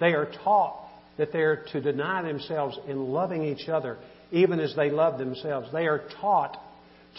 They 0.00 0.14
are 0.14 0.32
taught 0.42 0.88
that 1.18 1.34
they 1.34 1.40
are 1.40 1.64
to 1.72 1.80
deny 1.82 2.22
themselves 2.22 2.78
in 2.88 3.10
loving 3.10 3.44
each 3.44 3.68
other, 3.68 3.98
even 4.30 4.58
as 4.58 4.74
they 4.74 4.90
love 4.90 5.18
themselves. 5.18 5.68
They 5.70 5.86
are 5.86 6.02
taught 6.18 6.56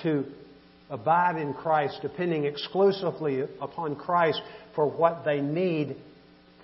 to 0.02 0.26
abide 0.90 1.40
in 1.40 1.54
Christ, 1.54 2.00
depending 2.02 2.46
exclusively 2.46 3.42
upon 3.62 3.96
Christ 3.96 4.42
for 4.76 4.90
what 4.90 5.24
they 5.24 5.40
need 5.40 5.98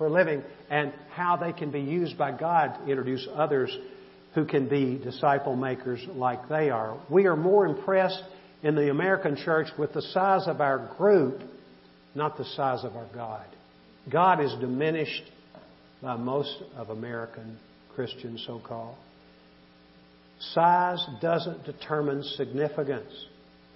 for 0.00 0.08
living 0.08 0.42
and 0.70 0.94
how 1.10 1.36
they 1.36 1.52
can 1.52 1.70
be 1.70 1.82
used 1.82 2.16
by 2.16 2.32
God 2.32 2.68
to 2.78 2.90
introduce 2.90 3.28
others 3.34 3.70
who 4.34 4.46
can 4.46 4.66
be 4.66 4.96
disciple 4.96 5.54
makers 5.54 6.00
like 6.14 6.48
they 6.48 6.70
are. 6.70 6.98
We 7.10 7.26
are 7.26 7.36
more 7.36 7.66
impressed 7.66 8.22
in 8.62 8.76
the 8.76 8.90
American 8.90 9.36
church 9.36 9.66
with 9.78 9.92
the 9.92 10.00
size 10.00 10.48
of 10.48 10.62
our 10.62 10.94
group, 10.96 11.42
not 12.14 12.38
the 12.38 12.46
size 12.46 12.82
of 12.82 12.96
our 12.96 13.08
God. 13.14 13.44
God 14.10 14.42
is 14.42 14.54
diminished 14.58 15.24
by 16.00 16.16
most 16.16 16.56
of 16.76 16.88
American 16.88 17.58
Christians, 17.94 18.42
so 18.46 18.58
called. 18.66 18.96
Size 20.54 21.04
doesn't 21.20 21.66
determine 21.66 22.22
significance. 22.22 23.12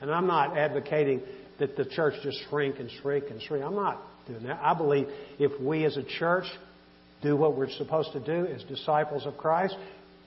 And 0.01 0.11
I'm 0.11 0.27
not 0.27 0.57
advocating 0.57 1.21
that 1.59 1.77
the 1.77 1.85
church 1.85 2.15
just 2.23 2.39
shrink 2.49 2.79
and 2.79 2.91
shrink 3.03 3.27
and 3.29 3.43
shrink. 3.43 3.63
I'm 3.63 3.77
not 3.77 4.01
doing 4.27 4.45
that. 4.45 4.61
I 4.63 4.75
believe 4.75 5.07
if 5.39 5.61
we 5.61 5.85
as 5.85 5.97
a 5.97 6.03
church 6.03 6.45
do 7.23 7.37
what 7.37 7.57
we're 7.57 7.71
supposed 7.71 8.13
to 8.13 8.21
do 8.21 8.47
as 8.47 8.63
disciples 8.65 9.27
of 9.27 9.37
Christ, 9.37 9.77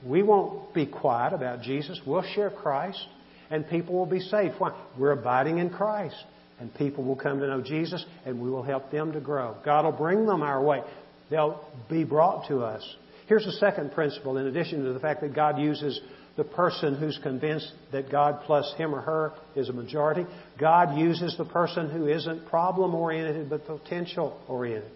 we 0.06 0.24
won't 0.24 0.74
be 0.74 0.86
quiet 0.86 1.34
about 1.34 1.62
Jesus. 1.62 2.00
We'll 2.06 2.24
share 2.34 2.50
Christ 2.50 3.04
and 3.50 3.68
people 3.70 3.96
will 3.96 4.06
be 4.06 4.20
saved. 4.20 4.56
Why? 4.58 4.72
We're 4.98 5.12
abiding 5.12 5.60
in 5.60 5.70
Christ 5.70 6.16
and 6.60 6.74
people 6.76 7.04
will 7.04 7.16
come 7.16 7.40
to 7.40 7.48
know 7.48 7.62
Jesus 7.62 8.04
and 8.26 8.42
we 8.42 8.50
will 8.50 8.64
help 8.64 8.92
them 8.92 9.14
to 9.14 9.20
grow. 9.20 9.56
God 9.64 9.86
will 9.86 9.92
bring 9.92 10.26
them 10.26 10.42
our 10.42 10.62
way. 10.62 10.82
They'll 11.30 11.64
be 11.90 12.04
brought 12.04 12.48
to 12.48 12.60
us. 12.60 12.84
Here's 13.28 13.46
the 13.46 13.52
second 13.54 13.92
principle 13.92 14.38
in 14.38 14.48
addition 14.48 14.84
to 14.86 14.94
the 14.94 15.00
fact 15.00 15.22
that 15.22 15.36
God 15.36 15.60
uses 15.60 16.00
the 16.38 16.44
person 16.44 16.96
who's 16.96 17.20
convinced 17.24 17.72
that 17.92 18.12
God 18.12 18.42
plus 18.46 18.72
him 18.78 18.94
or 18.94 19.02
her 19.02 19.34
is 19.56 19.70
a 19.70 19.74
majority. 19.74 20.26
God 20.60 20.98
uses 20.98 21.36
the 21.38 21.46
person 21.46 21.90
who 21.90 22.08
isn't 22.08 22.48
problem 22.48 22.94
oriented 22.94 23.50
but 23.50 23.66
potential 23.66 24.40
oriented. 24.48 24.92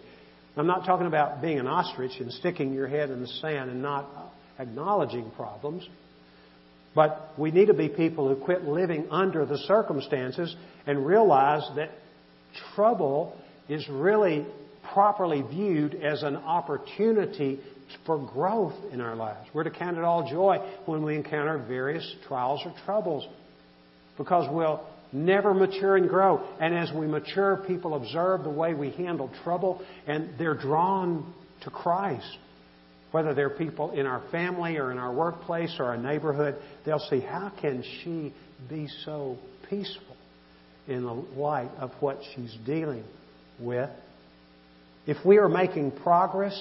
I'm 0.56 0.66
not 0.66 0.84
talking 0.84 1.06
about 1.06 1.42
being 1.42 1.58
an 1.58 1.66
ostrich 1.66 2.12
and 2.20 2.32
sticking 2.32 2.72
your 2.72 2.86
head 2.86 3.10
in 3.10 3.20
the 3.20 3.26
sand 3.26 3.70
and 3.70 3.82
not 3.82 4.06
acknowledging 4.58 5.30
problems. 5.32 5.86
But 6.94 7.32
we 7.38 7.50
need 7.50 7.66
to 7.66 7.74
be 7.74 7.88
people 7.88 8.28
who 8.28 8.36
quit 8.44 8.64
living 8.64 9.08
under 9.10 9.46
the 9.46 9.58
circumstances 9.58 10.54
and 10.86 11.06
realize 11.06 11.62
that 11.76 11.90
trouble 12.74 13.36
is 13.68 13.88
really 13.88 14.46
properly 14.92 15.42
viewed 15.42 15.94
as 15.94 16.22
an 16.22 16.36
opportunity 16.36 17.60
for 18.06 18.18
growth 18.18 18.74
in 18.92 19.00
our 19.00 19.14
lives. 19.14 19.48
We're 19.54 19.64
to 19.64 19.70
count 19.70 19.96
it 19.96 20.04
all 20.04 20.28
joy 20.28 20.58
when 20.86 21.02
we 21.04 21.14
encounter 21.14 21.58
various 21.58 22.08
trials 22.26 22.60
or 22.64 22.74
troubles 22.84 23.26
because 24.16 24.48
we'll 24.50 24.84
never 25.12 25.54
mature 25.54 25.96
and 25.96 26.08
grow. 26.08 26.46
And 26.60 26.74
as 26.74 26.90
we 26.94 27.06
mature, 27.06 27.64
people 27.66 27.94
observe 27.94 28.44
the 28.44 28.50
way 28.50 28.74
we 28.74 28.90
handle 28.90 29.30
trouble 29.44 29.82
and 30.06 30.30
they're 30.38 30.56
drawn 30.56 31.32
to 31.62 31.70
Christ. 31.70 32.38
Whether 33.10 33.34
they're 33.34 33.50
people 33.50 33.90
in 33.90 34.06
our 34.06 34.22
family 34.30 34.78
or 34.78 34.90
in 34.90 34.98
our 34.98 35.12
workplace 35.12 35.74
or 35.78 35.86
our 35.86 35.98
neighborhood, 35.98 36.56
they'll 36.86 37.06
see 37.10 37.20
how 37.20 37.52
can 37.60 37.84
she 38.02 38.32
be 38.70 38.88
so 39.04 39.36
peaceful 39.68 40.16
in 40.88 41.04
the 41.04 41.12
light 41.12 41.70
of 41.78 41.90
what 42.00 42.18
she's 42.34 42.56
dealing 42.64 43.04
with. 43.60 43.90
If 45.06 45.18
we 45.26 45.38
are 45.38 45.48
making 45.48 45.92
progress 46.02 46.56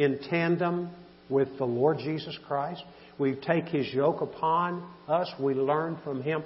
in 0.00 0.18
tandem 0.30 0.90
with 1.28 1.48
the 1.58 1.64
Lord 1.66 1.98
Jesus 1.98 2.36
Christ. 2.48 2.82
We 3.18 3.34
take 3.34 3.66
His 3.66 3.92
yoke 3.92 4.22
upon 4.22 4.82
us. 5.06 5.30
We 5.38 5.52
learn 5.52 5.98
from 6.02 6.22
Him. 6.22 6.42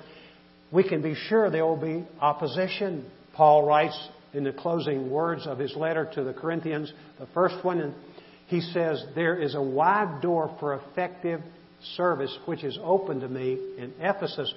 We 0.72 0.82
can 0.82 1.02
be 1.02 1.14
sure 1.14 1.50
there 1.50 1.64
will 1.64 1.80
be 1.80 2.05
opposition. 2.20 3.09
Paul 3.34 3.64
writes 3.64 3.96
in 4.32 4.42
the 4.42 4.52
closing 4.52 5.09
words 5.09 5.46
of 5.46 5.61
his 5.61 5.74
letter 5.76 6.11
to 6.14 6.24
the 6.24 6.32
Corinthians, 6.32 6.92
the 7.20 7.28
first 7.32 7.64
one, 7.64 7.80
and 7.80 7.94
he 8.48 8.61
says, 8.61 9.05
There 9.14 9.40
is 9.40 9.55
a 9.55 9.62
wide 9.62 10.20
door 10.20 10.57
for 10.59 10.74
effective 10.74 11.40
service 11.96 12.36
which 12.46 12.64
is 12.64 12.76
open 12.82 13.20
to 13.20 13.28
me 13.28 13.52
in 13.78 13.92
Ephesus, 14.00 14.52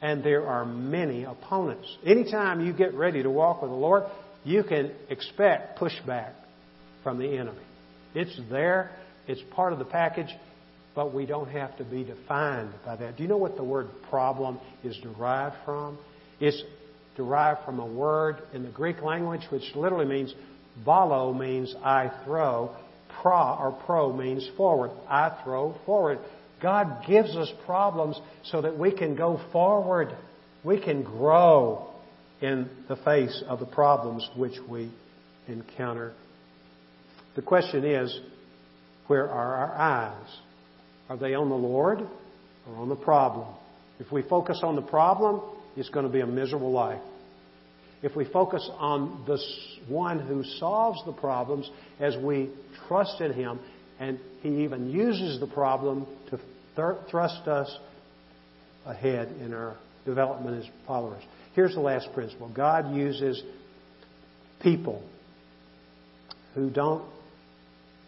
and 0.00 0.24
there 0.24 0.46
are 0.46 0.64
many 0.64 1.24
opponents. 1.24 1.86
Anytime 2.06 2.64
you 2.64 2.72
get 2.72 2.94
ready 2.94 3.22
to 3.22 3.30
walk 3.30 3.60
with 3.60 3.70
the 3.70 3.76
Lord, 3.76 4.04
you 4.42 4.64
can 4.64 4.92
expect 5.10 5.78
pushback 5.78 6.32
from 7.02 7.18
the 7.18 7.36
enemy. 7.36 7.65
It's 8.14 8.38
there, 8.50 8.90
it's 9.26 9.42
part 9.54 9.72
of 9.72 9.78
the 9.78 9.84
package, 9.84 10.34
but 10.94 11.12
we 11.12 11.26
don't 11.26 11.48
have 11.50 11.76
to 11.78 11.84
be 11.84 12.04
defined 12.04 12.72
by 12.84 12.96
that. 12.96 13.16
Do 13.16 13.22
you 13.22 13.28
know 13.28 13.36
what 13.36 13.56
the 13.56 13.64
word 13.64 13.88
problem 14.08 14.58
is 14.82 14.96
derived 15.02 15.56
from? 15.64 15.98
It's 16.40 16.62
derived 17.16 17.64
from 17.64 17.78
a 17.78 17.86
word 17.86 18.36
in 18.52 18.62
the 18.62 18.70
Greek 18.70 19.02
language 19.02 19.42
which 19.50 19.74
literally 19.74 20.06
means 20.06 20.34
balo 20.86 21.38
means 21.38 21.74
I 21.82 22.10
throw, 22.24 22.74
pra 23.22 23.56
or 23.58 23.72
pro 23.84 24.12
means 24.12 24.48
forward. 24.56 24.90
I 25.08 25.38
throw 25.44 25.74
forward. 25.84 26.18
God 26.62 27.04
gives 27.06 27.36
us 27.36 27.50
problems 27.66 28.18
so 28.44 28.62
that 28.62 28.78
we 28.78 28.90
can 28.90 29.14
go 29.14 29.40
forward. 29.52 30.16
We 30.64 30.80
can 30.80 31.02
grow 31.02 31.90
in 32.40 32.68
the 32.88 32.96
face 32.96 33.42
of 33.46 33.60
the 33.60 33.66
problems 33.66 34.28
which 34.36 34.58
we 34.68 34.90
encounter 35.48 36.12
the 37.36 37.42
question 37.42 37.84
is, 37.84 38.18
where 39.06 39.30
are 39.30 39.54
our 39.54 39.74
eyes? 39.74 40.36
Are 41.08 41.16
they 41.16 41.34
on 41.34 41.48
the 41.48 41.54
Lord 41.54 42.00
or 42.00 42.76
on 42.76 42.88
the 42.88 42.96
problem? 42.96 43.46
If 44.00 44.10
we 44.10 44.22
focus 44.22 44.60
on 44.62 44.74
the 44.74 44.82
problem, 44.82 45.42
it's 45.76 45.90
going 45.90 46.06
to 46.06 46.12
be 46.12 46.20
a 46.20 46.26
miserable 46.26 46.72
life. 46.72 47.00
If 48.02 48.16
we 48.16 48.24
focus 48.24 48.68
on 48.78 49.24
the 49.26 49.38
one 49.88 50.18
who 50.18 50.42
solves 50.58 50.98
the 51.06 51.12
problems 51.12 51.70
as 52.00 52.16
we 52.16 52.50
trust 52.88 53.20
in 53.20 53.32
Him, 53.32 53.60
and 54.00 54.18
He 54.42 54.64
even 54.64 54.90
uses 54.90 55.38
the 55.38 55.46
problem 55.46 56.06
to 56.30 56.40
thrust 56.74 57.46
us 57.48 57.74
ahead 58.86 59.28
in 59.40 59.52
our 59.52 59.76
development 60.04 60.62
as 60.62 60.70
followers. 60.86 61.22
Here's 61.54 61.74
the 61.74 61.80
last 61.80 62.08
principle 62.14 62.50
God 62.54 62.94
uses 62.94 63.42
people 64.62 65.02
who 66.54 66.70
don't 66.70 67.04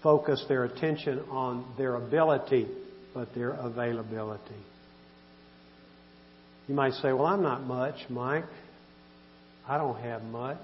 focus 0.03 0.45
their 0.49 0.65
attention 0.65 1.21
on 1.31 1.65
their 1.77 1.95
ability, 1.95 2.67
but 3.15 3.35
their 3.35 3.51
availability. 3.51 4.43
You 6.69 6.75
might 6.75 6.93
say, 6.95 7.13
Well, 7.13 7.27
I'm 7.27 7.43
not 7.43 7.65
much, 7.65 7.97
Mike. 8.09 8.45
I 9.67 9.79
don't 9.79 9.99
have 10.01 10.23
much. 10.25 10.61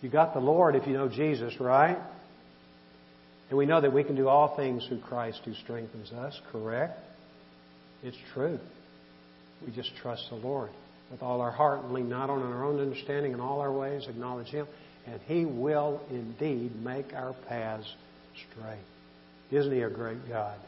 You 0.00 0.08
got 0.08 0.34
the 0.34 0.40
Lord 0.40 0.76
if 0.76 0.86
you 0.86 0.92
know 0.92 1.08
Jesus, 1.08 1.54
right? 1.60 1.98
And 3.48 3.58
we 3.58 3.66
know 3.66 3.80
that 3.80 3.92
we 3.92 4.04
can 4.04 4.14
do 4.14 4.28
all 4.28 4.56
things 4.56 4.86
through 4.86 5.00
Christ 5.00 5.40
who 5.44 5.54
strengthens 5.54 6.12
us, 6.12 6.38
correct? 6.52 6.98
It's 8.02 8.16
true. 8.32 8.58
We 9.66 9.72
just 9.72 9.90
trust 9.96 10.26
the 10.28 10.36
Lord 10.36 10.70
with 11.10 11.22
all 11.22 11.40
our 11.40 11.50
heart 11.50 11.82
and 11.82 11.92
lean 11.92 12.08
not 12.08 12.30
on 12.30 12.42
our 12.42 12.64
own 12.64 12.80
understanding 12.80 13.32
in 13.32 13.40
all 13.40 13.60
our 13.60 13.72
ways, 13.72 14.06
acknowledge 14.08 14.48
Him 14.48 14.66
and 15.10 15.20
He 15.26 15.44
will 15.44 16.00
indeed 16.10 16.76
make 16.82 17.12
our 17.14 17.34
paths 17.48 17.86
straight. 18.50 18.78
Isn't 19.50 19.72
He 19.72 19.80
a 19.80 19.90
great 19.90 20.28
God 20.28 20.58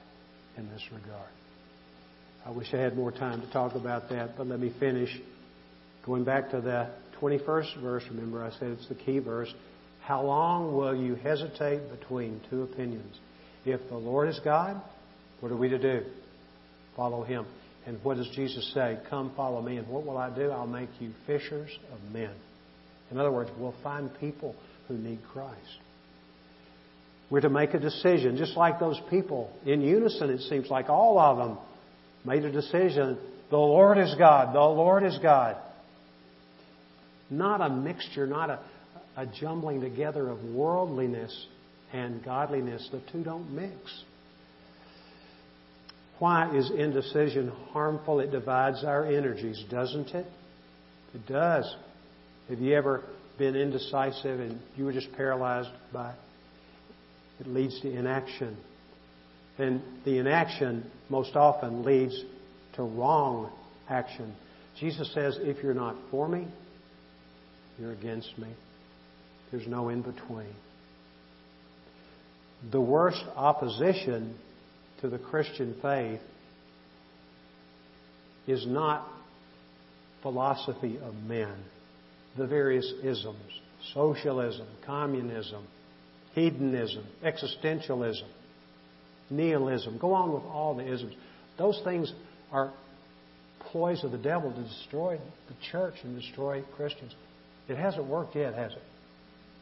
in 0.56 0.68
this 0.70 0.82
regard? 0.92 1.28
I 2.44 2.50
wish 2.50 2.72
I 2.72 2.78
had 2.78 2.96
more 2.96 3.12
time 3.12 3.42
to 3.42 3.52
talk 3.52 3.74
about 3.74 4.08
that, 4.10 4.36
but 4.36 4.46
let 4.46 4.58
me 4.60 4.72
finish. 4.80 5.10
Going 6.06 6.24
back 6.24 6.50
to 6.50 6.60
the 6.60 6.90
21st 7.20 7.82
verse, 7.82 8.02
remember 8.10 8.42
I 8.42 8.50
said 8.58 8.68
it's 8.68 8.88
the 8.88 8.94
key 8.94 9.18
verse. 9.18 9.52
How 10.02 10.22
long 10.22 10.74
will 10.74 10.96
you 10.96 11.14
hesitate 11.16 11.90
between 11.90 12.40
two 12.48 12.62
opinions? 12.62 13.18
If 13.66 13.80
the 13.90 13.96
Lord 13.96 14.28
is 14.28 14.40
God, 14.42 14.80
what 15.40 15.52
are 15.52 15.56
we 15.56 15.68
to 15.68 15.78
do? 15.78 16.06
Follow 16.96 17.22
Him. 17.22 17.44
And 17.86 18.02
what 18.02 18.16
does 18.16 18.28
Jesus 18.34 18.72
say? 18.72 18.98
Come 19.10 19.32
follow 19.36 19.60
me. 19.60 19.76
And 19.76 19.88
what 19.88 20.06
will 20.06 20.16
I 20.16 20.34
do? 20.34 20.50
I'll 20.50 20.66
make 20.66 20.88
you 20.98 21.12
fishers 21.26 21.70
of 21.92 22.12
men. 22.12 22.32
In 23.10 23.18
other 23.18 23.32
words, 23.32 23.50
we'll 23.58 23.74
find 23.82 24.10
people 24.20 24.54
who 24.88 24.94
need 24.96 25.18
Christ. 25.32 25.78
We're 27.30 27.40
to 27.42 27.48
make 27.48 27.74
a 27.74 27.78
decision, 27.78 28.36
just 28.36 28.56
like 28.56 28.80
those 28.80 29.00
people 29.08 29.52
in 29.64 29.82
unison, 29.82 30.30
it 30.30 30.40
seems 30.42 30.68
like 30.68 30.88
all 30.88 31.18
of 31.18 31.38
them 31.38 31.58
made 32.24 32.44
a 32.44 32.50
decision. 32.50 33.18
The 33.50 33.56
Lord 33.56 33.98
is 33.98 34.14
God. 34.16 34.54
The 34.54 34.60
Lord 34.60 35.04
is 35.04 35.16
God. 35.22 35.56
Not 37.30 37.60
a 37.60 37.68
mixture, 37.68 38.26
not 38.26 38.50
a, 38.50 38.60
a 39.16 39.26
jumbling 39.26 39.80
together 39.80 40.28
of 40.28 40.42
worldliness 40.42 41.46
and 41.92 42.24
godliness. 42.24 42.88
The 42.90 43.00
two 43.12 43.22
don't 43.22 43.52
mix. 43.52 44.04
Why 46.18 46.54
is 46.54 46.70
indecision 46.70 47.52
harmful? 47.72 48.20
It 48.20 48.30
divides 48.32 48.84
our 48.84 49.06
energies, 49.06 49.64
doesn't 49.70 50.08
it? 50.08 50.26
It 51.14 51.26
does. 51.26 51.74
Have 52.50 52.58
you 52.58 52.74
ever 52.74 53.04
been 53.38 53.54
indecisive 53.54 54.40
and 54.40 54.60
you 54.76 54.84
were 54.84 54.92
just 54.92 55.12
paralyzed 55.12 55.70
by 55.92 56.10
it? 56.10 56.16
It 57.40 57.46
leads 57.46 57.80
to 57.80 57.90
inaction. 57.90 58.56
And 59.56 59.82
the 60.04 60.18
inaction 60.18 60.90
most 61.08 61.36
often 61.36 61.84
leads 61.84 62.22
to 62.74 62.82
wrong 62.82 63.52
action. 63.88 64.34
Jesus 64.78 65.12
says, 65.14 65.38
if 65.40 65.62
you're 65.62 65.74
not 65.74 65.94
for 66.10 66.28
me, 66.28 66.46
you're 67.78 67.92
against 67.92 68.36
me. 68.36 68.48
There's 69.50 69.66
no 69.66 69.88
in 69.88 70.02
between. 70.02 70.54
The 72.70 72.80
worst 72.80 73.22
opposition 73.36 74.36
to 75.00 75.08
the 75.08 75.18
Christian 75.18 75.76
faith 75.80 76.20
is 78.46 78.66
not 78.66 79.06
philosophy 80.22 80.98
of 81.02 81.14
men, 81.14 81.54
the 82.36 82.46
various 82.46 82.92
isms, 83.02 83.60
socialism, 83.94 84.66
communism, 84.86 85.66
hedonism, 86.34 87.04
existentialism, 87.24 88.26
nihilism. 89.30 89.98
Go 89.98 90.12
on 90.12 90.32
with 90.32 90.44
all 90.44 90.74
the 90.74 90.92
isms. 90.92 91.14
Those 91.58 91.80
things 91.84 92.12
are 92.52 92.72
ploys 93.70 94.02
of 94.04 94.12
the 94.12 94.18
devil 94.18 94.52
to 94.52 94.62
destroy 94.62 95.18
the 95.48 95.54
church 95.70 95.94
and 96.02 96.20
destroy 96.20 96.62
Christians. 96.76 97.14
It 97.68 97.76
hasn't 97.76 98.06
worked 98.06 98.34
yet, 98.34 98.54
has 98.54 98.72
it? 98.72 98.82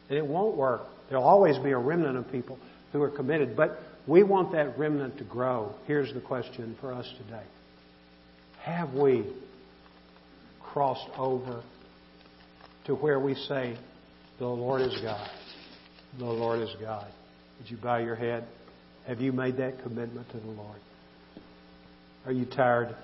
And 0.08 0.18
it 0.18 0.26
won't 0.26 0.56
work. 0.56 0.82
There'll 1.08 1.24
always 1.24 1.58
be 1.58 1.70
a 1.70 1.78
remnant 1.78 2.16
of 2.16 2.30
people 2.30 2.58
who 2.92 3.02
are 3.02 3.10
committed. 3.10 3.56
But 3.56 3.78
we 4.06 4.22
want 4.22 4.52
that 4.52 4.78
remnant 4.78 5.18
to 5.18 5.24
grow. 5.24 5.74
Here's 5.86 6.12
the 6.14 6.20
question 6.20 6.76
for 6.80 6.92
us 6.92 7.06
today 7.18 7.42
Have 8.62 8.94
we 8.94 9.26
crossed 10.62 11.08
over 11.16 11.62
to 12.88 12.94
where 12.94 13.20
we 13.20 13.34
say, 13.34 13.76
The 14.38 14.46
Lord 14.46 14.80
is 14.80 14.98
God? 15.02 15.30
The 16.18 16.24
Lord 16.24 16.60
is 16.60 16.74
God. 16.80 17.06
Would 17.58 17.70
you 17.70 17.76
bow 17.76 17.98
your 17.98 18.16
head? 18.16 18.48
Have 19.06 19.20
you 19.20 19.30
made 19.30 19.58
that 19.58 19.82
commitment 19.82 20.28
to 20.30 20.38
the 20.38 20.46
Lord? 20.46 20.80
Are 22.24 22.32
you 22.32 22.46
tired 22.46 22.96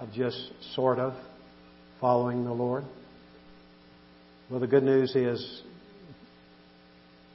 of 0.00 0.12
just 0.12 0.36
sort 0.74 0.98
of 0.98 1.14
following 2.00 2.44
the 2.44 2.52
Lord? 2.52 2.84
Well, 4.50 4.58
the 4.58 4.66
good 4.66 4.82
news 4.82 5.14
is 5.14 5.62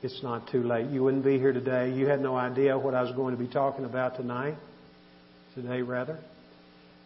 it's 0.03 0.21
not 0.21 0.51
too 0.51 0.63
late. 0.63 0.89
You 0.89 1.03
wouldn't 1.03 1.23
be 1.23 1.39
here 1.39 1.53
today. 1.53 1.93
You 1.93 2.07
had 2.07 2.19
no 2.19 2.35
idea 2.35 2.77
what 2.77 2.93
I 2.93 3.01
was 3.01 3.13
going 3.13 3.35
to 3.35 3.41
be 3.41 3.47
talking 3.47 3.85
about 3.85 4.17
tonight, 4.17 4.55
today 5.55 5.81
rather. 5.83 6.19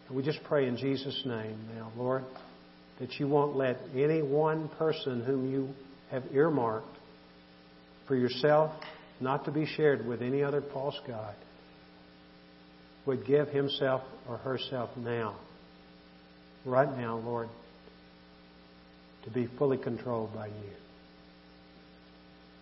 And 0.08 0.16
we 0.16 0.24
just 0.24 0.42
pray 0.42 0.66
in 0.66 0.76
Jesus' 0.76 1.22
name 1.24 1.56
now, 1.74 1.92
Lord, 1.96 2.24
that 3.00 3.18
you 3.18 3.26
won't 3.26 3.56
let 3.56 3.78
any 3.94 4.22
one 4.22 4.68
person 4.78 5.22
whom 5.24 5.50
you 5.50 5.68
have 6.10 6.22
earmarked 6.32 6.96
for 8.06 8.14
yourself, 8.14 8.70
not 9.20 9.44
to 9.44 9.50
be 9.50 9.66
shared 9.66 10.06
with 10.06 10.22
any 10.22 10.42
other 10.42 10.62
false 10.72 10.98
God, 11.06 11.34
would 13.06 13.26
give 13.26 13.48
himself 13.48 14.02
or 14.28 14.38
herself 14.38 14.90
now, 14.96 15.36
right 16.64 16.96
now, 16.96 17.16
Lord, 17.18 17.48
to 19.24 19.30
be 19.30 19.48
fully 19.58 19.78
controlled 19.78 20.34
by 20.34 20.46
you. 20.46 20.72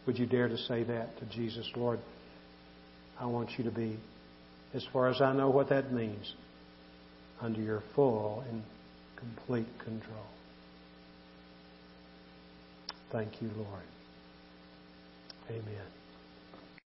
Would 0.06 0.18
you 0.18 0.26
dare 0.26 0.48
to 0.48 0.58
say 0.58 0.82
that 0.84 1.18
to 1.18 1.26
Jesus, 1.26 1.68
Lord? 1.76 2.00
I 3.20 3.26
want 3.26 3.50
you 3.56 3.64
to 3.64 3.70
be, 3.70 3.98
as 4.74 4.84
far 4.92 5.08
as 5.08 5.20
I 5.20 5.32
know 5.32 5.50
what 5.50 5.68
that 5.68 5.92
means, 5.92 6.34
under 7.40 7.60
your 7.60 7.82
full 7.94 8.44
and 8.48 8.62
complete 9.22 9.78
control. 9.78 10.26
Thank 13.10 13.40
you, 13.42 13.50
Lord. 13.56 13.86
Amen. 15.50 16.01